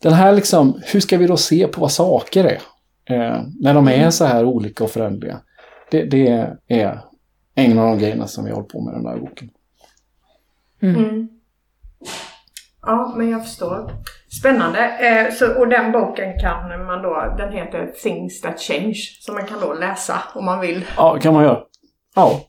den 0.02 0.12
här 0.12 0.32
liksom, 0.32 0.80
hur 0.84 1.00
ska 1.00 1.18
vi 1.18 1.26
då 1.26 1.36
se 1.36 1.66
på 1.66 1.80
vad 1.80 1.92
saker 1.92 2.44
är? 2.44 2.60
Eh, 3.04 3.42
när 3.60 3.74
de 3.74 3.88
är 3.88 4.10
så 4.10 4.24
här 4.24 4.44
olika 4.44 4.84
och 4.84 4.90
förändliga. 4.90 5.40
Det, 5.90 6.04
det 6.04 6.50
är 6.68 7.00
en 7.54 7.78
av 7.78 7.86
de 7.86 7.98
grejerna 7.98 8.26
som 8.26 8.44
vi 8.44 8.50
håller 8.50 8.68
på 8.68 8.80
med 8.80 8.92
i 8.92 8.96
den 8.96 9.06
här 9.06 9.18
boken. 9.18 9.50
Mm. 10.82 10.96
Mm. 11.04 11.28
Ja, 12.82 13.14
men 13.16 13.30
jag 13.30 13.42
förstår. 13.42 13.90
Spännande. 14.40 14.78
Eh, 14.78 15.32
så, 15.32 15.58
och 15.58 15.68
den 15.68 15.92
boken 15.92 16.40
kan 16.40 16.86
man 16.86 17.02
då, 17.02 17.34
den 17.38 17.52
heter 17.52 17.86
Things 17.86 18.40
That 18.40 18.60
Change. 18.60 18.94
Som 19.20 19.34
man 19.34 19.46
kan 19.46 19.60
då 19.60 19.74
läsa 19.74 20.22
om 20.34 20.44
man 20.44 20.60
vill. 20.60 20.84
Ja, 20.96 21.18
kan 21.18 21.34
man 21.34 21.44
göra. 21.44 21.60
Ja. 22.14 22.40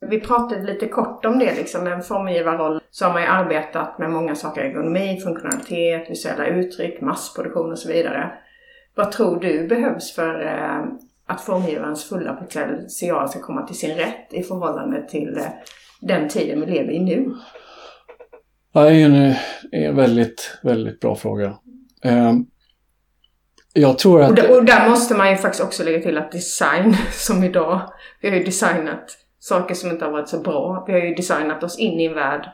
Vi 0.00 0.20
pratade 0.20 0.62
lite 0.62 0.88
kort 0.88 1.24
om 1.24 1.38
det, 1.38 1.54
liksom 1.54 1.86
en 1.86 2.02
formgivarroll. 2.02 2.80
Så 2.90 3.04
har 3.04 3.12
man 3.12 3.22
ju 3.22 3.28
arbetat 3.28 3.98
med 3.98 4.10
många 4.10 4.34
saker, 4.34 4.60
ergonomi, 4.60 5.20
funktionalitet, 5.24 6.10
visuella 6.10 6.46
uttryck, 6.46 7.00
massproduktion 7.00 7.72
och 7.72 7.78
så 7.78 7.88
vidare. 7.88 8.30
Vad 8.94 9.12
tror 9.12 9.40
du 9.40 9.68
behövs 9.68 10.14
för 10.14 10.44
eh, 10.44 10.84
att 11.26 11.40
formgivarens 11.40 12.08
fulla 12.08 12.32
potential 12.34 13.28
ska 13.28 13.40
komma 13.40 13.66
till 13.66 13.78
sin 13.78 13.96
rätt 13.96 14.28
i 14.30 14.42
förhållande 14.42 15.08
till 15.08 15.36
eh, 15.38 15.46
den 16.00 16.28
tiden 16.28 16.60
vi 16.60 16.66
lever 16.66 16.90
i 16.90 16.98
nu? 16.98 17.34
Ja, 18.76 18.84
det 18.84 18.92
är 18.92 19.04
en, 19.04 19.34
en 19.72 19.96
väldigt, 19.96 20.58
väldigt 20.62 21.00
bra 21.00 21.16
fråga. 21.16 21.58
Eh, 22.04 22.34
jag 23.72 23.98
tror 23.98 24.22
att... 24.22 24.30
Och 24.30 24.36
där, 24.36 24.56
och 24.56 24.64
där, 24.64 24.88
måste 24.90 25.14
man 25.14 25.30
ju 25.30 25.36
faktiskt 25.36 25.64
också 25.64 25.84
lägga 25.84 26.02
till 26.02 26.18
att 26.18 26.32
design 26.32 26.96
som 27.12 27.44
idag, 27.44 27.92
vi 28.20 28.28
har 28.28 28.36
ju 28.36 28.44
designat 28.44 29.18
saker 29.38 29.74
som 29.74 29.90
inte 29.90 30.04
har 30.04 30.12
varit 30.12 30.28
så 30.28 30.40
bra. 30.40 30.84
Vi 30.86 30.92
har 30.92 31.00
ju 31.00 31.14
designat 31.14 31.62
oss 31.62 31.78
in 31.78 32.00
i 32.00 32.04
en 32.04 32.14
värld. 32.14 32.48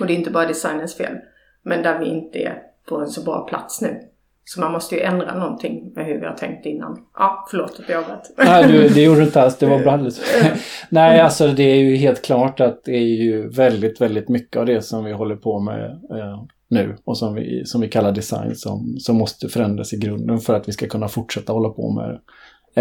Och 0.00 0.06
det 0.06 0.12
är 0.12 0.16
inte 0.16 0.30
bara 0.30 0.46
designens 0.46 0.96
fel. 0.96 1.16
Men 1.62 1.82
där 1.82 1.98
vi 1.98 2.06
inte 2.06 2.38
är 2.38 2.62
på 2.88 2.96
en 3.00 3.08
så 3.08 3.22
bra 3.24 3.46
plats 3.46 3.80
nu. 3.80 4.00
Så 4.44 4.60
man 4.60 4.72
måste 4.72 4.94
ju 4.94 5.00
ändra 5.00 5.38
någonting 5.38 5.92
med 5.94 6.06
hur 6.06 6.20
vi 6.20 6.26
har 6.26 6.34
tänkt 6.34 6.66
innan. 6.66 6.98
Ja, 7.18 7.46
förlåt 7.50 7.80
att 7.80 7.88
jag 7.88 7.98
avbröt. 7.98 8.30
Nej, 8.36 8.66
du, 8.68 8.88
det 8.88 9.02
gjorde 9.02 9.20
du 9.20 9.24
inte 9.24 9.42
alls. 9.42 9.58
Det 9.58 9.66
var 9.66 9.78
bra. 9.82 10.10
Nej, 10.88 11.20
alltså 11.20 11.48
det 11.48 11.62
är 11.62 11.76
ju 11.76 11.96
helt 11.96 12.24
klart 12.24 12.60
att 12.60 12.84
det 12.84 12.96
är 12.96 13.22
ju 13.22 13.48
väldigt, 13.48 14.00
väldigt 14.00 14.28
mycket 14.28 14.56
av 14.56 14.66
det 14.66 14.82
som 14.82 15.04
vi 15.04 15.12
håller 15.12 15.36
på 15.36 15.60
med 15.60 15.90
eh, 15.90 16.44
nu 16.68 16.96
och 17.04 17.18
som 17.18 17.34
vi, 17.34 17.62
som 17.66 17.80
vi 17.80 17.88
kallar 17.88 18.12
design 18.12 18.54
som, 18.54 18.96
som 18.98 19.16
måste 19.16 19.48
förändras 19.48 19.92
i 19.92 19.96
grunden 19.96 20.38
för 20.38 20.54
att 20.54 20.68
vi 20.68 20.72
ska 20.72 20.86
kunna 20.86 21.08
fortsätta 21.08 21.52
hålla 21.52 21.68
på 21.68 21.90
med 21.90 22.08
det. 22.08 22.20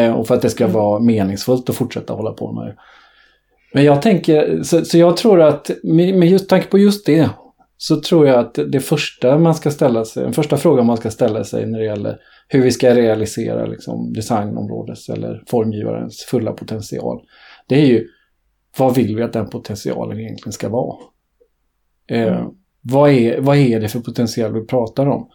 Eh, 0.01 0.13
och 0.13 0.27
för 0.27 0.35
att 0.35 0.41
det 0.41 0.49
ska 0.49 0.63
mm. 0.63 0.73
vara 0.73 0.99
meningsfullt 0.99 1.69
att 1.69 1.75
fortsätta 1.75 2.13
hålla 2.13 2.31
på 2.31 2.51
med 2.51 2.65
det. 2.65 2.75
Men 3.73 3.83
jag 3.83 4.01
tänker, 4.01 4.63
så, 4.63 4.85
så 4.85 4.97
jag 4.97 5.17
tror 5.17 5.41
att 5.41 5.71
med 5.83 6.29
just 6.29 6.49
tanke 6.49 6.67
på 6.67 6.77
just 6.77 7.05
det 7.05 7.29
så 7.77 8.01
tror 8.01 8.27
jag 8.27 8.39
att 8.39 8.59
det 8.71 8.79
första 8.79 9.37
man 9.37 9.55
ska 9.55 9.71
ställa 9.71 10.05
sig, 10.05 10.23
den 10.23 10.33
första 10.33 10.57
frågan 10.57 10.85
man 10.85 10.97
ska 10.97 11.11
ställa 11.11 11.43
sig 11.43 11.65
när 11.65 11.79
det 11.79 11.85
gäller 11.85 12.17
hur 12.47 12.61
vi 12.61 12.71
ska 12.71 12.95
realisera 12.95 13.65
liksom, 13.65 14.13
designområdets 14.13 15.09
eller 15.09 15.43
formgivarens 15.47 16.25
fulla 16.29 16.51
potential. 16.51 17.21
Det 17.67 17.75
är 17.75 17.85
ju 17.85 18.07
vad 18.77 18.95
vill 18.95 19.15
vi 19.15 19.23
att 19.23 19.33
den 19.33 19.49
potentialen 19.49 20.19
egentligen 20.19 20.53
ska 20.53 20.69
vara? 20.69 20.97
Eh, 22.07 22.37
mm. 22.37 22.51
vad, 22.81 23.09
är, 23.11 23.41
vad 23.41 23.57
är 23.57 23.79
det 23.79 23.89
för 23.89 23.99
potential 23.99 24.53
vi 24.53 24.65
pratar 24.65 25.07
om? 25.07 25.29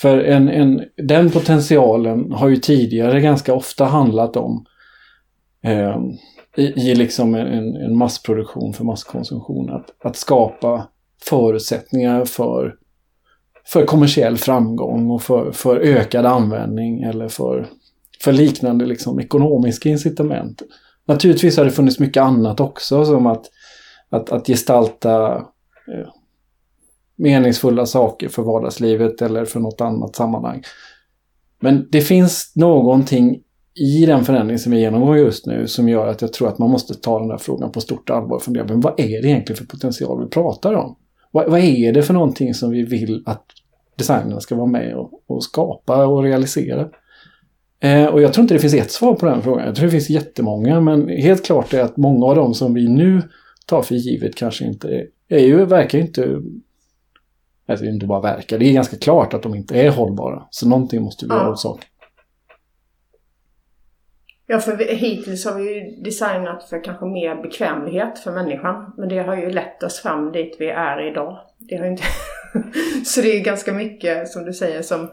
För 0.00 0.18
en, 0.18 0.48
en, 0.48 0.84
den 0.96 1.30
potentialen 1.30 2.32
har 2.32 2.48
ju 2.48 2.56
tidigare 2.56 3.20
ganska 3.20 3.54
ofta 3.54 3.84
handlat 3.84 4.36
om 4.36 4.66
eh, 5.64 5.98
i, 6.56 6.62
i 6.62 6.94
liksom 6.94 7.34
en, 7.34 7.76
en 7.76 7.96
massproduktion 7.96 8.72
för 8.72 8.84
masskonsumtion. 8.84 9.70
Att, 9.70 10.04
att 10.04 10.16
skapa 10.16 10.88
förutsättningar 11.22 12.24
för, 12.24 12.74
för 13.66 13.86
kommersiell 13.86 14.36
framgång 14.36 15.10
och 15.10 15.22
för, 15.22 15.52
för 15.52 15.76
ökad 15.76 16.26
användning 16.26 17.02
eller 17.02 17.28
för, 17.28 17.68
för 18.20 18.32
liknande 18.32 18.86
liksom 18.86 19.20
ekonomiska 19.20 19.88
incitament. 19.88 20.62
Naturligtvis 21.06 21.56
har 21.56 21.64
det 21.64 21.70
funnits 21.70 21.98
mycket 21.98 22.22
annat 22.22 22.60
också 22.60 23.04
som 23.04 23.26
att, 23.26 23.46
att, 24.10 24.30
att 24.30 24.46
gestalta 24.46 25.36
eh, 25.36 26.08
meningsfulla 27.16 27.86
saker 27.86 28.28
för 28.28 28.42
vardagslivet 28.42 29.22
eller 29.22 29.44
för 29.44 29.60
något 29.60 29.80
annat 29.80 30.16
sammanhang. 30.16 30.62
Men 31.60 31.88
det 31.90 32.00
finns 32.00 32.52
någonting 32.56 33.40
i 33.74 34.06
den 34.06 34.24
förändring 34.24 34.58
som 34.58 34.72
vi 34.72 34.80
genomgår 34.80 35.18
just 35.18 35.46
nu 35.46 35.68
som 35.68 35.88
gör 35.88 36.06
att 36.06 36.22
jag 36.22 36.32
tror 36.32 36.48
att 36.48 36.58
man 36.58 36.70
måste 36.70 36.94
ta 36.94 37.18
den 37.18 37.30
här 37.30 37.38
frågan 37.38 37.72
på 37.72 37.80
stort 37.80 38.10
allvar 38.10 38.36
och 38.36 38.42
fundera 38.42 38.64
Men 38.64 38.80
vad 38.80 39.00
är 39.00 39.22
det 39.22 39.28
egentligen 39.28 39.56
för 39.56 39.64
potential 39.64 40.24
vi 40.24 40.30
pratar 40.30 40.74
om? 40.74 40.96
Vad, 41.34 41.50
vad 41.50 41.60
är 41.60 41.92
det 41.92 42.02
för 42.02 42.14
någonting 42.14 42.54
som 42.54 42.70
vi 42.70 42.82
vill 42.82 43.22
att 43.26 43.44
designerna 43.96 44.40
ska 44.40 44.54
vara 44.54 44.66
med 44.66 44.94
och, 44.94 45.22
och 45.26 45.44
skapa 45.44 46.06
och 46.06 46.22
realisera? 46.22 46.88
Eh, 47.80 48.06
och 48.06 48.22
jag 48.22 48.32
tror 48.32 48.42
inte 48.42 48.54
det 48.54 48.60
finns 48.60 48.74
ett 48.74 48.90
svar 48.90 49.14
på 49.14 49.26
den 49.26 49.42
frågan. 49.42 49.66
Jag 49.66 49.74
tror 49.74 49.84
det 49.84 49.90
finns 49.90 50.10
jättemånga, 50.10 50.80
men 50.80 51.08
helt 51.08 51.44
klart 51.44 51.74
är 51.74 51.80
att 51.80 51.96
många 51.96 52.26
av 52.26 52.36
dem 52.36 52.54
som 52.54 52.74
vi 52.74 52.88
nu 52.88 53.22
tar 53.66 53.82
för 53.82 53.94
givet 53.94 54.34
kanske 54.34 54.64
inte 54.64 54.88
är, 54.88 55.06
är 55.28 55.38
ju, 55.38 55.64
verkar 55.64 55.98
inte 55.98 56.40
Alltså 57.66 57.84
inte 57.84 58.06
bara 58.06 58.20
verkar, 58.20 58.58
det 58.58 58.68
är 58.68 58.72
ganska 58.72 58.96
klart 58.96 59.34
att 59.34 59.42
de 59.42 59.54
inte 59.54 59.80
är 59.80 59.90
hållbara. 59.90 60.42
Så 60.50 60.68
någonting 60.68 61.02
måste 61.02 61.26
vi 61.26 61.34
göra 61.34 61.50
åt 61.50 61.60
saken. 61.60 61.88
Ja, 64.46 64.58
för 64.58 64.94
hittills 64.94 65.44
har 65.44 65.54
vi 65.54 65.74
ju 65.74 66.02
designat 66.02 66.68
för 66.70 66.84
kanske 66.84 67.06
mer 67.06 67.42
bekvämlighet 67.42 68.18
för 68.18 68.32
människan. 68.32 68.92
Men 68.96 69.08
det 69.08 69.18
har 69.18 69.36
ju 69.36 69.50
lett 69.50 69.82
oss 69.82 70.00
fram 70.00 70.32
dit 70.32 70.56
vi 70.58 70.68
är 70.68 71.10
idag. 71.10 71.38
Det 71.58 71.76
har 71.76 71.86
inte 71.86 72.02
så 73.04 73.20
det 73.20 73.36
är 73.36 73.44
ganska 73.44 73.72
mycket, 73.72 74.28
som 74.28 74.44
du 74.44 74.52
säger, 74.52 74.82
som 74.82 75.10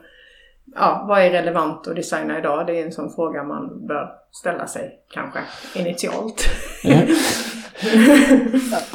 ja, 0.76 1.06
vad 1.08 1.22
är 1.22 1.30
relevant 1.30 1.88
att 1.88 1.96
designa 1.96 2.40
idag? 2.40 2.68
Det 2.68 2.80
är 2.80 2.86
en 2.86 2.92
sån 2.92 3.14
fråga 3.14 3.44
man 3.44 3.88
bör 3.88 4.10
ställa 4.32 4.68
sig 4.68 4.92
kanske 5.14 5.40
initialt. 5.76 6.50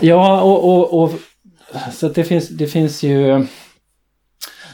ja, 0.00 0.42
och, 0.42 0.64
och, 0.64 1.02
och 1.02 1.12
så 1.92 2.08
det 2.08 2.24
finns, 2.24 2.48
det 2.48 2.66
finns 2.66 3.02
ju... 3.02 3.46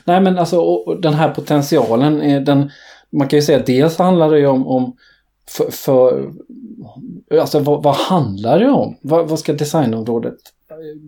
Nej 0.05 0.21
men 0.21 0.39
alltså 0.39 0.61
och, 0.61 1.01
den 1.01 1.15
här 1.15 1.35
potentialen, 1.35 2.45
den, 2.45 2.71
man 3.13 3.29
kan 3.29 3.39
ju 3.39 3.43
säga 3.43 3.63
dels 3.67 3.99
handlar 3.99 4.31
det 4.31 4.39
ju 4.39 4.47
om, 4.47 4.67
om 4.67 4.97
för, 5.57 5.71
för 5.71 6.31
alltså 7.41 7.59
vad, 7.59 7.83
vad, 7.83 7.95
handlar 7.95 8.59
det 8.59 8.71
om? 8.71 8.97
Vad, 9.03 9.29
vad 9.29 9.39
ska 9.39 9.53
designområdet 9.53 10.39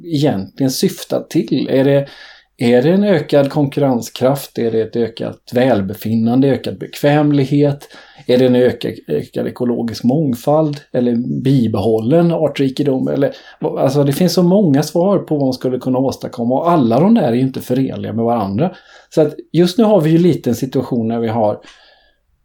egentligen 0.04 0.70
syfta 0.70 1.20
till? 1.20 1.68
Är 1.70 1.84
det, 1.84 2.08
är 2.56 2.82
det 2.82 2.90
en 2.90 3.04
ökad 3.04 3.50
konkurrenskraft? 3.50 4.58
Är 4.58 4.70
det 4.70 4.80
ett 4.80 4.96
ökat 4.96 5.50
välbefinnande, 5.52 6.48
ökad 6.48 6.78
bekvämlighet? 6.78 7.88
Är 8.26 8.38
det 8.38 8.46
en 8.46 8.56
ökad, 8.56 8.92
ökad 9.08 9.46
ekologisk 9.46 10.04
mångfald? 10.04 10.76
Eller 10.92 11.42
bibehållen 11.42 12.32
artrikedom? 12.32 13.08
Eller, 13.08 13.32
alltså 13.60 14.04
det 14.04 14.12
finns 14.12 14.32
så 14.32 14.42
många 14.42 14.82
svar 14.82 15.18
på 15.18 15.34
vad 15.34 15.44
man 15.44 15.52
skulle 15.52 15.78
kunna 15.78 15.98
åstadkomma 15.98 16.54
och 16.54 16.70
alla 16.70 17.00
de 17.00 17.14
där 17.14 17.28
är 17.28 17.32
ju 17.32 17.40
inte 17.40 17.60
förenliga 17.60 18.12
med 18.12 18.24
varandra. 18.24 18.74
Så 19.14 19.20
att 19.20 19.34
just 19.52 19.78
nu 19.78 19.84
har 19.84 20.00
vi 20.00 20.10
ju 20.10 20.18
lite 20.18 20.50
en 20.50 20.56
situation 20.56 21.08
när 21.08 21.20
vi 21.20 21.28
har 21.28 21.60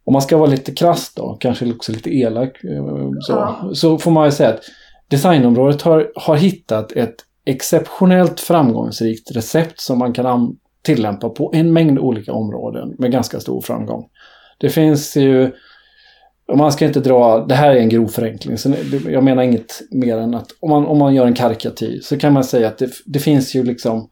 om 0.04 0.12
man 0.12 0.22
ska 0.22 0.36
vara 0.36 0.50
lite 0.50 0.72
krass 0.72 1.12
då, 1.16 1.36
kanske 1.40 1.72
också 1.72 1.92
lite 1.92 2.10
elak, 2.10 2.64
eh, 2.64 3.10
så, 3.20 3.32
ja. 3.32 3.70
så 3.74 3.98
får 3.98 4.10
man 4.10 4.24
ju 4.24 4.30
säga 4.30 4.48
att 4.48 4.60
designområdet 5.08 5.82
har, 5.82 6.12
har 6.14 6.36
hittat 6.36 6.92
ett 6.92 7.14
exceptionellt 7.44 8.40
framgångsrikt 8.40 9.30
recept 9.36 9.80
som 9.80 9.98
man 9.98 10.12
kan 10.12 10.56
tillämpa 10.82 11.28
på 11.28 11.50
en 11.54 11.72
mängd 11.72 11.98
olika 11.98 12.32
områden 12.32 12.94
med 12.98 13.12
ganska 13.12 13.40
stor 13.40 13.60
framgång. 13.60 14.08
Det 14.58 14.68
finns 14.68 15.16
ju, 15.16 15.50
man 16.54 16.72
ska 16.72 16.84
inte 16.86 17.00
dra, 17.00 17.46
det 17.46 17.54
här 17.54 17.70
är 17.70 17.76
en 17.76 17.88
grov 17.88 18.06
förenkling, 18.06 18.58
så 18.58 18.74
jag 19.08 19.24
menar 19.24 19.42
inget 19.42 19.80
mer 19.90 20.16
än 20.16 20.34
att 20.34 20.48
om 20.60 20.70
man, 20.70 20.86
om 20.86 20.98
man 20.98 21.14
gör 21.14 21.26
en 21.26 21.34
karikatyr 21.34 22.00
så 22.02 22.18
kan 22.18 22.32
man 22.32 22.44
säga 22.44 22.68
att 22.68 22.78
det, 22.78 22.90
det 23.06 23.18
finns 23.18 23.54
ju 23.54 23.62
liksom 23.62 24.08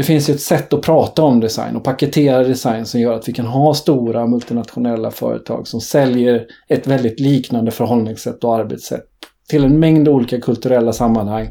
det 0.00 0.04
finns 0.04 0.30
ju 0.30 0.34
ett 0.34 0.40
sätt 0.40 0.72
att 0.72 0.82
prata 0.82 1.22
om 1.22 1.40
design 1.40 1.76
och 1.76 1.84
paketera 1.84 2.42
design 2.44 2.86
som 2.86 3.00
gör 3.00 3.12
att 3.12 3.28
vi 3.28 3.32
kan 3.32 3.46
ha 3.46 3.74
stora 3.74 4.26
multinationella 4.26 5.10
företag 5.10 5.68
som 5.68 5.80
säljer 5.80 6.46
ett 6.68 6.86
väldigt 6.86 7.20
liknande 7.20 7.70
förhållningssätt 7.70 8.44
och 8.44 8.54
arbetssätt 8.54 9.06
till 9.48 9.64
en 9.64 9.78
mängd 9.78 10.08
olika 10.08 10.40
kulturella 10.40 10.92
sammanhang 10.92 11.50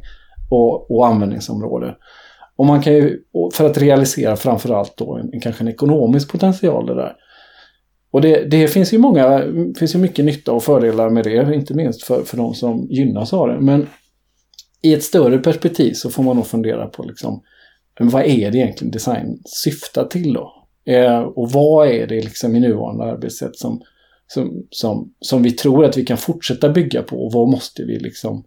och, 0.50 0.92
och 0.92 1.08
användningsområden. 1.08 1.94
Och 2.56 2.66
man 2.66 2.82
kan 2.82 2.94
ju, 2.94 3.20
för 3.54 3.66
att 3.66 3.78
realisera 3.78 4.36
framförallt 4.36 4.98
då 4.98 5.16
en, 5.16 5.42
kanske 5.42 5.64
en 5.64 5.68
ekonomisk 5.68 6.32
potential 6.32 6.86
det 6.86 6.96
där. 6.96 7.14
Och 8.12 8.22
det, 8.22 8.46
det, 8.52 8.68
finns 8.68 8.94
ju 8.94 8.98
många, 8.98 9.44
finns 9.80 9.96
ju 9.96 10.00
mycket 10.00 10.26
nytta 10.26 10.52
och 10.52 10.64
fördelar 10.64 11.10
med 11.10 11.24
det, 11.24 11.56
inte 11.56 11.74
minst 11.74 12.04
för, 12.04 12.24
för 12.24 12.38
de 12.38 12.54
som 12.54 12.88
gynnas 12.90 13.34
av 13.34 13.48
det. 13.48 13.60
Men 13.60 13.88
i 14.82 14.94
ett 14.94 15.04
större 15.04 15.38
perspektiv 15.38 15.94
så 15.94 16.10
får 16.10 16.24
man 16.24 16.36
nog 16.36 16.48
fundera 16.48 16.88
på 16.88 17.04
liksom, 17.04 17.42
men 18.00 18.10
vad 18.10 18.26
är 18.26 18.52
det 18.52 18.58
egentligen 18.58 18.92
design 18.92 19.42
syftar 19.46 20.06
till 20.06 20.34
då? 20.34 20.54
Eh, 20.86 21.20
och 21.20 21.52
vad 21.52 21.88
är 21.88 22.08
det 22.08 22.22
liksom 22.22 22.56
i 22.56 22.60
nuvarande 22.60 23.04
arbetssätt 23.04 23.56
som, 23.56 23.82
som, 24.28 24.68
som, 24.70 25.14
som 25.20 25.44
vi 25.44 25.52
tror 25.52 25.86
att 25.86 25.98
vi 25.98 26.06
kan 26.06 26.18
fortsätta 26.18 26.70
bygga 26.70 27.04
på 27.04 27.26
och 27.26 27.34
vad 27.34 27.50
måste 27.50 27.84
vi 27.84 28.00
liksom 28.00 28.44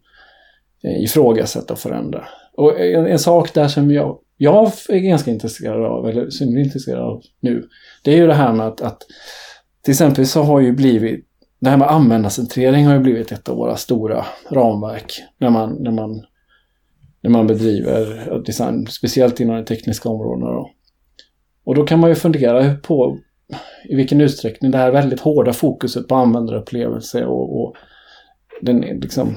eh, 0.83 1.05
ifrågasätta 1.05 1.73
och 1.73 1.79
förändra? 1.79 2.25
Och 2.53 2.81
en, 2.81 3.07
en, 3.07 3.19
sak 3.19 3.55
där 3.55 3.69
som 3.69 3.91
jag, 3.91 4.19
jag 4.37 4.73
är 4.89 4.99
ganska 4.99 5.31
intresserad 5.31 5.85
av, 5.85 6.09
eller 6.09 6.31
synnerligen 6.31 6.67
intresserad 6.67 7.03
av 7.03 7.23
nu, 7.41 7.69
det 8.05 8.13
är 8.13 8.17
ju 8.17 8.27
det 8.27 8.35
här 8.35 8.53
med 8.53 8.67
att, 8.67 8.81
att 8.81 9.03
till 9.83 9.93
exempel 9.93 10.27
så 10.27 10.43
har 10.43 10.61
ju 10.61 10.73
blivit 10.73 11.29
det 11.63 11.71
här 11.71 11.77
med 11.77 11.91
användarcentrering 11.91 12.87
har 12.87 12.95
ju 12.95 13.01
blivit 13.01 13.33
ett 13.33 13.49
av 13.49 13.57
våra 13.57 13.77
stora 13.77 14.27
ramverk 14.51 15.23
när 15.39 15.51
man, 15.51 15.77
när 15.81 15.91
man 15.91 16.25
när 17.23 17.31
man 17.31 17.47
bedriver 17.47 18.43
design, 18.47 18.87
speciellt 18.87 19.41
inom 19.41 19.57
de 19.57 19.65
tekniska 19.65 20.09
områdena. 20.09 20.53
Då. 20.53 20.71
Och 21.65 21.75
då 21.75 21.85
kan 21.85 21.99
man 21.99 22.11
ju 22.11 22.17
fundera 22.17 22.75
på 22.75 23.19
i 23.89 23.95
vilken 23.95 24.21
utsträckning 24.21 24.71
det 24.71 24.79
här 24.79 24.91
väldigt 24.91 25.21
hårda 25.21 25.53
fokuset 25.53 26.09
på 26.09 26.15
användarupplevelse 26.15 27.25
och, 27.25 27.63
och 27.63 27.75
den 28.61 28.81
liksom 28.81 29.37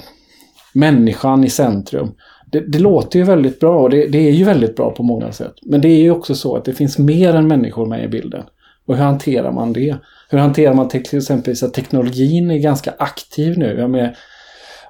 människan 0.73 1.43
i 1.43 1.49
centrum. 1.49 2.11
Det, 2.51 2.59
det, 2.59 2.79
låter 2.79 3.19
ju 3.19 3.25
väldigt 3.25 3.59
bra 3.59 3.79
och 3.79 3.89
det, 3.89 4.07
det, 4.07 4.17
är 4.17 4.31
ju 4.31 4.43
väldigt 4.43 4.75
bra 4.75 4.91
på 4.91 5.03
många 5.03 5.31
sätt. 5.31 5.53
Men 5.61 5.81
det 5.81 5.87
är 5.87 6.01
ju 6.01 6.11
också 6.11 6.35
så 6.35 6.55
att 6.55 6.65
det 6.65 6.73
finns 6.73 6.97
mer 6.97 7.33
än 7.33 7.47
människor 7.47 7.85
med 7.85 8.03
i 8.03 8.07
bilden. 8.07 8.43
Och 8.85 8.95
hur 8.95 9.03
hanterar 9.03 9.51
man 9.51 9.73
det? 9.73 9.95
Hur 10.29 10.37
hanterar 10.37 10.73
man 10.73 10.89
till 10.89 11.17
exempel 11.17 11.55
att 11.63 11.73
teknologin 11.73 12.51
är 12.51 12.57
ganska 12.57 12.93
aktiv 12.99 13.57
nu? 13.57 13.87
Med, 13.87 14.15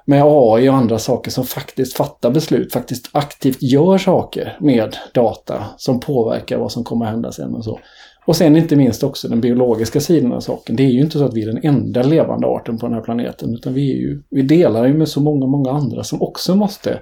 med 0.08 0.22
AI 0.24 0.68
och 0.68 0.74
andra 0.74 0.98
saker 0.98 1.30
som 1.30 1.44
faktiskt 1.44 1.96
fattar 1.96 2.30
beslut, 2.30 2.72
faktiskt 2.72 3.08
aktivt 3.12 3.62
gör 3.62 3.98
saker 3.98 4.56
med 4.60 4.96
data 5.14 5.64
som 5.76 6.00
påverkar 6.00 6.58
vad 6.58 6.72
som 6.72 6.84
kommer 6.84 7.04
att 7.04 7.10
hända 7.10 7.32
sen 7.32 7.54
och 7.54 7.64
så. 7.64 7.78
Och 8.26 8.36
sen 8.36 8.56
inte 8.56 8.76
minst 8.76 9.02
också 9.02 9.28
den 9.28 9.40
biologiska 9.40 10.00
sidan 10.00 10.32
av 10.32 10.40
saken. 10.40 10.76
Det 10.76 10.82
är 10.82 10.90
ju 10.90 11.00
inte 11.00 11.18
så 11.18 11.24
att 11.24 11.34
vi 11.34 11.42
är 11.42 11.46
den 11.46 11.64
enda 11.64 12.02
levande 12.02 12.46
arten 12.46 12.78
på 12.78 12.86
den 12.86 12.94
här 12.94 13.02
planeten, 13.02 13.54
utan 13.54 13.74
vi, 13.74 13.92
är 13.92 13.96
ju, 13.96 14.22
vi 14.30 14.42
delar 14.42 14.86
ju 14.86 14.94
med 14.94 15.08
så 15.08 15.20
många, 15.20 15.46
många 15.46 15.70
andra 15.70 16.04
som 16.04 16.22
också 16.22 16.54
måste 16.54 17.00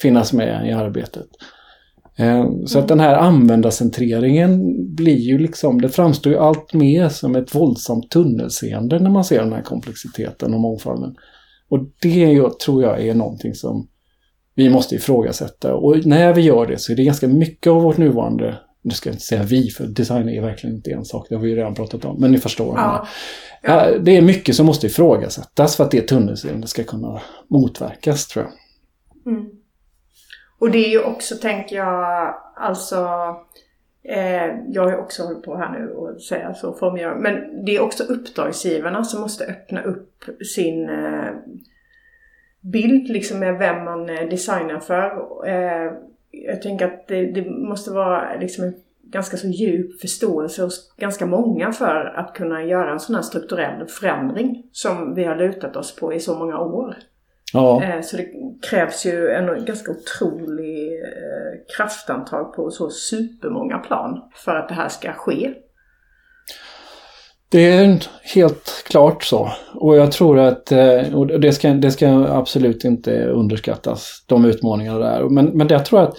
finnas 0.00 0.32
med 0.32 0.68
i 0.68 0.72
arbetet. 0.72 1.26
Ehm, 2.16 2.66
så 2.66 2.78
att 2.78 2.88
den 2.88 3.00
här 3.00 3.16
användarcentreringen 3.16 4.74
blir 4.94 5.18
ju 5.18 5.38
liksom, 5.38 5.80
det 5.80 5.88
framstår 5.88 6.32
ju 6.32 6.38
allt 6.38 6.74
mer 6.74 7.08
som 7.08 7.36
ett 7.36 7.54
våldsamt 7.54 8.10
tunnelseende 8.10 8.98
när 8.98 9.10
man 9.10 9.24
ser 9.24 9.42
den 9.42 9.52
här 9.52 9.62
komplexiteten 9.62 10.54
och 10.54 10.60
mångfalden. 10.60 11.14
Och 11.74 11.80
det 12.00 12.58
tror 12.64 12.82
jag 12.82 13.06
är 13.06 13.14
någonting 13.14 13.54
som 13.54 13.88
vi 14.54 14.70
måste 14.70 14.94
ifrågasätta. 14.94 15.74
Och 15.74 16.06
när 16.06 16.34
vi 16.34 16.40
gör 16.40 16.66
det 16.66 16.78
så 16.78 16.92
är 16.92 16.96
det 16.96 17.04
ganska 17.04 17.28
mycket 17.28 17.70
av 17.70 17.82
vårt 17.82 17.96
nuvarande, 17.96 18.58
nu 18.82 18.90
ska 18.90 19.08
jag 19.08 19.14
inte 19.14 19.24
säga 19.24 19.42
vi, 19.42 19.70
för 19.70 19.86
design 19.86 20.28
är 20.28 20.42
verkligen 20.42 20.76
inte 20.76 20.90
en 20.90 21.04
sak, 21.04 21.26
det 21.28 21.34
har 21.34 21.42
vi 21.42 21.50
ju 21.50 21.56
redan 21.56 21.74
pratat 21.74 22.04
om, 22.04 22.20
men 22.20 22.32
ni 22.32 22.38
förstår. 22.38 22.74
Ja. 22.76 23.06
Ja. 23.62 23.98
Det 23.98 24.16
är 24.16 24.22
mycket 24.22 24.56
som 24.56 24.66
måste 24.66 24.86
ifrågasättas 24.86 25.76
för 25.76 25.84
att 25.84 25.90
det 25.90 26.08
tunnelseendet 26.08 26.70
ska 26.70 26.84
kunna 26.84 27.20
motverkas, 27.50 28.28
tror 28.28 28.44
jag. 28.44 28.52
Mm. 29.34 29.46
Och 30.60 30.70
det 30.70 30.78
är 30.78 30.90
ju 30.90 31.02
också, 31.02 31.34
tänker 31.34 31.76
jag, 31.76 32.34
alltså 32.56 33.08
eh, 34.04 34.56
jag 34.68 34.82
har 34.82 34.90
ju 34.90 34.96
också 34.96 35.22
hållit 35.22 35.42
på 35.42 35.56
här 35.56 35.78
nu 35.78 35.90
och 35.90 36.22
säga 36.22 36.54
så 36.54 36.72
formgivare. 36.72 37.18
Men 37.18 37.64
det 37.64 37.76
är 37.76 37.82
också 37.82 38.04
uppdragsgivarna 38.04 39.04
som 39.04 39.20
måste 39.20 39.44
öppna 39.44 39.82
upp 39.82 40.24
sin 40.54 40.88
eh, 40.88 41.30
bild 42.60 43.08
liksom 43.08 43.38
med 43.38 43.58
vem 43.58 43.84
man 43.84 44.10
eh, 44.10 44.28
designar 44.28 44.80
för. 44.80 45.10
Eh, 45.46 45.92
jag 46.30 46.62
tänker 46.62 46.86
att 46.86 47.08
det, 47.08 47.26
det, 47.26 47.50
måste 47.50 47.90
vara 47.90 48.36
liksom 48.40 48.64
en 48.64 48.74
ganska 49.02 49.36
så 49.36 49.46
djup 49.46 50.00
förståelse 50.00 50.62
hos 50.62 50.94
ganska 50.96 51.26
många 51.26 51.72
för 51.72 52.14
att 52.16 52.34
kunna 52.34 52.64
göra 52.64 52.92
en 52.92 53.00
sån 53.00 53.14
här 53.14 53.22
strukturell 53.22 53.86
förändring 53.86 54.62
som 54.72 55.14
vi 55.14 55.24
har 55.24 55.36
lutat 55.36 55.76
oss 55.76 55.96
på 55.96 56.14
i 56.14 56.20
så 56.20 56.38
många 56.38 56.58
år. 56.58 56.96
Ja. 57.52 57.82
Eh, 57.82 58.00
så 58.00 58.16
det 58.16 58.28
krävs 58.70 59.06
ju 59.06 59.28
en 59.28 59.64
ganska 59.64 59.92
otrolig 59.92 60.83
kraftantag 61.76 62.54
på 62.54 62.70
så 62.70 62.90
supermånga 62.90 63.78
plan 63.78 64.20
för 64.34 64.56
att 64.56 64.68
det 64.68 64.74
här 64.74 64.88
ska 64.88 65.12
ske. 65.12 65.50
Det 67.48 67.72
är 67.72 67.98
helt 68.34 68.84
klart 68.86 69.24
så. 69.24 69.50
Och 69.74 69.96
jag 69.96 70.12
tror 70.12 70.38
att, 70.38 70.72
eh, 70.72 71.14
och 71.14 71.40
det 71.40 71.52
ska, 71.52 71.68
det 71.68 71.90
ska 71.90 72.08
absolut 72.28 72.84
inte 72.84 73.24
underskattas, 73.24 74.24
de 74.26 74.44
utmaningarna 74.44 74.98
där. 74.98 75.28
Men, 75.28 75.46
men 75.46 75.68
jag 75.68 75.84
tror 75.84 76.02
att 76.02 76.16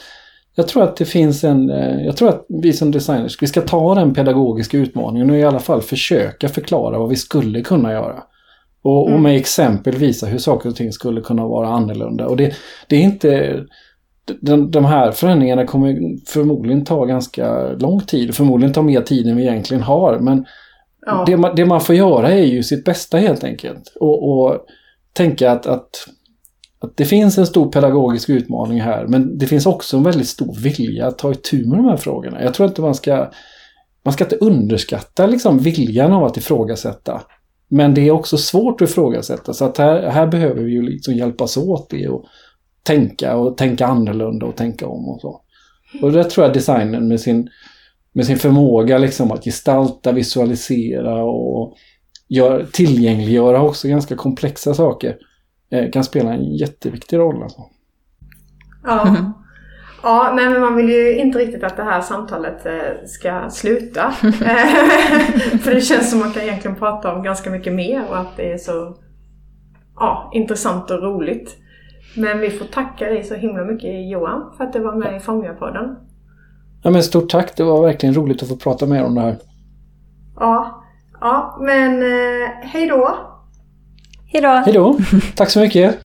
jag 0.57 0.67
tror 0.67 0.83
att 0.83 0.97
det 0.97 1.05
finns 1.05 1.43
en, 1.43 1.69
jag 2.05 2.17
tror 2.17 2.29
att 2.29 2.45
vi 2.49 2.73
som 2.73 2.91
designers, 2.91 3.41
vi 3.41 3.47
ska 3.47 3.61
ta 3.61 3.95
den 3.95 4.13
pedagogiska 4.13 4.77
utmaningen 4.77 5.29
och 5.29 5.37
i 5.37 5.43
alla 5.43 5.59
fall 5.59 5.81
försöka 5.81 6.49
förklara 6.49 6.99
vad 6.99 7.09
vi 7.09 7.15
skulle 7.15 7.61
kunna 7.61 7.91
göra. 7.91 8.23
Och, 8.81 9.07
mm. 9.07 9.13
och, 9.13 9.21
med 9.21 9.35
exempel 9.35 9.95
visa 9.95 10.25
hur 10.25 10.37
saker 10.37 10.69
och 10.69 10.75
ting 10.75 10.91
skulle 10.91 11.21
kunna 11.21 11.47
vara 11.47 11.67
annorlunda. 11.67 12.27
Och 12.27 12.37
det, 12.37 12.55
det 12.87 12.95
är 12.95 13.01
inte... 13.01 13.59
De, 14.41 14.71
de 14.71 14.85
här 14.85 15.11
förändringarna 15.11 15.65
kommer 15.65 16.17
förmodligen 16.27 16.85
ta 16.85 17.05
ganska 17.05 17.67
lång 17.69 17.99
tid. 17.99 18.35
Förmodligen 18.35 18.73
ta 18.73 18.81
mer 18.81 19.01
tid 19.01 19.27
än 19.27 19.37
vi 19.37 19.43
egentligen 19.43 19.83
har. 19.83 20.19
Men 20.19 20.45
ja. 21.05 21.23
det, 21.27 21.37
man, 21.37 21.55
det, 21.55 21.65
man 21.65 21.81
får 21.81 21.95
göra 21.95 22.31
är 22.31 22.45
ju 22.45 22.63
sitt 22.63 22.85
bästa 22.85 23.17
helt 23.17 23.43
enkelt. 23.43 23.93
Och, 23.99 24.29
och 24.29 24.57
tänka 25.13 25.51
att, 25.51 25.67
att, 25.67 25.89
att 26.79 26.97
det 26.97 27.05
finns 27.05 27.37
en 27.37 27.47
stor 27.47 27.71
pedagogisk 27.71 28.29
utmaning 28.29 28.81
här. 28.81 29.07
Men 29.07 29.37
det 29.37 29.47
finns 29.47 29.65
också 29.65 29.97
en 29.97 30.03
väldigt 30.03 30.27
stor 30.27 30.55
vilja 30.55 31.07
att 31.07 31.17
ta 31.17 31.31
itu 31.31 31.65
med 31.65 31.79
de 31.79 31.85
här 31.85 31.97
frågorna. 31.97 32.43
Jag 32.43 32.53
tror 32.53 32.69
inte 32.69 32.81
man 32.81 32.95
ska... 32.95 33.31
Man 34.03 34.13
ska 34.13 34.23
inte 34.23 34.35
underskatta 34.35 35.27
liksom 35.27 35.59
viljan 35.59 36.13
av 36.13 36.23
att 36.23 36.37
ifrågasätta. 36.37 37.21
Men 37.67 37.93
det 37.93 38.07
är 38.07 38.11
också 38.11 38.37
svårt 38.37 38.81
att 38.81 38.89
ifrågasätta. 38.89 39.53
Så 39.53 39.65
att 39.65 39.77
här, 39.77 40.09
här 40.09 40.27
behöver 40.27 40.63
vi 40.63 40.71
ju 40.71 40.81
liksom 40.81 41.13
hjälpas 41.13 41.57
åt 41.57 41.89
det 41.89 42.07
och 42.07 42.25
tänka 42.85 43.35
och 43.35 43.57
tänka 43.57 43.87
annorlunda 43.87 44.45
och 44.45 44.55
tänka 44.55 44.87
om 44.87 45.09
och 45.09 45.21
så. 45.21 45.41
Och 46.01 46.11
det 46.11 46.23
tror 46.23 46.45
jag 46.45 46.53
designen 46.53 47.07
med 47.07 47.21
sin, 47.21 47.49
med 48.13 48.25
sin 48.25 48.37
förmåga 48.37 48.97
liksom 48.97 49.31
att 49.31 49.43
gestalta, 49.43 50.11
visualisera 50.11 51.23
och 51.23 51.75
gör, 52.27 52.65
tillgängliggöra 52.71 53.61
också 53.61 53.87
ganska 53.87 54.15
komplexa 54.15 54.73
saker 54.73 55.17
eh, 55.71 55.91
kan 55.91 56.03
spela 56.03 56.33
en 56.33 56.55
jätteviktig 56.55 57.17
roll. 57.17 57.43
Alltså. 57.43 57.61
Ja. 58.83 59.07
Mm. 59.07 59.31
Ja, 60.03 60.33
nej 60.35 60.49
men 60.49 60.61
man 60.61 60.75
vill 60.75 60.89
ju 60.89 61.17
inte 61.17 61.39
riktigt 61.39 61.63
att 61.63 61.77
det 61.77 61.83
här 61.83 62.01
samtalet 62.01 62.65
eh, 62.65 63.05
ska 63.05 63.49
sluta. 63.49 64.11
För 65.61 65.75
det 65.75 65.81
känns 65.81 66.09
som 66.09 66.19
att 66.19 66.25
man 66.25 66.33
kan 66.33 66.43
egentligen 66.43 66.77
prata 66.77 67.13
om 67.15 67.23
ganska 67.23 67.49
mycket 67.49 67.73
mer 67.73 68.03
och 68.09 68.17
att 68.17 68.37
det 68.37 68.51
är 68.51 68.57
så 68.57 68.97
ja, 69.95 70.31
intressant 70.33 70.91
och 70.91 71.03
roligt. 71.03 71.57
Men 72.17 72.39
vi 72.39 72.49
får 72.49 72.65
tacka 72.65 73.05
dig 73.05 73.23
så 73.23 73.35
himla 73.35 73.63
mycket 73.63 74.09
Johan 74.09 74.53
för 74.57 74.63
att 74.63 74.73
du 74.73 74.79
var 74.79 74.95
med 74.95 75.17
i 75.17 75.19
Fångarpodden. 75.19 75.95
Ja 76.83 76.91
men 76.91 77.03
stort 77.03 77.29
tack, 77.29 77.57
det 77.57 77.63
var 77.63 77.81
verkligen 77.81 78.15
roligt 78.15 78.43
att 78.43 78.49
få 78.49 78.55
prata 78.55 78.85
med 78.85 79.01
er 79.01 79.05
om 79.05 79.15
det 79.15 79.21
här. 79.21 79.37
Ja, 80.35 80.83
ja 81.21 81.57
men 81.61 82.01
eh, 82.01 82.49
hej 82.61 82.87
då! 82.87 83.17
Hej 84.27 84.41
då! 84.41 84.47
Hej 84.47 84.73
då! 84.73 84.97
Tack 85.35 85.49
så 85.49 85.59
mycket! 85.59 86.04